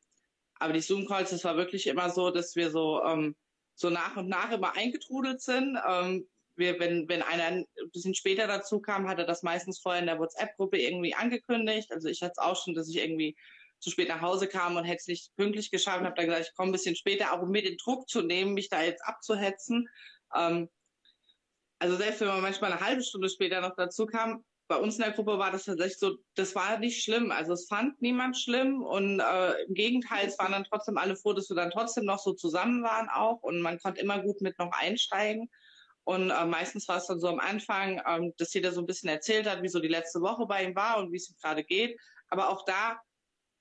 aber 0.58 0.72
die 0.72 0.80
Zoom-Calls, 0.80 1.30
das 1.30 1.44
war 1.44 1.56
wirklich 1.56 1.86
immer 1.86 2.08
so, 2.10 2.30
dass 2.30 2.56
wir 2.56 2.70
so, 2.70 3.02
ähm, 3.02 3.34
so 3.74 3.90
nach 3.90 4.16
und 4.16 4.28
nach 4.28 4.50
immer 4.52 4.76
eingetrudelt 4.76 5.42
sind. 5.42 5.76
Ähm, 5.86 6.28
wir, 6.56 6.78
wenn, 6.78 7.08
wenn 7.08 7.22
einer 7.22 7.44
ein 7.44 7.66
bisschen 7.92 8.14
später 8.14 8.46
dazu 8.46 8.80
kam, 8.80 9.08
hat 9.08 9.18
er 9.18 9.26
das 9.26 9.42
meistens 9.42 9.80
vorher 9.80 10.00
in 10.00 10.06
der 10.06 10.18
WhatsApp-Gruppe 10.18 10.78
irgendwie 10.78 11.14
angekündigt. 11.14 11.90
Also 11.92 12.08
ich 12.08 12.22
hatte 12.22 12.34
es 12.36 12.42
auch 12.42 12.62
schon, 12.62 12.74
dass 12.74 12.88
ich 12.88 12.96
irgendwie 12.96 13.36
zu 13.78 13.90
spät 13.90 14.08
nach 14.08 14.20
Hause 14.20 14.46
kam 14.46 14.76
und 14.76 14.84
hätte 14.84 15.00
es 15.00 15.06
nicht 15.08 15.34
pünktlich 15.36 15.70
geschafft 15.70 16.00
und 16.00 16.06
habe 16.06 16.14
dann 16.16 16.26
gesagt, 16.26 16.46
ich 16.48 16.54
komme 16.54 16.70
ein 16.70 16.72
bisschen 16.72 16.96
später, 16.96 17.32
auch 17.32 17.42
um 17.42 17.50
mir 17.50 17.62
den 17.62 17.76
Druck 17.76 18.08
zu 18.08 18.22
nehmen, 18.22 18.54
mich 18.54 18.68
da 18.68 18.82
jetzt 18.82 19.04
abzuhetzen. 19.04 19.88
Ähm, 20.34 20.68
also 21.78 21.96
selbst 21.96 22.20
wenn 22.20 22.28
man 22.28 22.42
manchmal 22.42 22.70
eine 22.72 22.80
halbe 22.80 23.02
Stunde 23.02 23.28
später 23.28 23.60
noch 23.60 23.74
dazu 23.76 24.06
kam, 24.06 24.44
bei 24.68 24.76
uns 24.76 24.96
in 24.96 25.02
der 25.02 25.12
Gruppe 25.12 25.38
war 25.38 25.50
das 25.50 25.64
tatsächlich 25.64 25.98
so, 25.98 26.16
das 26.34 26.54
war 26.54 26.78
nicht 26.78 27.02
schlimm. 27.02 27.30
Also 27.30 27.52
es 27.52 27.66
fand 27.66 28.00
niemand 28.00 28.38
schlimm 28.38 28.82
und 28.82 29.20
äh, 29.20 29.64
im 29.64 29.74
Gegenteil, 29.74 30.26
es 30.26 30.38
waren 30.38 30.52
dann 30.52 30.64
trotzdem 30.64 30.96
alle 30.96 31.16
froh, 31.16 31.32
dass 31.32 31.50
wir 31.50 31.56
dann 31.56 31.70
trotzdem 31.70 32.04
noch 32.04 32.20
so 32.20 32.32
zusammen 32.32 32.82
waren 32.84 33.08
auch 33.08 33.42
und 33.42 33.60
man 33.60 33.78
konnte 33.78 34.00
immer 34.00 34.22
gut 34.22 34.40
mit 34.40 34.58
noch 34.58 34.70
einsteigen. 34.72 35.50
Und 36.04 36.30
äh, 36.30 36.46
meistens 36.46 36.88
war 36.88 36.98
es 36.98 37.06
dann 37.06 37.20
so 37.20 37.28
am 37.28 37.38
Anfang, 37.38 38.02
ähm, 38.06 38.32
dass 38.36 38.54
jeder 38.54 38.72
so 38.72 38.80
ein 38.80 38.86
bisschen 38.86 39.08
erzählt 39.08 39.48
hat, 39.48 39.62
wie 39.62 39.68
so 39.68 39.80
die 39.80 39.88
letzte 39.88 40.20
Woche 40.20 40.46
bei 40.46 40.64
ihm 40.64 40.74
war 40.74 40.98
und 40.98 41.12
wie 41.12 41.16
es 41.16 41.30
ihm 41.30 41.36
gerade 41.40 41.62
geht. 41.62 41.98
Aber 42.28 42.48
auch 42.48 42.64
da, 42.64 43.00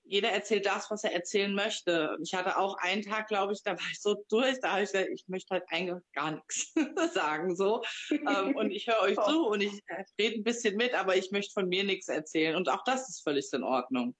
jeder 0.04 0.30
erzählt 0.30 0.66
das, 0.66 0.90
was 0.90 1.04
er 1.04 1.14
erzählen 1.14 1.54
möchte. 1.54 2.18
Ich 2.24 2.34
hatte 2.34 2.58
auch 2.58 2.76
einen 2.78 3.04
Tag, 3.04 3.28
glaube 3.28 3.54
ich, 3.54 3.62
da 3.64 3.72
war 3.72 3.86
ich 3.92 4.02
so 4.02 4.24
durch, 4.30 4.60
da 4.60 4.72
habe 4.72 4.84
ich 4.84 4.92
gesagt, 4.92 5.10
ich 5.14 5.28
möchte 5.28 5.54
halt 5.54 5.64
eigentlich 5.68 6.02
gar 6.14 6.32
nichts 6.32 6.74
sagen 7.14 7.56
so. 7.56 7.84
Ähm, 8.10 8.56
und 8.56 8.72
ich 8.72 8.88
höre 8.88 9.02
euch 9.02 9.16
zu 9.28 9.46
und 9.46 9.62
ich 9.62 9.80
äh, 9.88 10.04
rede 10.20 10.38
ein 10.38 10.44
bisschen 10.44 10.76
mit, 10.76 10.96
aber 10.96 11.16
ich 11.16 11.32
möchte 11.32 11.54
von 11.54 11.68
mir 11.68 11.84
nichts 11.84 12.08
erzählen. 12.08 12.56
Und 12.56 12.70
auch 12.70 12.84
das 12.86 13.08
ist 13.08 13.22
völlig 13.22 13.48
in 13.54 13.64
Ordnung. 13.64 14.16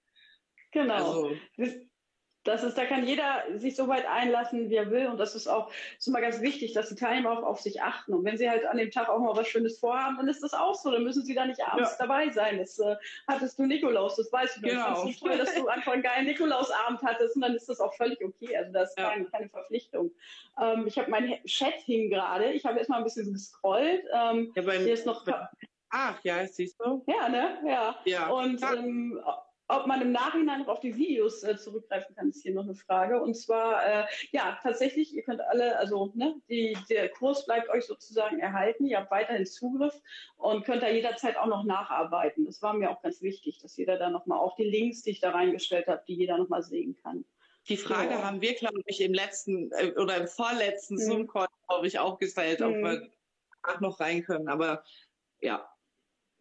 Genau. 0.70 0.94
Also, 0.94 1.36
Das 2.44 2.64
ist, 2.64 2.76
da 2.76 2.84
kann 2.84 3.06
jeder 3.06 3.44
sich 3.56 3.76
so 3.76 3.86
weit 3.86 4.06
einlassen, 4.06 4.68
wie 4.68 4.74
er 4.74 4.90
will. 4.90 5.06
Und 5.06 5.18
das 5.18 5.34
ist 5.34 5.46
auch, 5.46 5.70
ist 5.96 6.08
immer 6.08 6.20
ganz 6.20 6.40
wichtig, 6.40 6.72
dass 6.72 6.88
die 6.88 6.96
Teilnehmer 6.96 7.32
auch 7.32 7.42
auf 7.44 7.60
sich 7.60 7.82
achten. 7.82 8.14
Und 8.14 8.24
wenn 8.24 8.36
sie 8.36 8.50
halt 8.50 8.66
an 8.66 8.78
dem 8.78 8.90
Tag 8.90 9.08
auch 9.08 9.20
mal 9.20 9.36
was 9.36 9.46
Schönes 9.46 9.78
vorhaben, 9.78 10.16
dann 10.16 10.28
ist 10.28 10.42
das 10.42 10.52
auch 10.52 10.74
so. 10.74 10.90
Dann 10.90 11.04
müssen 11.04 11.24
sie 11.24 11.34
da 11.34 11.46
nicht 11.46 11.62
abends 11.64 11.96
ja. 11.98 12.06
dabei 12.06 12.30
sein. 12.30 12.58
Das 12.58 12.78
äh, 12.80 12.96
hattest 13.28 13.58
du 13.58 13.66
Nikolaus, 13.66 14.16
das 14.16 14.32
weißt 14.32 14.56
du. 14.56 14.60
Genau. 14.62 15.06
Ist 15.08 15.20
toll, 15.20 15.38
dass 15.38 15.54
du 15.54 15.68
einfach 15.68 15.92
einen 15.92 16.02
geilen 16.02 16.26
Nikolausabend 16.26 17.02
hattest 17.02 17.36
und 17.36 17.42
dann 17.42 17.54
ist 17.54 17.68
das 17.68 17.80
auch 17.80 17.94
völlig 17.94 18.22
okay. 18.24 18.56
Also 18.56 18.72
das 18.72 18.90
ist 18.90 18.98
ja. 18.98 19.10
keine, 19.10 19.24
keine, 19.26 19.48
Verpflichtung. 19.48 20.10
Ähm, 20.60 20.86
ich 20.86 20.98
habe 20.98 21.10
mein 21.10 21.42
Chat 21.44 21.74
hing 21.84 22.10
gerade. 22.10 22.52
Ich 22.52 22.64
habe 22.64 22.78
jetzt 22.78 22.88
mal 22.88 22.98
ein 22.98 23.04
bisschen 23.04 23.32
gescrollt. 23.32 24.04
Ähm, 24.12 24.52
ja, 24.56 24.62
hier 24.62 24.94
ist 24.94 25.06
noch. 25.06 25.24
Ach 25.90 26.18
ja, 26.24 26.46
siehst 26.46 26.80
du? 26.80 27.04
Ja, 27.06 27.28
ne? 27.28 27.58
Ja. 27.66 27.96
ja. 28.04 28.28
Und 28.28 28.62
ähm, 28.62 29.20
ob 29.72 29.86
man 29.86 30.02
im 30.02 30.12
Nachhinein 30.12 30.60
noch 30.60 30.68
auf 30.68 30.80
die 30.80 30.96
Videos 30.96 31.42
äh, 31.42 31.56
zurückgreifen 31.56 32.14
kann, 32.14 32.28
ist 32.28 32.42
hier 32.42 32.54
noch 32.54 32.64
eine 32.64 32.74
Frage. 32.74 33.20
Und 33.20 33.34
zwar, 33.34 33.84
äh, 33.86 34.04
ja, 34.30 34.58
tatsächlich, 34.62 35.14
ihr 35.14 35.22
könnt 35.22 35.40
alle, 35.40 35.78
also 35.78 36.12
ne, 36.14 36.34
die, 36.48 36.76
der 36.90 37.08
Kurs 37.08 37.46
bleibt 37.46 37.68
euch 37.70 37.86
sozusagen 37.86 38.38
erhalten. 38.38 38.86
Ihr 38.86 38.98
habt 38.98 39.10
weiterhin 39.10 39.46
Zugriff 39.46 39.94
und 40.36 40.64
könnt 40.64 40.82
da 40.82 40.88
jederzeit 40.88 41.36
auch 41.36 41.46
noch 41.46 41.64
nacharbeiten. 41.64 42.44
Das 42.44 42.60
war 42.62 42.74
mir 42.74 42.90
auch 42.90 43.02
ganz 43.02 43.22
wichtig, 43.22 43.58
dass 43.58 43.76
jeder 43.76 43.98
da 43.98 44.10
nochmal 44.10 44.38
auch 44.38 44.56
die 44.56 44.64
Links, 44.64 45.02
die 45.02 45.10
ich 45.10 45.20
da 45.20 45.30
reingestellt 45.30 45.86
habe, 45.86 46.02
die 46.06 46.14
jeder 46.14 46.38
nochmal 46.38 46.62
sehen 46.62 46.96
kann. 47.02 47.24
Die 47.68 47.76
Frage 47.76 48.10
ja. 48.10 48.22
haben 48.22 48.40
wir, 48.40 48.54
glaube 48.54 48.80
ich, 48.86 49.00
im 49.00 49.14
letzten 49.14 49.70
äh, 49.72 49.92
oder 49.96 50.16
im 50.16 50.26
vorletzten 50.26 50.94
mhm. 50.94 51.00
Zoom-Call, 51.00 51.46
glaube 51.68 51.86
ich, 51.86 51.98
auch 51.98 52.18
gestellt, 52.18 52.60
mhm. 52.60 52.66
ob 52.66 52.74
wir 52.74 53.10
auch 53.62 53.80
noch 53.80 54.00
rein 54.00 54.22
können. 54.24 54.48
Aber 54.48 54.84
ja, 55.40 55.71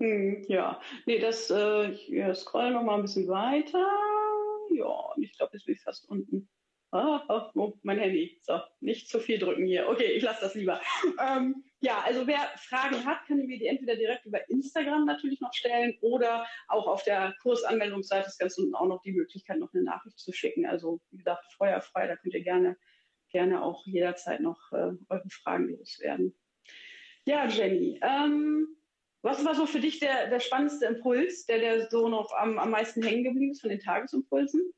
hm, 0.02 0.44
ja, 0.48 0.82
nee, 1.06 1.20
das, 1.20 1.52
äh, 1.52 1.92
ich 1.92 2.12
scroll 2.36 2.72
noch 2.72 2.82
mal 2.82 2.96
ein 2.96 3.04
bisschen 3.04 3.28
weiter. 3.28 3.88
Ja, 4.72 5.14
ich 5.18 5.38
glaube, 5.38 5.52
jetzt 5.54 5.66
bin 5.68 5.76
ich 5.76 5.82
fast 5.82 6.10
unten. 6.10 6.50
Ah, 6.90 7.24
ah, 7.30 7.52
oh, 7.54 7.74
mein 7.84 8.00
Handy. 8.00 8.40
So, 8.42 8.60
nicht 8.80 9.08
zu 9.08 9.20
viel 9.20 9.38
drücken 9.38 9.66
hier. 9.66 9.88
Okay, 9.88 10.12
ich 10.12 10.24
lasse 10.24 10.42
das 10.42 10.56
lieber. 10.56 10.82
Ähm, 11.20 11.64
ja, 11.82 12.02
also 12.04 12.26
wer 12.26 12.40
Fragen 12.58 13.06
hat, 13.06 13.26
kann 13.28 13.38
mir 13.46 13.60
die 13.60 13.68
entweder 13.68 13.96
direkt 13.96 14.26
über 14.26 14.50
Instagram 14.50 15.06
natürlich 15.06 15.40
noch 15.40 15.54
stellen 15.54 15.96
oder 16.02 16.48
auch 16.68 16.88
auf 16.88 17.04
der 17.04 17.36
Kursanmeldungsseite 17.44 18.28
ist 18.28 18.40
ganz 18.40 18.58
unten 18.58 18.74
auch 18.74 18.88
noch 18.88 19.04
die 19.04 19.14
Möglichkeit, 19.14 19.60
noch 19.60 19.72
eine 19.74 19.84
Nachricht 19.84 20.18
zu 20.18 20.34
schicken. 20.34 20.66
Also 20.66 21.00
wie 21.12 21.18
gesagt, 21.18 21.46
feuerfrei, 21.58 22.08
da 22.08 22.16
könnt 22.16 22.34
ihr 22.34 22.44
gerne, 22.44 22.76
gerne 23.30 23.64
auch 23.64 23.86
jederzeit 23.86 24.40
noch 24.42 24.60
äh, 24.72 24.94
eure 25.10 25.30
Fragen 25.30 25.70
loswerden. 25.70 26.36
Ja, 27.26 27.46
Jenny, 27.46 28.00
ähm, 28.02 28.76
was 29.22 29.44
war 29.46 29.56
so 29.56 29.66
für 29.66 29.80
dich 29.80 30.00
der, 30.00 30.30
der 30.30 30.40
spannendste 30.40 30.86
Impuls, 30.86 31.46
der 31.46 31.60
der 31.60 31.90
so 31.90 32.10
noch 32.10 32.32
am, 32.34 32.58
am 32.58 32.72
meisten 32.72 33.04
hängen 33.04 33.24
geblieben 33.24 33.52
ist 33.52 33.62
von 33.62 33.70
den 33.70 33.80
Tagesimpulsen? 33.80 34.74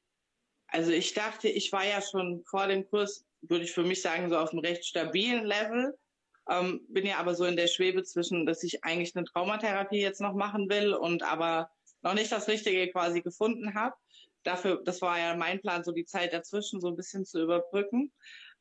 Also 0.67 0.91
ich 0.91 1.13
dachte, 1.13 1.47
ich 1.47 1.71
war 1.71 1.85
ja 1.85 2.01
schon 2.01 2.43
vor 2.45 2.67
dem 2.67 2.87
Kurs, 2.89 3.25
würde 3.41 3.63
ich 3.63 3.71
für 3.71 3.83
mich 3.83 4.01
sagen, 4.01 4.29
so 4.29 4.37
auf 4.37 4.51
einem 4.51 4.59
recht 4.59 4.85
stabilen 4.85 5.45
Level. 5.45 5.97
Ähm, 6.49 6.81
bin 6.89 7.05
ja 7.05 7.17
aber 7.17 7.35
so 7.35 7.45
in 7.45 7.55
der 7.55 7.67
Schwebe 7.67 8.03
zwischen, 8.03 8.45
dass 8.45 8.63
ich 8.63 8.83
eigentlich 8.83 9.15
eine 9.15 9.25
Traumatherapie 9.25 10.01
jetzt 10.01 10.19
noch 10.19 10.33
machen 10.33 10.69
will 10.69 10.93
und 10.93 11.23
aber 11.23 11.69
noch 12.01 12.13
nicht 12.13 12.31
das 12.31 12.47
Richtige 12.47 12.89
quasi 12.91 13.21
gefunden 13.21 13.75
habe. 13.75 13.95
Dafür, 14.43 14.81
das 14.83 15.01
war 15.01 15.17
ja 15.17 15.35
mein 15.37 15.61
Plan, 15.61 15.85
so 15.85 15.93
die 15.93 16.05
Zeit 16.05 16.33
dazwischen 16.33 16.81
so 16.81 16.89
ein 16.89 16.97
bisschen 16.97 17.23
zu 17.23 17.41
überbrücken. 17.41 18.11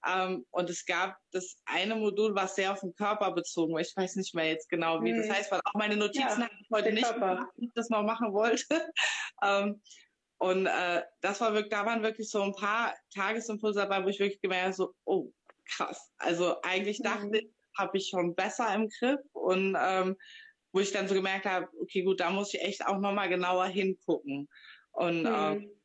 Ähm, 0.07 0.45
und 0.51 0.69
es 0.69 0.85
gab 0.85 1.17
das 1.31 1.57
eine 1.65 1.95
Modul, 1.95 2.35
was 2.35 2.57
sehr 2.57 2.73
auf 2.73 2.81
den 2.81 2.95
Körper 2.95 3.33
bezogen 3.33 3.75
war. 3.75 3.81
Ich 3.81 3.93
weiß 3.97 4.17
nicht 4.17 4.35
mehr 4.35 4.49
jetzt 4.49 4.69
genau, 4.69 5.03
wie 5.03 5.13
hm. 5.13 5.19
das 5.19 5.31
heißt, 5.31 5.53
weil 5.53 5.61
auch 5.65 5.75
meine 5.75 5.97
Notizen 5.97 6.41
ja, 6.41 6.45
habe 6.45 6.55
ich 6.61 6.69
heute 6.73 6.93
nicht 6.93 7.15
gemacht, 7.15 7.49
ich 7.57 7.71
das 7.75 7.89
noch 7.89 8.03
machen 8.03 8.33
wollte. 8.33 8.65
ähm, 9.43 9.81
und 10.39 10.67
äh, 10.67 11.03
das 11.21 11.41
war 11.41 11.55
wirklich, 11.55 11.71
da 11.71 11.87
waren 11.87 12.03
wirklich 12.03 12.29
so 12.29 12.43
ein 12.43 12.53
paar 12.53 12.95
Tagesimpulse 13.15 13.81
dabei, 13.81 14.05
wo 14.05 14.09
ich 14.09 14.19
wirklich 14.19 14.41
gemerkt 14.41 14.65
habe, 14.65 14.75
so, 14.75 14.95
oh, 15.05 15.31
krass. 15.65 16.11
Also 16.19 16.61
eigentlich 16.63 16.99
mhm. 16.99 17.05
dachte 17.05 17.39
ich, 17.39 17.49
habe 17.79 17.97
ich 17.97 18.09
schon 18.09 18.35
besser 18.35 18.75
im 18.75 18.89
Griff 18.89 19.21
und 19.33 19.77
ähm, 19.81 20.17
wo 20.73 20.81
ich 20.81 20.93
dann 20.93 21.07
so 21.07 21.15
gemerkt 21.15 21.47
habe, 21.47 21.69
okay, 21.81 22.03
gut, 22.03 22.21
da 22.21 22.31
muss 22.31 22.53
ich 22.53 22.61
echt 22.61 22.85
auch 22.85 22.99
nochmal 22.99 23.29
genauer 23.29 23.67
hingucken. 23.67 24.49
Und 24.91 25.23
mhm. 25.23 25.35
ähm, 25.35 25.82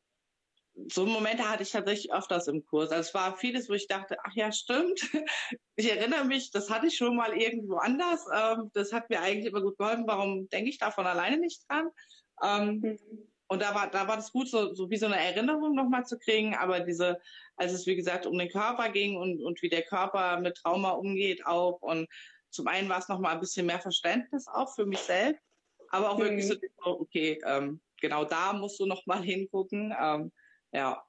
so 0.89 1.05
Momente 1.05 1.49
hatte 1.49 1.63
ich 1.63 1.71
tatsächlich 1.71 2.13
öfters 2.13 2.47
im 2.47 2.65
Kurs. 2.65 2.91
Also 2.91 3.01
es 3.01 3.13
war 3.13 3.37
vieles, 3.37 3.69
wo 3.69 3.73
ich 3.73 3.87
dachte, 3.87 4.17
ach 4.23 4.33
ja, 4.33 4.51
stimmt. 4.51 5.01
Ich 5.79 5.91
erinnere 5.91 6.25
mich, 6.25 6.49
das 6.49 6.71
hatte 6.71 6.87
ich 6.87 6.97
schon 6.97 7.15
mal 7.15 7.37
irgendwo 7.37 7.75
anders. 7.75 8.25
Ähm, 8.33 8.71
das 8.73 8.91
hat 8.91 9.11
mir 9.11 9.21
eigentlich 9.21 9.45
immer 9.45 9.61
gut 9.61 9.77
geholfen. 9.77 10.07
Warum 10.07 10.49
denke 10.49 10.71
ich 10.71 10.79
davon 10.79 11.05
alleine 11.05 11.37
nicht 11.37 11.61
dran? 11.69 11.89
Ähm, 12.43 12.79
mhm. 12.81 12.97
Und 13.47 13.61
da 13.61 13.75
war, 13.75 13.87
da 13.91 14.07
war 14.07 14.15
das 14.15 14.31
gut, 14.31 14.49
so, 14.49 14.73
so 14.73 14.89
wie 14.89 14.97
so 14.97 15.05
eine 15.05 15.19
Erinnerung 15.19 15.75
nochmal 15.75 16.03
zu 16.03 16.17
kriegen. 16.17 16.55
Aber 16.55 16.79
diese, 16.79 17.19
als 17.57 17.73
es 17.73 17.85
wie 17.85 17.95
gesagt 17.95 18.25
um 18.25 18.39
den 18.39 18.49
Körper 18.49 18.89
ging 18.89 19.17
und, 19.17 19.43
und 19.43 19.61
wie 19.61 19.69
der 19.69 19.83
Körper 19.83 20.39
mit 20.39 20.57
Trauma 20.57 20.91
umgeht 20.91 21.45
auch. 21.45 21.79
Und 21.81 22.07
zum 22.49 22.67
einen 22.67 22.89
war 22.89 22.97
es 22.97 23.07
nochmal 23.07 23.35
ein 23.35 23.39
bisschen 23.39 23.67
mehr 23.67 23.79
Verständnis 23.79 24.47
auch 24.47 24.73
für 24.73 24.87
mich 24.87 24.99
selbst. 24.99 25.43
Aber 25.89 26.09
auch 26.09 26.17
mhm. 26.17 26.23
wirklich 26.23 26.47
so, 26.47 26.55
okay, 26.83 27.39
ähm, 27.45 27.81
genau 28.01 28.25
da 28.25 28.53
musst 28.53 28.79
du 28.79 28.87
nochmal 28.87 29.21
hingucken. 29.21 29.93
Ja. 30.71 31.03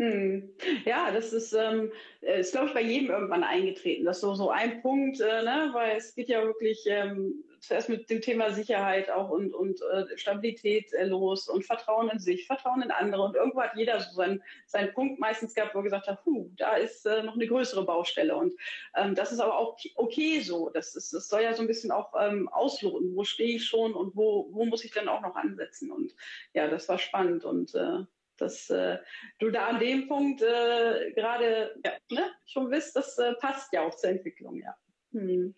Hm. 0.00 0.54
Ja, 0.86 1.10
das 1.10 1.34
ist, 1.34 1.52
ähm, 1.52 1.92
ist 2.22 2.52
glaube 2.52 2.68
ich, 2.68 2.74
bei 2.74 2.80
jedem 2.80 3.10
irgendwann 3.10 3.44
eingetreten. 3.44 4.06
Das 4.06 4.16
ist 4.16 4.22
so, 4.22 4.34
so 4.34 4.50
ein 4.50 4.80
Punkt, 4.80 5.20
äh, 5.20 5.42
ne? 5.42 5.70
weil 5.74 5.96
es 5.96 6.14
geht 6.14 6.30
ja 6.30 6.42
wirklich 6.42 6.84
ähm, 6.86 7.44
zuerst 7.60 7.90
mit 7.90 8.08
dem 8.08 8.22
Thema 8.22 8.50
Sicherheit 8.50 9.10
auch 9.10 9.28
und, 9.28 9.52
und 9.52 9.80
äh, 9.82 10.16
Stabilität 10.16 10.92
äh, 10.94 11.04
los 11.04 11.48
und 11.48 11.66
Vertrauen 11.66 12.08
in 12.08 12.18
sich, 12.18 12.46
Vertrauen 12.46 12.80
in 12.80 12.90
andere. 12.90 13.22
Und 13.22 13.36
irgendwo 13.36 13.60
hat 13.60 13.76
jeder 13.76 14.00
so 14.00 14.14
seinen, 14.14 14.42
seinen 14.66 14.94
Punkt 14.94 15.20
meistens 15.20 15.54
gehabt, 15.54 15.74
wo 15.74 15.80
er 15.80 15.84
gesagt 15.84 16.06
hat, 16.06 16.24
Puh, 16.24 16.48
da 16.56 16.76
ist 16.76 17.04
äh, 17.04 17.22
noch 17.22 17.34
eine 17.34 17.46
größere 17.46 17.84
Baustelle. 17.84 18.34
Und 18.34 18.54
ähm, 18.96 19.14
das 19.14 19.32
ist 19.32 19.40
aber 19.40 19.58
auch 19.58 19.78
okay 19.96 20.40
so. 20.40 20.70
Das, 20.70 20.96
ist, 20.96 21.12
das 21.12 21.28
soll 21.28 21.42
ja 21.42 21.52
so 21.52 21.60
ein 21.62 21.68
bisschen 21.68 21.90
auch 21.90 22.14
ähm, 22.18 22.48
ausloten, 22.48 23.14
wo 23.14 23.24
stehe 23.24 23.56
ich 23.56 23.66
schon 23.66 23.92
und 23.92 24.16
wo, 24.16 24.48
wo 24.50 24.64
muss 24.64 24.84
ich 24.84 24.92
dann 24.92 25.08
auch 25.08 25.20
noch 25.20 25.36
ansetzen. 25.36 25.90
Und 25.90 26.14
ja, 26.54 26.68
das 26.68 26.88
war 26.88 26.98
spannend 26.98 27.44
und 27.44 27.74
äh, 27.74 28.04
dass 28.40 28.70
äh, 28.70 28.98
du 29.38 29.50
da 29.50 29.68
an 29.68 29.80
dem 29.80 30.08
Punkt 30.08 30.42
äh, 30.42 31.12
gerade 31.12 31.74
ja, 31.84 31.92
ne, 32.10 32.30
schon 32.46 32.70
wisst, 32.70 32.96
das 32.96 33.18
äh, 33.18 33.34
passt 33.34 33.72
ja 33.72 33.82
auch 33.82 33.94
zur 33.94 34.10
Entwicklung, 34.10 34.56
ja. 34.56 34.74
Hm. 35.12 35.54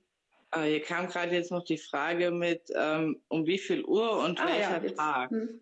Ah, 0.51 0.65
hier 0.65 0.83
kam 0.83 1.09
gerade 1.09 1.35
jetzt 1.35 1.51
noch 1.51 1.65
die 1.65 1.79
Frage 1.79 2.31
mit, 2.31 2.71
ähm, 2.77 3.23
um 3.29 3.47
wie 3.47 3.59
viel 3.59 3.85
Uhr 3.85 4.19
und 4.19 4.39
ah, 4.41 4.47
welcher 4.47 4.85
ja, 4.85 4.91
Tag. 4.93 5.31
Hm. 5.31 5.61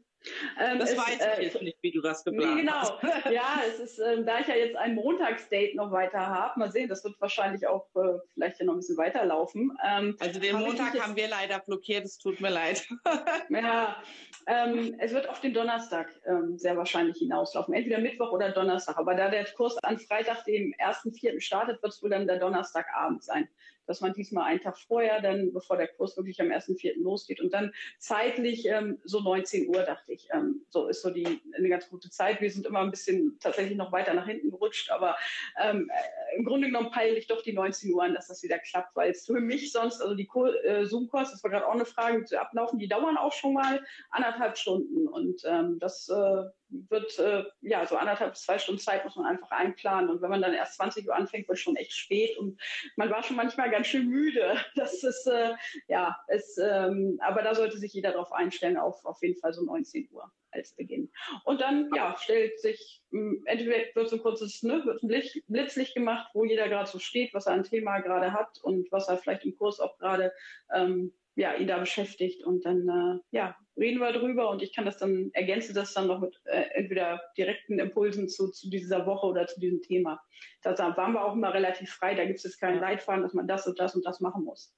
Ähm, 0.59 0.79
das 0.79 0.93
es, 0.93 0.99
weiß 0.99 1.15
ich 1.15 1.21
äh, 1.21 1.43
jetzt 1.45 1.63
nicht, 1.63 1.79
wie 1.83 1.93
du 1.93 2.01
das 2.01 2.25
geplant 2.25 2.57
nee, 2.57 2.61
genau. 2.63 3.01
hast. 3.01 3.03
ja, 3.31 3.61
es 3.67 3.79
ist, 3.79 3.99
ähm, 3.99 4.27
da 4.27 4.41
ich 4.41 4.47
ja 4.47 4.55
jetzt 4.55 4.77
ein 4.77 4.95
Montagsdate 4.95 5.77
noch 5.77 5.91
weiter 5.93 6.27
habe, 6.27 6.59
mal 6.59 6.71
sehen, 6.71 6.89
das 6.89 7.05
wird 7.05 7.21
wahrscheinlich 7.21 7.67
auch 7.67 7.87
äh, 7.95 8.19
vielleicht 8.35 8.61
ja 8.61 8.67
noch 8.67 8.75
ein 8.75 8.81
bisschen 8.81 8.99
weiterlaufen. 8.99 9.77
Ähm, 9.87 10.17
also 10.21 10.41
den 10.41 10.57
Montag 10.57 11.01
haben 11.01 11.17
wir 11.17 11.29
leider 11.29 11.61
blockiert, 11.61 12.05
es 12.05 12.19
tut 12.19 12.41
mir 12.41 12.51
leid. 12.51 12.87
ja, 13.49 14.03
ähm, 14.47 14.97
es 14.99 15.13
wird 15.13 15.29
auf 15.29 15.41
den 15.41 15.55
Donnerstag 15.55 16.09
ähm, 16.27 16.59
sehr 16.59 16.77
wahrscheinlich 16.77 17.19
hinauslaufen, 17.19 17.75
entweder 17.75 17.99
Mittwoch 17.99 18.33
oder 18.33 18.51
Donnerstag. 18.51 18.99
Aber 18.99 19.15
da 19.15 19.31
der 19.31 19.45
Kurs 19.53 19.77
an 19.79 19.99
Freitag, 19.99 20.45
dem 20.45 20.75
1.4. 20.79 21.41
startet, 21.41 21.83
wird 21.83 21.93
es 21.93 22.03
wohl 22.03 22.11
dann 22.11 22.27
der 22.27 22.39
Donnerstagabend 22.39 23.25
sein 23.25 23.49
dass 23.91 24.01
man 24.01 24.15
diesmal 24.15 24.45
einen 24.45 24.61
Tag 24.61 24.79
vorher, 24.79 25.21
dann 25.21 25.53
bevor 25.53 25.77
der 25.77 25.89
Kurs 25.89 26.17
wirklich 26.17 26.41
am 26.41 26.47
1.4. 26.47 27.03
losgeht 27.03 27.41
und 27.41 27.53
dann 27.53 27.73
zeitlich 27.99 28.67
ähm, 28.67 29.01
so 29.05 29.19
19 29.19 29.67
Uhr, 29.67 29.83
dachte 29.83 30.13
ich, 30.13 30.29
ähm, 30.33 30.65
so 30.69 30.87
ist 30.87 31.03
so 31.03 31.11
die 31.11 31.41
eine 31.57 31.69
ganz 31.69 31.91
gute 31.91 32.09
Zeit. 32.09 32.41
Wir 32.41 32.53
sind 32.53 32.67
immer 32.67 32.81
ein 32.81 32.93
bisschen 32.93 33.37
tatsächlich 33.41 33.77
noch 33.77 33.91
weiter 33.91 34.15
nach 34.15 34.27
hinten 34.27 34.51
gerutscht, 34.51 34.93
aber 34.93 35.17
ähm, 35.61 35.91
äh, 35.91 36.37
im 36.39 36.45
Grunde 36.45 36.69
genommen 36.69 36.93
peile 36.93 37.19
ich 37.19 37.27
doch 37.27 37.43
die 37.43 37.53
19 37.53 37.93
Uhr 37.93 38.05
an, 38.05 38.15
dass 38.15 38.29
das 38.29 38.45
wieder 38.45 38.61
klappt, 38.61 38.95
weil 38.95 39.11
es 39.11 39.27
für 39.27 39.41
mich 39.41 39.73
sonst, 39.73 40.01
also 40.01 40.15
die 40.15 40.29
äh, 40.65 40.85
Zoom-Kurs, 40.85 41.33
das 41.33 41.43
war 41.43 41.51
gerade 41.51 41.67
auch 41.67 41.75
eine 41.75 41.85
Frage, 41.85 42.25
zu 42.25 42.41
ablaufen, 42.41 42.79
die 42.79 42.87
dauern 42.87 43.17
auch 43.17 43.33
schon 43.33 43.55
mal 43.55 43.85
anderthalb 44.11 44.57
Stunden 44.57 45.09
und 45.09 45.43
ähm, 45.45 45.81
das 45.81 46.09
äh, 46.09 46.45
wird, 46.71 47.19
äh, 47.19 47.45
ja, 47.61 47.87
so 47.87 47.97
anderthalb 47.97 48.33
bis 48.33 48.43
zwei 48.43 48.59
Stunden 48.59 48.81
Zeit 48.81 49.05
muss 49.05 49.17
man 49.17 49.27
einfach 49.27 49.51
einplanen. 49.51 50.11
Und 50.11 50.23
wenn 50.23 50.31
man 50.31 50.43
dann 50.43 50.55
erst 50.55 50.75
20 50.77 51.07
Uhr 51.09 51.15
anfängt, 51.15 51.49
wird 51.49 51.59
schon 51.59 51.77
echt 51.77 51.93
spät 51.93 52.37
und 52.39 52.61
man 52.97 53.11
war 53.11 53.23
schon 53.23 53.37
manchmal 53.37 53.71
ganz 53.71 53.87
schön 53.87 54.09
müde. 54.09 54.57
Das 54.77 55.03
ist, 55.03 55.27
äh, 55.27 55.53
ja, 55.89 56.17
es, 56.29 56.57
ähm, 56.59 57.19
aber 57.21 57.43
da 57.43 57.55
sollte 57.55 57.77
sich 57.77 57.93
jeder 57.93 58.13
darauf 58.13 58.33
einstellen, 58.33 58.79
auf, 58.79 59.05
auf 59.05 59.21
jeden 59.23 59.39
Fall 59.39 59.53
so 59.53 59.63
19 59.65 60.09
Uhr 60.11 60.31
als 60.53 60.75
Beginn. 60.75 61.11
Und 61.45 61.61
dann, 61.61 61.91
ja, 61.95 62.17
stellt 62.19 62.59
sich, 62.61 63.03
hm, 63.11 63.43
entweder 63.47 63.77
wird 63.95 64.09
so 64.09 64.17
ein 64.17 64.23
kurzes, 64.23 64.63
ne, 64.63 64.85
wird 64.85 65.03
ein 65.03 65.09
Blitzlicht 65.49 65.95
gemacht, 65.95 66.31
wo 66.35 66.45
jeder 66.45 66.69
gerade 66.69 66.89
so 66.89 66.99
steht, 66.99 67.35
was 67.35 67.47
er 67.47 67.55
an 67.55 67.65
Thema 67.65 68.01
gerade 68.01 68.33
hat 68.33 68.59
und 68.63 68.91
was 68.91 69.09
er 69.09 69.19
vielleicht 69.19 69.45
im 69.45 69.57
Kurs 69.57 69.81
auch 69.81 69.99
gerade 69.99 70.33
ähm, 70.75 71.13
ja, 71.37 71.55
ihn 71.55 71.69
da 71.69 71.79
beschäftigt 71.79 72.45
und 72.45 72.65
dann 72.65 72.89
äh, 72.89 73.37
ja, 73.37 73.57
reden 73.81 73.99
wir 73.99 74.13
drüber 74.13 74.51
und 74.51 74.63
ich 74.63 74.75
kann 74.75 74.85
das 74.85 74.99
dann, 74.99 75.31
ergänze 75.33 75.73
das 75.73 75.95
dann 75.95 76.07
noch 76.07 76.21
mit 76.21 76.39
äh, 76.45 76.65
entweder 76.75 77.21
direkten 77.37 77.79
Impulsen 77.79 78.29
zu, 78.29 78.51
zu 78.51 78.69
dieser 78.69 79.07
Woche 79.07 79.27
oder 79.27 79.47
zu 79.47 79.59
diesem 79.59 79.81
Thema. 79.81 80.21
Da 80.63 80.77
waren 80.97 81.15
wir 81.15 81.25
auch 81.25 81.35
immer 81.35 81.53
relativ 81.55 81.91
frei, 81.91 82.15
da 82.15 82.25
gibt 82.25 82.39
es 82.39 82.45
jetzt 82.45 82.61
keinen 82.61 82.79
Leitfaden, 82.79 83.23
dass 83.23 83.35
man 83.35 83.49
das 83.49 83.67
und 83.67 83.81
das 83.81 83.97
und 83.97 84.05
das 84.05 84.21
machen 84.21 84.45
muss. 84.45 84.75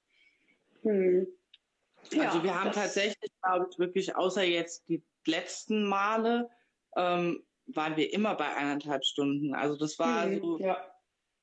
Hm. 0.83 1.27
Ja, 2.11 2.31
also 2.31 2.43
wir 2.43 2.59
haben 2.59 2.73
tatsächlich, 2.73 3.31
glaube 3.43 3.69
ich, 3.71 3.79
wirklich 3.79 4.17
außer 4.17 4.43
jetzt 4.43 4.89
die 4.89 5.03
letzten 5.27 5.85
Male 5.85 6.49
ähm, 6.97 7.45
waren 7.67 7.97
wir 7.97 8.13
immer 8.13 8.35
bei 8.35 8.55
eineinhalb 8.55 9.05
Stunden. 9.05 9.55
Also 9.55 9.77
das 9.77 9.99
war 9.99 10.27
mhm, 10.27 10.41
so, 10.41 10.59
ja. 10.59 10.77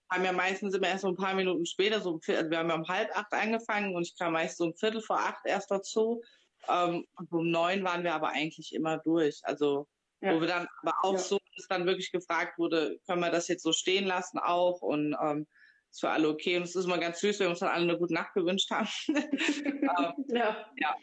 haben 0.10 0.26
ja 0.26 0.34
meistens 0.34 0.76
immer 0.76 0.88
erst 0.88 1.01
so 1.01 1.07
ein 1.07 1.16
paar 1.16 1.34
Minuten 1.34 1.66
später, 1.66 2.01
so 2.01 2.20
also 2.28 2.49
wir 2.49 2.57
haben 2.57 2.70
ja 2.70 2.76
um 2.76 2.88
halb 2.88 3.10
acht 3.18 3.34
angefangen 3.34 3.95
und 3.95 4.03
ich 4.03 4.18
kam 4.18 4.34
meist 4.34 4.57
so 4.57 4.66
um 4.66 4.76
Viertel 4.76 5.01
vor 5.01 5.18
acht 5.18 5.45
erst 5.45 5.72
dazu. 5.72 6.22
Ähm, 6.68 7.05
und 7.16 7.32
um 7.32 7.49
neun 7.49 7.84
waren 7.84 8.03
wir 8.03 8.14
aber 8.14 8.30
eigentlich 8.30 8.74
immer 8.74 8.97
durch. 8.99 9.39
Also 9.43 9.88
ja. 10.22 10.36
wo 10.36 10.41
wir 10.41 10.47
dann 10.47 10.68
aber 10.82 10.93
auch 11.03 11.14
ja. 11.14 11.20
so, 11.20 11.39
dass 11.55 11.68
dann 11.68 11.86
wirklich 11.86 12.12
gefragt 12.12 12.57
wurde, 12.57 12.99
können 13.05 13.22
wir 13.22 13.32
das 13.32 13.47
jetzt 13.47 13.64
so 13.64 13.72
stehen 13.72 14.05
lassen 14.05 14.39
auch 14.39 14.82
und 14.82 15.16
ähm, 15.22 15.47
ist 15.91 16.01
für 16.01 16.10
alle 16.10 16.30
okay. 16.30 16.57
Und 16.57 16.64
es 16.64 16.76
ist 16.76 16.86
immer 16.86 16.97
ganz 16.97 17.20
süß, 17.20 17.39
wenn 17.39 17.45
wir 17.45 17.51
uns 17.51 17.60
dann 17.60 17.70
alle 17.70 17.84
eine 17.84 17.97
gute 17.97 18.14
Nacht 18.14 18.34
gewünscht 18.34 18.70
haben. 18.72 18.89
ähm, 19.07 20.26
ja. 20.28 20.72
Ja. 20.78 20.95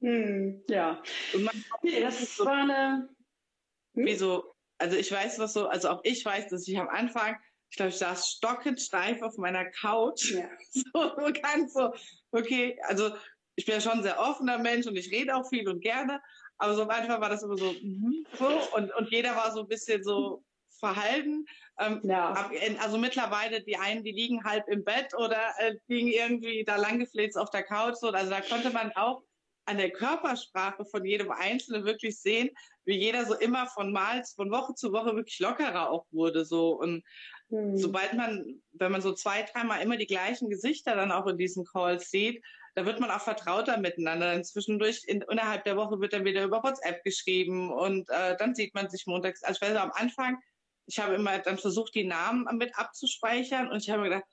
Hm, 0.00 0.64
ja. 0.68 1.02
Nee, 1.82 2.00
das 2.00 2.36
so, 2.36 2.44
war 2.44 2.62
eine. 2.62 3.08
Hm? 3.94 4.06
Wie 4.06 4.14
so, 4.14 4.54
also 4.78 4.96
ich 4.96 5.12
weiß 5.12 5.38
was 5.38 5.52
so, 5.52 5.68
also 5.68 5.90
auch 5.90 6.00
ich 6.04 6.24
weiß, 6.24 6.48
dass 6.48 6.66
ich 6.66 6.78
am 6.78 6.88
Anfang, 6.88 7.36
ich 7.70 7.76
glaube, 7.76 7.90
ich 7.90 7.98
saß 7.98 8.30
stockend 8.30 8.80
steif 8.80 9.22
auf 9.22 9.36
meiner 9.36 9.70
Couch. 9.70 10.32
Ja. 10.32 10.48
So 10.72 11.32
ganz 11.42 11.74
so, 11.74 11.92
okay, 12.32 12.78
also 12.84 13.10
ich 13.60 13.66
bin 13.66 13.74
ja 13.74 13.80
schon 13.82 13.98
ein 13.98 14.02
sehr 14.02 14.18
offener 14.18 14.56
Mensch 14.56 14.86
und 14.86 14.96
ich 14.96 15.12
rede 15.12 15.36
auch 15.36 15.46
viel 15.46 15.68
und 15.68 15.82
gerne, 15.82 16.18
aber 16.56 16.74
so 16.74 16.82
am 16.82 16.88
Anfang 16.88 17.20
war 17.20 17.28
das 17.28 17.42
immer 17.42 17.58
so, 17.58 17.72
mm, 17.72 18.24
so 18.38 18.48
und, 18.74 18.94
und 18.94 19.10
jeder 19.10 19.36
war 19.36 19.52
so 19.52 19.60
ein 19.60 19.68
bisschen 19.68 20.02
so 20.02 20.42
verhalten. 20.78 21.44
Ähm, 21.78 22.00
ja. 22.02 22.50
Also 22.80 22.96
mittlerweile, 22.96 23.62
die 23.62 23.76
einen, 23.76 24.02
die 24.02 24.12
liegen 24.12 24.44
halb 24.44 24.66
im 24.68 24.82
Bett 24.82 25.14
oder 25.14 25.38
äh, 25.58 25.74
liegen 25.88 26.08
irgendwie 26.08 26.64
da 26.64 26.76
langgefläzt 26.76 27.36
auf 27.36 27.50
der 27.50 27.64
Couch. 27.64 27.96
So. 27.96 28.08
Also 28.08 28.30
da 28.30 28.40
konnte 28.40 28.70
man 28.70 28.92
auch 28.92 29.22
an 29.66 29.76
der 29.76 29.90
Körpersprache 29.90 30.86
von 30.86 31.04
jedem 31.04 31.30
Einzelnen 31.30 31.84
wirklich 31.84 32.18
sehen, 32.18 32.48
wie 32.86 32.96
jeder 32.96 33.26
so 33.26 33.34
immer 33.34 33.66
von 33.66 33.92
Mal, 33.92 34.24
von 34.34 34.50
Woche 34.50 34.74
zu 34.74 34.90
Woche 34.92 35.14
wirklich 35.14 35.38
lockerer 35.38 35.90
auch 35.90 36.06
wurde. 36.12 36.46
So. 36.46 36.80
Und 36.80 37.04
hm. 37.50 37.76
sobald 37.76 38.14
man, 38.14 38.62
wenn 38.72 38.90
man 38.90 39.02
so 39.02 39.12
zwei, 39.12 39.42
dreimal 39.42 39.82
immer 39.82 39.98
die 39.98 40.06
gleichen 40.06 40.48
Gesichter 40.48 40.96
dann 40.96 41.12
auch 41.12 41.26
in 41.26 41.36
diesen 41.36 41.66
Calls 41.66 42.10
sieht, 42.10 42.42
da 42.74 42.86
wird 42.86 43.00
man 43.00 43.10
auch 43.10 43.20
vertrauter 43.20 43.78
miteinander. 43.78 44.32
Dann 44.32 44.44
zwischendurch 44.44 45.02
in, 45.06 45.22
innerhalb 45.22 45.64
der 45.64 45.76
Woche 45.76 46.00
wird 46.00 46.12
dann 46.12 46.24
wieder 46.24 46.44
über 46.44 46.62
WhatsApp 46.62 47.02
geschrieben 47.04 47.72
und 47.72 48.08
äh, 48.10 48.36
dann 48.36 48.54
sieht 48.54 48.74
man 48.74 48.88
sich 48.88 49.06
montags. 49.06 49.42
Also 49.42 49.58
ich 49.60 49.68
weiß, 49.70 49.76
am 49.76 49.92
Anfang 49.92 50.38
ich 50.90 50.98
habe 50.98 51.14
immer 51.14 51.38
dann 51.38 51.58
versucht, 51.58 51.94
die 51.94 52.04
Namen 52.04 52.46
mit 52.56 52.76
abzuspeichern 52.76 53.70
und 53.70 53.78
ich 53.78 53.90
habe 53.90 54.02
mir 54.02 54.08
gedacht, 54.10 54.24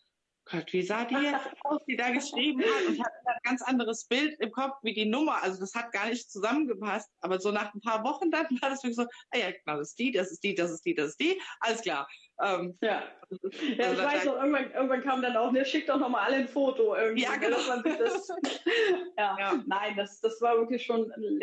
Gott, 0.49 0.71
wie 0.71 0.81
sah 0.81 1.03
die 1.05 1.15
jetzt 1.15 1.45
aus, 1.65 1.81
die 1.87 1.97
da 1.97 2.09
geschrieben 2.09 2.61
hat? 2.61 2.87
Und 2.87 2.93
ich 2.95 3.01
hatte 3.01 3.15
ein 3.25 3.39
ganz 3.43 3.61
anderes 3.61 4.05
Bild 4.05 4.39
im 4.39 4.51
Kopf 4.51 4.77
wie 4.81 4.93
die 4.93 5.05
Nummer. 5.05 5.43
Also 5.43 5.59
das 5.59 5.75
hat 5.75 5.91
gar 5.91 6.07
nicht 6.07 6.31
zusammengepasst. 6.31 7.09
Aber 7.19 7.39
so 7.39 7.51
nach 7.51 7.73
ein 7.73 7.81
paar 7.81 8.03
Wochen 8.03 8.31
dann 8.31 8.45
war 8.61 8.69
das 8.69 8.81
wirklich 8.81 8.95
so, 8.95 9.03
ah 9.31 9.37
ja, 9.37 9.51
genau, 9.51 9.77
das 9.77 9.89
ist 9.89 9.99
die, 9.99 10.11
das 10.11 10.31
ist 10.31 10.43
die, 10.43 10.55
das 10.55 10.71
ist 10.71 10.85
die, 10.85 10.95
das 10.95 11.09
ist 11.09 11.19
die. 11.19 11.39
Alles 11.59 11.81
klar. 11.81 12.07
Ähm, 12.41 12.77
ja. 12.81 13.03
Also, 13.29 13.49
ja, 13.49 13.91
ich 13.91 13.97
weiß 13.97 14.25
noch, 14.25 14.35
irgendwann, 14.35 14.71
irgendwann 14.71 15.03
kam 15.03 15.21
dann 15.21 15.35
auch, 15.35 15.51
ne, 15.51 15.65
schick 15.65 15.87
doch 15.87 15.97
nochmal 15.97 16.25
alle 16.27 16.37
ein 16.37 16.47
Foto 16.47 16.95
irgendwie. 16.95 17.23
Ja, 17.23 17.31
ne, 17.31 17.39
genau. 17.39 17.57
Das, 17.97 18.27
ja. 19.17 19.35
ja. 19.39 19.63
Nein, 19.65 19.95
das, 19.97 20.21
das 20.21 20.39
war 20.41 20.55
wirklich 20.57 20.85
schon 20.85 21.11
ein 21.11 21.39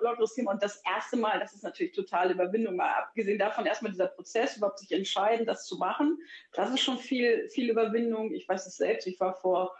lockeres 0.00 0.34
Thema. 0.34 0.52
Und 0.52 0.62
das 0.62 0.82
erste 0.84 1.16
Mal, 1.16 1.40
das 1.40 1.54
ist 1.54 1.64
natürlich 1.64 1.92
totale 1.92 2.34
Überwindung, 2.34 2.76
mal 2.76 2.92
abgesehen 2.92 3.38
davon 3.38 3.66
erstmal 3.66 3.92
dieser 3.92 4.06
Prozess, 4.06 4.56
überhaupt 4.56 4.78
sich 4.78 4.92
entscheiden, 4.92 5.46
das 5.46 5.66
zu 5.66 5.76
machen. 5.78 6.18
Das 6.52 6.70
ist 6.70 6.80
schon 6.80 6.98
viel, 6.98 7.48
viel 7.48 7.70
Überwindung. 7.70 8.32
Ich 8.32 8.48
weiß 8.48 8.66
es 8.66 8.76
selbst, 8.76 9.06
ich 9.06 9.18
war 9.18 9.34
vor 9.34 9.74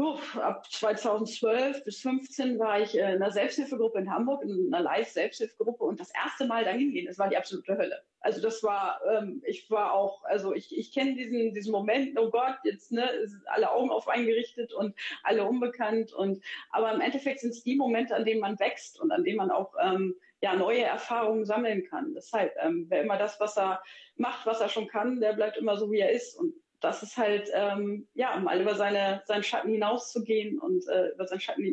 Uff, 0.00 0.36
ab 0.36 0.64
2012 0.70 1.84
bis 1.84 2.02
2015 2.02 2.58
war 2.60 2.80
ich 2.80 2.96
in 2.96 3.04
einer 3.04 3.32
Selbsthilfegruppe 3.32 3.98
in 3.98 4.12
Hamburg, 4.12 4.44
in 4.44 4.72
einer 4.72 4.84
Live-Selbsthilfegruppe 4.84 5.82
und 5.82 5.98
das 5.98 6.12
erste 6.14 6.46
Mal 6.46 6.64
dahin 6.64 6.92
gehen, 6.92 7.06
das 7.06 7.18
war 7.18 7.28
die 7.28 7.36
absolute 7.36 7.76
Hölle. 7.76 8.00
Also 8.20 8.40
das 8.40 8.62
war, 8.62 9.00
ähm, 9.10 9.42
ich 9.44 9.68
war 9.72 9.92
auch, 9.92 10.22
also 10.22 10.54
ich, 10.54 10.76
ich 10.76 10.92
kenne 10.92 11.16
diesen, 11.16 11.52
diesen 11.52 11.72
Moment, 11.72 12.16
oh 12.16 12.30
Gott, 12.30 12.58
jetzt 12.62 12.92
ne, 12.92 13.10
alle 13.46 13.72
Augen 13.72 13.90
auf 13.90 14.06
einen 14.06 14.26
gerichtet 14.26 14.72
und 14.72 14.94
alle 15.24 15.44
unbekannt 15.44 16.12
und 16.12 16.44
aber 16.70 16.92
im 16.92 17.00
Endeffekt 17.00 17.40
sind 17.40 17.50
es 17.50 17.64
die 17.64 17.74
Momente, 17.74 18.14
an 18.14 18.24
denen 18.24 18.40
man 18.40 18.60
wächst 18.60 19.00
und 19.00 19.10
an 19.10 19.24
denen 19.24 19.38
man 19.38 19.50
auch 19.50 19.74
ähm, 19.82 20.14
ja, 20.40 20.54
neue 20.54 20.84
Erfahrungen 20.84 21.44
sammeln 21.44 21.84
kann. 21.88 22.14
Deshalb, 22.14 22.54
ähm, 22.62 22.86
wer 22.88 23.02
immer 23.02 23.18
das, 23.18 23.40
was 23.40 23.58
er 23.58 23.82
macht, 24.16 24.46
was 24.46 24.60
er 24.60 24.68
schon 24.68 24.86
kann, 24.86 25.20
der 25.20 25.32
bleibt 25.32 25.56
immer 25.56 25.76
so, 25.76 25.90
wie 25.90 25.98
er 25.98 26.12
ist. 26.12 26.36
Und 26.36 26.54
das 26.80 27.02
ist 27.02 27.16
halt, 27.16 27.50
ähm, 27.52 28.06
ja, 28.14 28.38
mal 28.38 28.60
über 28.60 28.74
seine, 28.74 29.22
seinen 29.26 29.42
Schatten 29.42 29.70
hinauszugehen 29.70 30.58
und 30.58 30.86
äh, 30.88 31.08
über 31.08 31.26
seinen 31.26 31.40
Schatten 31.40 31.64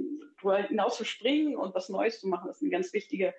hinauszuspringen 0.67 1.55
und 1.55 1.75
was 1.75 1.89
Neues 1.89 2.19
zu 2.19 2.27
machen, 2.27 2.47
das 2.47 2.57
ist 2.57 2.63
eine 2.63 2.71
ganz 2.71 2.91
wichtige, 2.93 3.33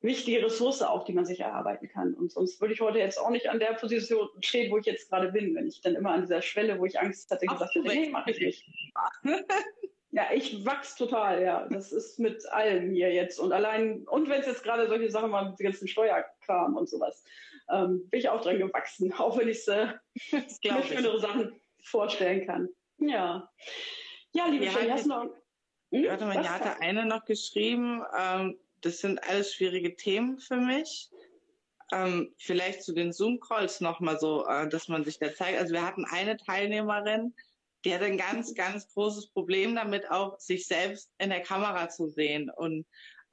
wichtige 0.00 0.44
Ressource 0.44 0.82
auch, 0.82 1.04
die 1.04 1.12
man 1.12 1.24
sich 1.24 1.40
erarbeiten 1.40 1.88
kann. 1.88 2.14
Und 2.14 2.30
sonst 2.32 2.60
würde 2.60 2.74
ich 2.74 2.80
heute 2.80 2.98
jetzt 2.98 3.18
auch 3.18 3.30
nicht 3.30 3.48
an 3.48 3.58
der 3.58 3.72
Position 3.74 4.28
stehen, 4.40 4.70
wo 4.70 4.78
ich 4.78 4.86
jetzt 4.86 5.08
gerade 5.08 5.32
bin, 5.32 5.54
wenn 5.54 5.66
ich 5.66 5.80
dann 5.80 5.94
immer 5.94 6.12
an 6.12 6.22
dieser 6.22 6.42
Schwelle, 6.42 6.78
wo 6.78 6.84
ich 6.84 7.00
Angst 7.00 7.30
hatte, 7.30 7.46
gesagt 7.46 7.74
hätte, 7.74 7.88
nee, 7.88 8.10
mach 8.10 8.26
ich 8.26 8.38
nicht. 8.38 8.68
ja, 10.10 10.26
ich 10.34 10.64
wachs 10.64 10.96
total, 10.96 11.42
ja. 11.42 11.66
Das 11.70 11.92
ist 11.92 12.18
mit 12.18 12.46
allem 12.52 12.92
hier 12.92 13.12
jetzt. 13.12 13.40
Und 13.40 13.52
allein, 13.52 14.06
und 14.06 14.28
wenn 14.28 14.40
es 14.40 14.46
jetzt 14.46 14.62
gerade 14.62 14.86
solche 14.86 15.10
Sachen 15.10 15.32
waren 15.32 15.50
mit 15.50 15.58
dem 15.58 15.64
ganzen 15.64 15.88
Steuerkram 15.88 16.76
und 16.76 16.88
sowas 16.88 17.24
ähm, 17.70 18.08
bin 18.10 18.20
ich 18.20 18.28
auch 18.28 18.40
dran 18.40 18.58
gewachsen, 18.58 19.12
auch 19.18 19.38
wenn 19.38 19.48
ich 19.48 19.66
äh, 19.68 19.88
mir 20.32 20.82
schönere 20.82 21.20
Sachen 21.20 21.60
vorstellen 21.84 22.46
kann. 22.46 22.68
Ja. 22.98 23.50
Ja, 24.32 24.46
liebe 24.46 24.66
ja, 24.66 24.72
Shelley, 24.72 24.90
hast 24.90 25.04
du 25.04 25.08
noch. 25.10 25.24
Hm? 25.92 26.04
Warte 26.06 26.26
mal, 26.26 26.40
hier 26.40 26.52
hatte 26.52 26.80
eine 26.80 27.06
noch 27.06 27.24
geschrieben, 27.24 28.02
ähm, 28.18 28.58
das 28.82 28.98
sind 28.98 29.22
alles 29.28 29.54
schwierige 29.54 29.96
Themen 29.96 30.38
für 30.38 30.56
mich. 30.56 31.10
Ähm, 31.90 32.34
vielleicht 32.36 32.82
zu 32.82 32.92
den 32.92 33.12
Zoom-Calls 33.12 33.80
nochmal 33.80 34.18
so, 34.18 34.46
äh, 34.46 34.68
dass 34.68 34.88
man 34.88 35.04
sich 35.04 35.18
da 35.18 35.32
zeigt. 35.32 35.58
Also 35.58 35.72
wir 35.72 35.86
hatten 35.86 36.04
eine 36.04 36.36
Teilnehmerin, 36.36 37.34
die 37.84 37.94
hatte 37.94 38.04
ein 38.04 38.18
ganz, 38.18 38.54
ganz 38.54 38.92
großes 38.92 39.28
Problem 39.30 39.74
damit, 39.74 40.10
auch 40.10 40.38
sich 40.38 40.66
selbst 40.66 41.10
in 41.18 41.30
der 41.30 41.40
Kamera 41.40 41.88
zu 41.88 42.08
sehen. 42.08 42.50
Und 42.54 42.86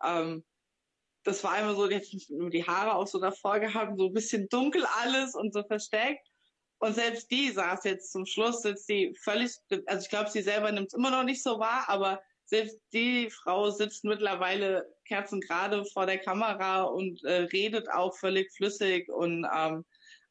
ähm, 0.04 0.46
das 1.26 1.44
war 1.44 1.60
immer 1.60 1.76
so, 1.76 1.88
die 1.88 1.96
hat 1.96 2.06
die 2.30 2.66
Haare 2.66 2.96
auch 2.96 3.08
so 3.08 3.20
davor 3.20 3.60
gehabt, 3.60 3.98
so 3.98 4.08
ein 4.08 4.14
bisschen 4.14 4.48
dunkel 4.48 4.86
alles 5.02 5.36
und 5.36 5.54
so 5.54 5.64
versteckt. 5.64 6.26
Und 6.78 6.94
selbst 6.94 7.32
die 7.32 7.52
saß 7.52 7.84
jetzt 7.86 8.12
zum 8.12 8.26
Schluss, 8.26 8.62
sitzt 8.62 8.88
die 8.90 9.14
völlig, 9.24 9.52
also 9.88 10.04
ich 10.04 10.10
glaube, 10.10 10.30
sie 10.30 10.42
selber 10.42 10.72
nimmt 10.72 10.88
es 10.88 10.94
immer 10.94 11.10
noch 11.10 11.24
nicht 11.24 11.42
so 11.42 11.60
wahr, 11.60 11.86
aber 11.88 12.22
selbst 12.46 12.80
die 12.94 13.30
Frau 13.32 13.72
sitzt 13.72 14.04
mittlerweile 14.04 14.88
kerzengerade 15.06 15.84
vor 15.86 16.06
der 16.06 16.20
Kamera 16.20 16.84
und 16.84 17.24
äh, 17.24 17.48
redet 17.52 17.90
auch 17.90 18.16
völlig 18.16 18.52
flüssig 18.54 19.10
und 19.10 19.48
ähm, 19.52 19.84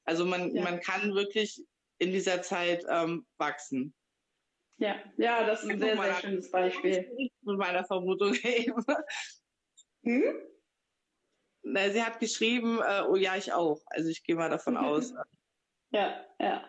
also 0.04 0.24
man, 0.24 0.54
ja. 0.54 0.62
man 0.62 0.80
kann 0.80 1.14
wirklich 1.14 1.60
in 1.98 2.12
dieser 2.12 2.42
Zeit 2.42 2.84
ähm, 2.88 3.26
wachsen. 3.38 3.94
Ja, 4.76 4.96
ja, 5.16 5.44
das 5.44 5.64
ist 5.64 5.70
ein 5.70 5.80
sehr, 5.80 5.96
sehr 5.96 6.14
schönes 6.20 6.50
Beispiel. 6.50 7.10
Mit 7.42 7.58
meiner 7.58 7.84
Vermutung 7.84 8.34
eben. 8.34 8.84
Hm? 10.04 10.53
Na, 11.64 11.90
sie 11.90 12.02
hat 12.02 12.20
geschrieben, 12.20 12.78
äh, 12.86 13.02
oh 13.08 13.16
ja, 13.16 13.36
ich 13.36 13.52
auch. 13.52 13.80
Also 13.86 14.10
ich 14.10 14.22
gehe 14.22 14.36
mal 14.36 14.50
davon 14.50 14.76
aus. 14.76 15.14
Ja, 15.90 16.24
ja. 16.38 16.62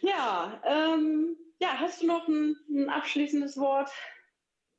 Ja, 0.00 0.62
ähm, 0.64 1.36
ja, 1.58 1.78
hast 1.78 2.02
du 2.02 2.06
noch 2.06 2.28
ein, 2.28 2.56
ein 2.68 2.88
abschließendes 2.88 3.56
Wort? 3.56 3.90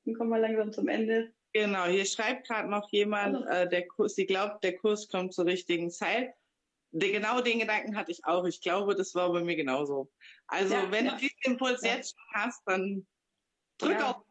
Dann 0.05 0.15
kommen 0.15 0.29
wir 0.29 0.39
langsam 0.39 0.71
zum 0.71 0.87
Ende. 0.87 1.33
Genau, 1.53 1.85
hier 1.85 2.05
schreibt 2.05 2.47
gerade 2.47 2.69
noch 2.69 2.89
jemand, 2.91 3.35
also. 3.35 3.49
äh, 3.49 3.67
der 3.67 3.87
Kurs, 3.87 4.15
sie 4.15 4.25
glaubt, 4.25 4.63
der 4.63 4.77
Kurs 4.77 5.09
kommt 5.09 5.33
zur 5.33 5.45
richtigen 5.45 5.91
Zeit. 5.91 6.33
De, 6.91 7.11
genau 7.11 7.41
den 7.41 7.59
Gedanken 7.59 7.97
hatte 7.97 8.11
ich 8.11 8.23
auch. 8.25 8.45
Ich 8.45 8.61
glaube, 8.61 8.95
das 8.95 9.13
war 9.15 9.31
bei 9.31 9.41
mir 9.41 9.55
genauso. 9.55 10.09
Also, 10.47 10.75
ja, 10.75 10.91
wenn 10.91 11.07
ja. 11.07 11.11
du 11.13 11.17
diesen 11.17 11.37
Impuls 11.43 11.81
ja. 11.83 11.95
jetzt 11.95 12.11
schon 12.11 12.41
hast, 12.41 12.61
dann 12.65 13.05
drück 13.77 14.01
auf, 14.03 14.23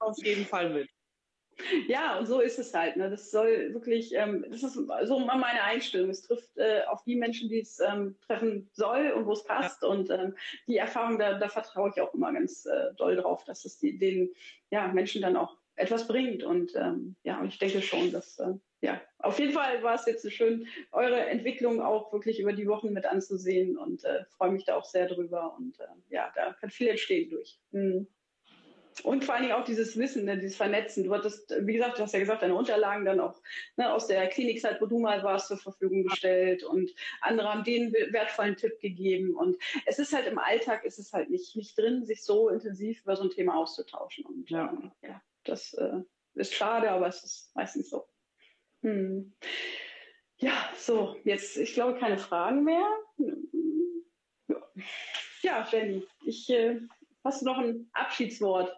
auf 0.00 0.16
jeden 0.24 0.46
Fall 0.46 0.70
mit. 0.70 0.88
Ja, 1.88 2.18
und 2.18 2.26
so 2.26 2.40
ist 2.40 2.58
es 2.58 2.72
halt. 2.74 2.96
Ne? 2.96 3.10
Das 3.10 3.30
soll 3.30 3.72
wirklich, 3.72 4.14
ähm, 4.14 4.44
das 4.50 4.62
ist 4.62 4.74
so 4.74 5.18
meine 5.18 5.62
Einstellung. 5.62 6.10
Es 6.10 6.22
trifft 6.22 6.56
äh, 6.56 6.82
auf 6.88 7.02
die 7.04 7.16
Menschen, 7.16 7.48
die 7.48 7.60
es 7.60 7.80
ähm, 7.80 8.16
treffen 8.26 8.68
soll 8.72 9.12
und 9.12 9.26
wo 9.26 9.32
es 9.32 9.44
passt. 9.44 9.82
Ja. 9.82 9.88
Und 9.88 10.10
ähm, 10.10 10.34
die 10.66 10.76
Erfahrung, 10.76 11.18
da, 11.18 11.38
da, 11.38 11.48
vertraue 11.48 11.90
ich 11.94 12.00
auch 12.00 12.14
immer 12.14 12.32
ganz 12.32 12.66
äh, 12.66 12.94
doll 12.96 13.16
drauf, 13.16 13.44
dass 13.44 13.64
es 13.64 13.78
die, 13.78 13.98
den 13.98 14.30
ja, 14.70 14.88
Menschen 14.88 15.22
dann 15.22 15.36
auch 15.36 15.56
etwas 15.76 16.06
bringt. 16.06 16.42
Und 16.42 16.74
ähm, 16.76 17.16
ja, 17.22 17.42
ich 17.44 17.58
denke 17.58 17.82
schon, 17.82 18.12
dass 18.12 18.38
äh, 18.38 18.54
ja, 18.82 19.00
auf 19.18 19.38
jeden 19.38 19.52
Fall 19.52 19.82
war 19.82 19.94
es 19.94 20.06
jetzt 20.06 20.30
schön, 20.32 20.66
eure 20.92 21.26
Entwicklung 21.26 21.82
auch 21.82 22.12
wirklich 22.12 22.40
über 22.40 22.52
die 22.52 22.66
Wochen 22.66 22.92
mit 22.92 23.04
anzusehen 23.04 23.76
und 23.76 24.04
äh, 24.04 24.24
freue 24.36 24.52
mich 24.52 24.64
da 24.64 24.76
auch 24.76 24.84
sehr 24.84 25.06
drüber. 25.06 25.54
Und 25.58 25.78
äh, 25.80 25.86
ja, 26.08 26.32
da 26.34 26.54
kann 26.54 26.70
viel 26.70 26.88
entstehen 26.88 27.30
durch. 27.30 27.58
Mhm. 27.72 28.06
Und 29.02 29.24
vor 29.24 29.34
allen 29.34 29.44
Dingen 29.44 29.54
auch 29.54 29.64
dieses 29.64 29.96
Wissen, 29.98 30.24
ne, 30.24 30.38
dieses 30.38 30.56
Vernetzen. 30.56 31.04
Du 31.04 31.14
hattest, 31.14 31.54
wie 31.60 31.72
gesagt, 31.72 31.98
du 31.98 32.02
hast 32.02 32.12
ja 32.12 32.18
gesagt, 32.18 32.42
deine 32.42 32.54
Unterlagen 32.54 33.04
dann 33.04 33.20
auch 33.20 33.40
ne, 33.76 33.92
aus 33.92 34.06
der 34.06 34.28
Klinikzeit, 34.28 34.80
wo 34.80 34.86
du 34.86 34.98
mal 34.98 35.22
warst, 35.22 35.48
zur 35.48 35.58
Verfügung 35.58 36.04
gestellt 36.04 36.64
und 36.64 36.90
andere 37.20 37.52
haben 37.52 37.64
den 37.64 37.92
wertvollen 37.92 38.56
Tipp 38.56 38.80
gegeben. 38.80 39.34
Und 39.34 39.56
es 39.86 39.98
ist 39.98 40.12
halt 40.12 40.26
im 40.26 40.38
Alltag, 40.38 40.84
ist 40.84 40.98
es 40.98 41.12
halt 41.12 41.30
nicht, 41.30 41.56
nicht 41.56 41.76
drin, 41.78 42.04
sich 42.04 42.24
so 42.24 42.48
intensiv 42.48 43.02
über 43.02 43.16
so 43.16 43.24
ein 43.24 43.30
Thema 43.30 43.56
auszutauschen. 43.56 44.24
Und 44.26 44.50
ja, 44.50 44.70
ähm, 44.70 44.90
ja 45.02 45.22
das 45.44 45.74
äh, 45.74 46.02
ist 46.34 46.54
schade, 46.54 46.90
aber 46.90 47.08
es 47.08 47.24
ist 47.24 47.56
meistens 47.56 47.90
so. 47.90 48.06
Hm. 48.82 49.32
Ja, 50.38 50.70
so, 50.76 51.16
jetzt, 51.24 51.56
ich 51.58 51.74
glaube, 51.74 51.98
keine 51.98 52.18
Fragen 52.18 52.64
mehr. 52.64 52.88
Ja, 55.42 55.66
Jenny, 55.70 56.06
ich, 56.24 56.48
äh, 56.50 56.80
hast 57.24 57.42
du 57.42 57.46
noch 57.46 57.58
ein 57.58 57.90
Abschiedswort? 57.92 58.74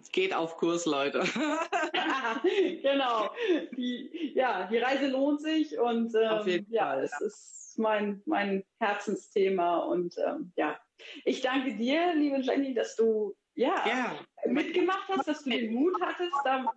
Es 0.00 0.10
geht 0.12 0.34
auf 0.34 0.56
Kurs, 0.56 0.86
Leute. 0.86 1.20
genau. 2.82 3.30
Die, 3.76 4.32
ja, 4.34 4.68
die 4.70 4.78
Reise 4.78 5.08
lohnt 5.08 5.40
sich 5.40 5.78
und 5.78 6.14
ähm, 6.14 6.66
ja, 6.68 6.92
Fall, 6.92 7.04
es 7.04 7.10
ja. 7.10 7.26
ist 7.26 7.78
mein, 7.78 8.22
mein 8.26 8.64
Herzensthema. 8.78 9.78
Und 9.78 10.16
ähm, 10.18 10.52
ja, 10.56 10.78
ich 11.24 11.40
danke 11.40 11.76
dir, 11.76 12.14
liebe 12.14 12.38
Jenny, 12.38 12.74
dass 12.74 12.96
du 12.96 13.34
ja, 13.54 13.84
ja. 13.86 14.18
mitgemacht 14.46 15.08
hast, 15.08 15.26
dass 15.26 15.42
du 15.42 15.50
den 15.50 15.74
Mut 15.74 15.94
hattest, 16.00 16.34
da, 16.44 16.72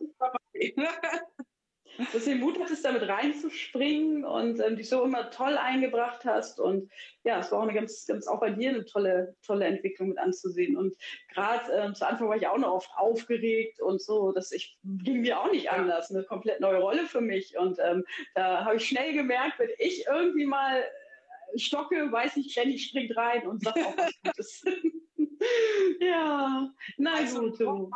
dass 1.97 2.23
du 2.23 2.31
den 2.31 2.39
Mut 2.39 2.59
hattest, 2.59 2.85
damit 2.85 3.07
reinzuspringen 3.07 4.25
und 4.25 4.59
ähm, 4.59 4.75
dich 4.75 4.89
so 4.89 5.03
immer 5.03 5.29
toll 5.29 5.57
eingebracht 5.57 6.25
hast. 6.25 6.59
Und 6.59 6.91
ja, 7.23 7.39
es 7.39 7.51
war 7.51 7.59
auch 7.59 7.63
eine 7.63 7.73
ganz, 7.73 8.05
ganz 8.05 8.27
auch 8.27 8.39
bei 8.39 8.51
dir 8.51 8.69
eine 8.69 8.85
tolle, 8.85 9.35
tolle 9.45 9.65
Entwicklung 9.65 10.09
mit 10.09 10.17
anzusehen. 10.17 10.77
Und 10.77 10.95
gerade 11.33 11.71
ähm, 11.73 11.95
zu 11.95 12.07
Anfang 12.07 12.29
war 12.29 12.37
ich 12.37 12.47
auch 12.47 12.57
noch 12.57 12.73
oft 12.73 12.91
aufgeregt 12.95 13.81
und 13.81 14.01
so, 14.01 14.31
dass 14.31 14.51
ich 14.51 14.77
ging 14.83 15.21
mir 15.21 15.39
auch 15.39 15.51
nicht 15.51 15.71
anders, 15.71 16.11
eine 16.11 16.23
komplett 16.23 16.59
neue 16.59 16.79
Rolle 16.79 17.05
für 17.05 17.21
mich. 17.21 17.57
Und 17.57 17.77
ähm, 17.79 18.03
da 18.35 18.65
habe 18.65 18.77
ich 18.77 18.87
schnell 18.87 19.13
gemerkt, 19.13 19.59
wenn 19.59 19.69
ich 19.77 20.05
irgendwie 20.07 20.45
mal 20.45 20.79
äh, 20.79 21.59
stocke, 21.59 22.11
weiß 22.11 22.37
ich, 22.37 22.55
Jenny 22.55 22.79
springt 22.79 23.15
rein 23.15 23.47
und 23.47 23.63
sagt 23.63 23.77
auch 23.77 23.97
was 23.97 24.13
Gutes. 24.23 24.63
ja, 25.99 26.69
na 26.97 27.13
also, 27.13 27.51
gut. 27.51 27.91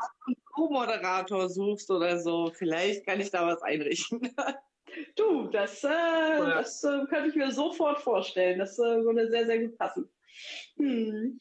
Co-Moderator 0.55 1.49
suchst 1.49 1.91
oder 1.91 2.17
so, 2.19 2.51
vielleicht 2.53 3.05
kann 3.05 3.19
ich 3.19 3.29
da 3.29 3.45
was 3.45 3.61
einrichten. 3.61 4.21
du, 5.15 5.47
das, 5.47 5.83
äh, 5.83 5.89
das 5.89 6.83
äh, 6.83 7.05
könnte 7.09 7.29
ich 7.29 7.35
mir 7.35 7.51
sofort 7.51 7.99
vorstellen. 7.99 8.59
Das 8.59 8.79
äh, 8.79 9.03
würde 9.03 9.29
sehr, 9.29 9.45
sehr 9.45 9.59
gut 9.59 9.77
passen. 9.77 10.09
Hm. 10.77 11.39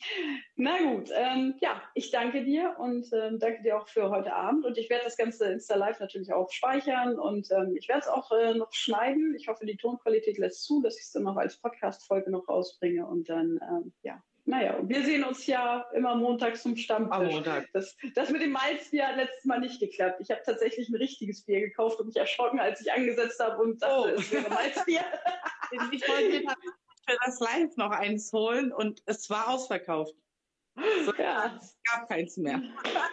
Na 0.57 0.79
gut, 0.79 1.11
ähm, 1.12 1.55
ja, 1.61 1.83
ich 1.95 2.11
danke 2.12 2.45
dir 2.45 2.77
und 2.79 3.07
ähm, 3.12 3.39
danke 3.41 3.62
dir 3.62 3.79
auch 3.79 3.89
für 3.89 4.11
heute 4.11 4.33
Abend. 4.33 4.65
Und 4.65 4.79
ich 4.79 4.89
werde 4.89 5.05
das 5.05 5.17
ganze 5.17 5.47
Insta 5.47 5.75
Live 5.75 5.99
natürlich 5.99 6.33
auch 6.33 6.51
speichern 6.51 7.19
und 7.19 7.51
ähm, 7.51 7.75
ich 7.77 7.89
werde 7.89 8.03
es 8.03 8.09
auch 8.09 8.31
äh, 8.31 8.55
noch 8.55 8.73
schneiden. 8.73 9.35
Ich 9.37 9.49
hoffe, 9.49 9.67
die 9.67 9.77
Tonqualität 9.77 10.39
lässt 10.39 10.65
zu, 10.65 10.81
dass 10.83 10.97
ich 10.97 11.05
es 11.05 11.12
dann 11.12 11.25
noch 11.25 11.37
als 11.37 11.57
Podcast-Folge 11.57 12.31
noch 12.31 12.49
rausbringe 12.49 13.07
und 13.07 13.29
dann, 13.29 13.59
ähm, 13.69 13.93
ja, 14.03 14.23
naja, 14.47 14.79
wir 14.83 15.03
sehen 15.05 15.25
uns 15.25 15.47
ja 15.47 15.87
immer 15.95 16.15
montags 16.17 16.63
zum 16.63 16.77
Stammtisch. 16.77 17.17
Am 17.17 17.27
Montag. 17.27 17.69
Das, 17.73 17.97
das 18.15 18.31
mit 18.31 18.43
dem 18.43 18.53
Malzbier 18.53 19.09
hat 19.09 19.17
letztes 19.17 19.45
Mal 19.47 19.61
nicht 19.61 19.81
geklappt. 19.81 20.21
Ich 20.21 20.31
habe 20.31 20.43
tatsächlich 20.45 20.89
ein 20.89 20.97
richtiges 20.97 21.43
Bier 21.45 21.61
gekauft 21.61 21.99
und 21.99 22.09
mich 22.09 22.17
erschrocken, 22.17 22.61
als 22.61 22.81
ich 22.83 22.93
angesetzt 22.93 23.41
habe 23.41 23.63
und 23.63 23.81
dachte, 23.81 24.15
oh. 24.15 24.21
es 24.21 24.31
wäre 24.31 24.51
Malzbier. 24.51 25.01
ich 25.93 26.09
wollte 26.09 26.29
mir 26.29 26.55
für 27.09 27.19
das 27.25 27.41
Live 27.41 27.77
noch 27.77 27.91
eins 27.91 28.33
holen 28.33 28.73
und 28.73 29.03
es 29.07 29.31
war 29.31 29.49
ausverkauft. 29.49 30.15
So, 31.07 31.15
ja. 31.15 31.59
Es 31.61 31.79
gab 31.91 32.09
keins 32.09 32.37
mehr. 32.37 32.61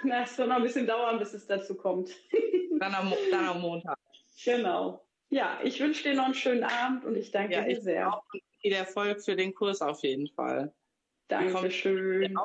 Na, 0.03 0.23
es 0.23 0.37
wird 0.37 0.49
noch 0.49 0.57
ein 0.57 0.63
bisschen 0.63 0.87
dauern, 0.87 1.17
bis 1.19 1.33
es 1.33 1.45
dazu 1.45 1.75
kommt. 1.75 2.09
dann, 2.79 2.93
am, 2.93 3.13
dann 3.29 3.45
am 3.45 3.61
Montag. 3.61 3.97
Genau. 4.43 5.05
Ja, 5.29 5.59
ich 5.63 5.79
wünsche 5.79 6.03
dir 6.03 6.15
noch 6.15 6.25
einen 6.25 6.33
schönen 6.33 6.63
Abend 6.63 7.05
und 7.05 7.15
ich 7.15 7.31
danke 7.31 7.53
ja, 7.53 7.63
dir 7.63 7.79
sehr. 7.79 8.13
Auch 8.13 8.23
viel 8.61 8.73
Erfolg 8.73 9.23
für 9.23 9.37
den 9.37 9.53
Kurs 9.53 9.81
auf 9.81 10.03
jeden 10.03 10.27
Fall. 10.27 10.73
Dankeschön. 11.31 12.35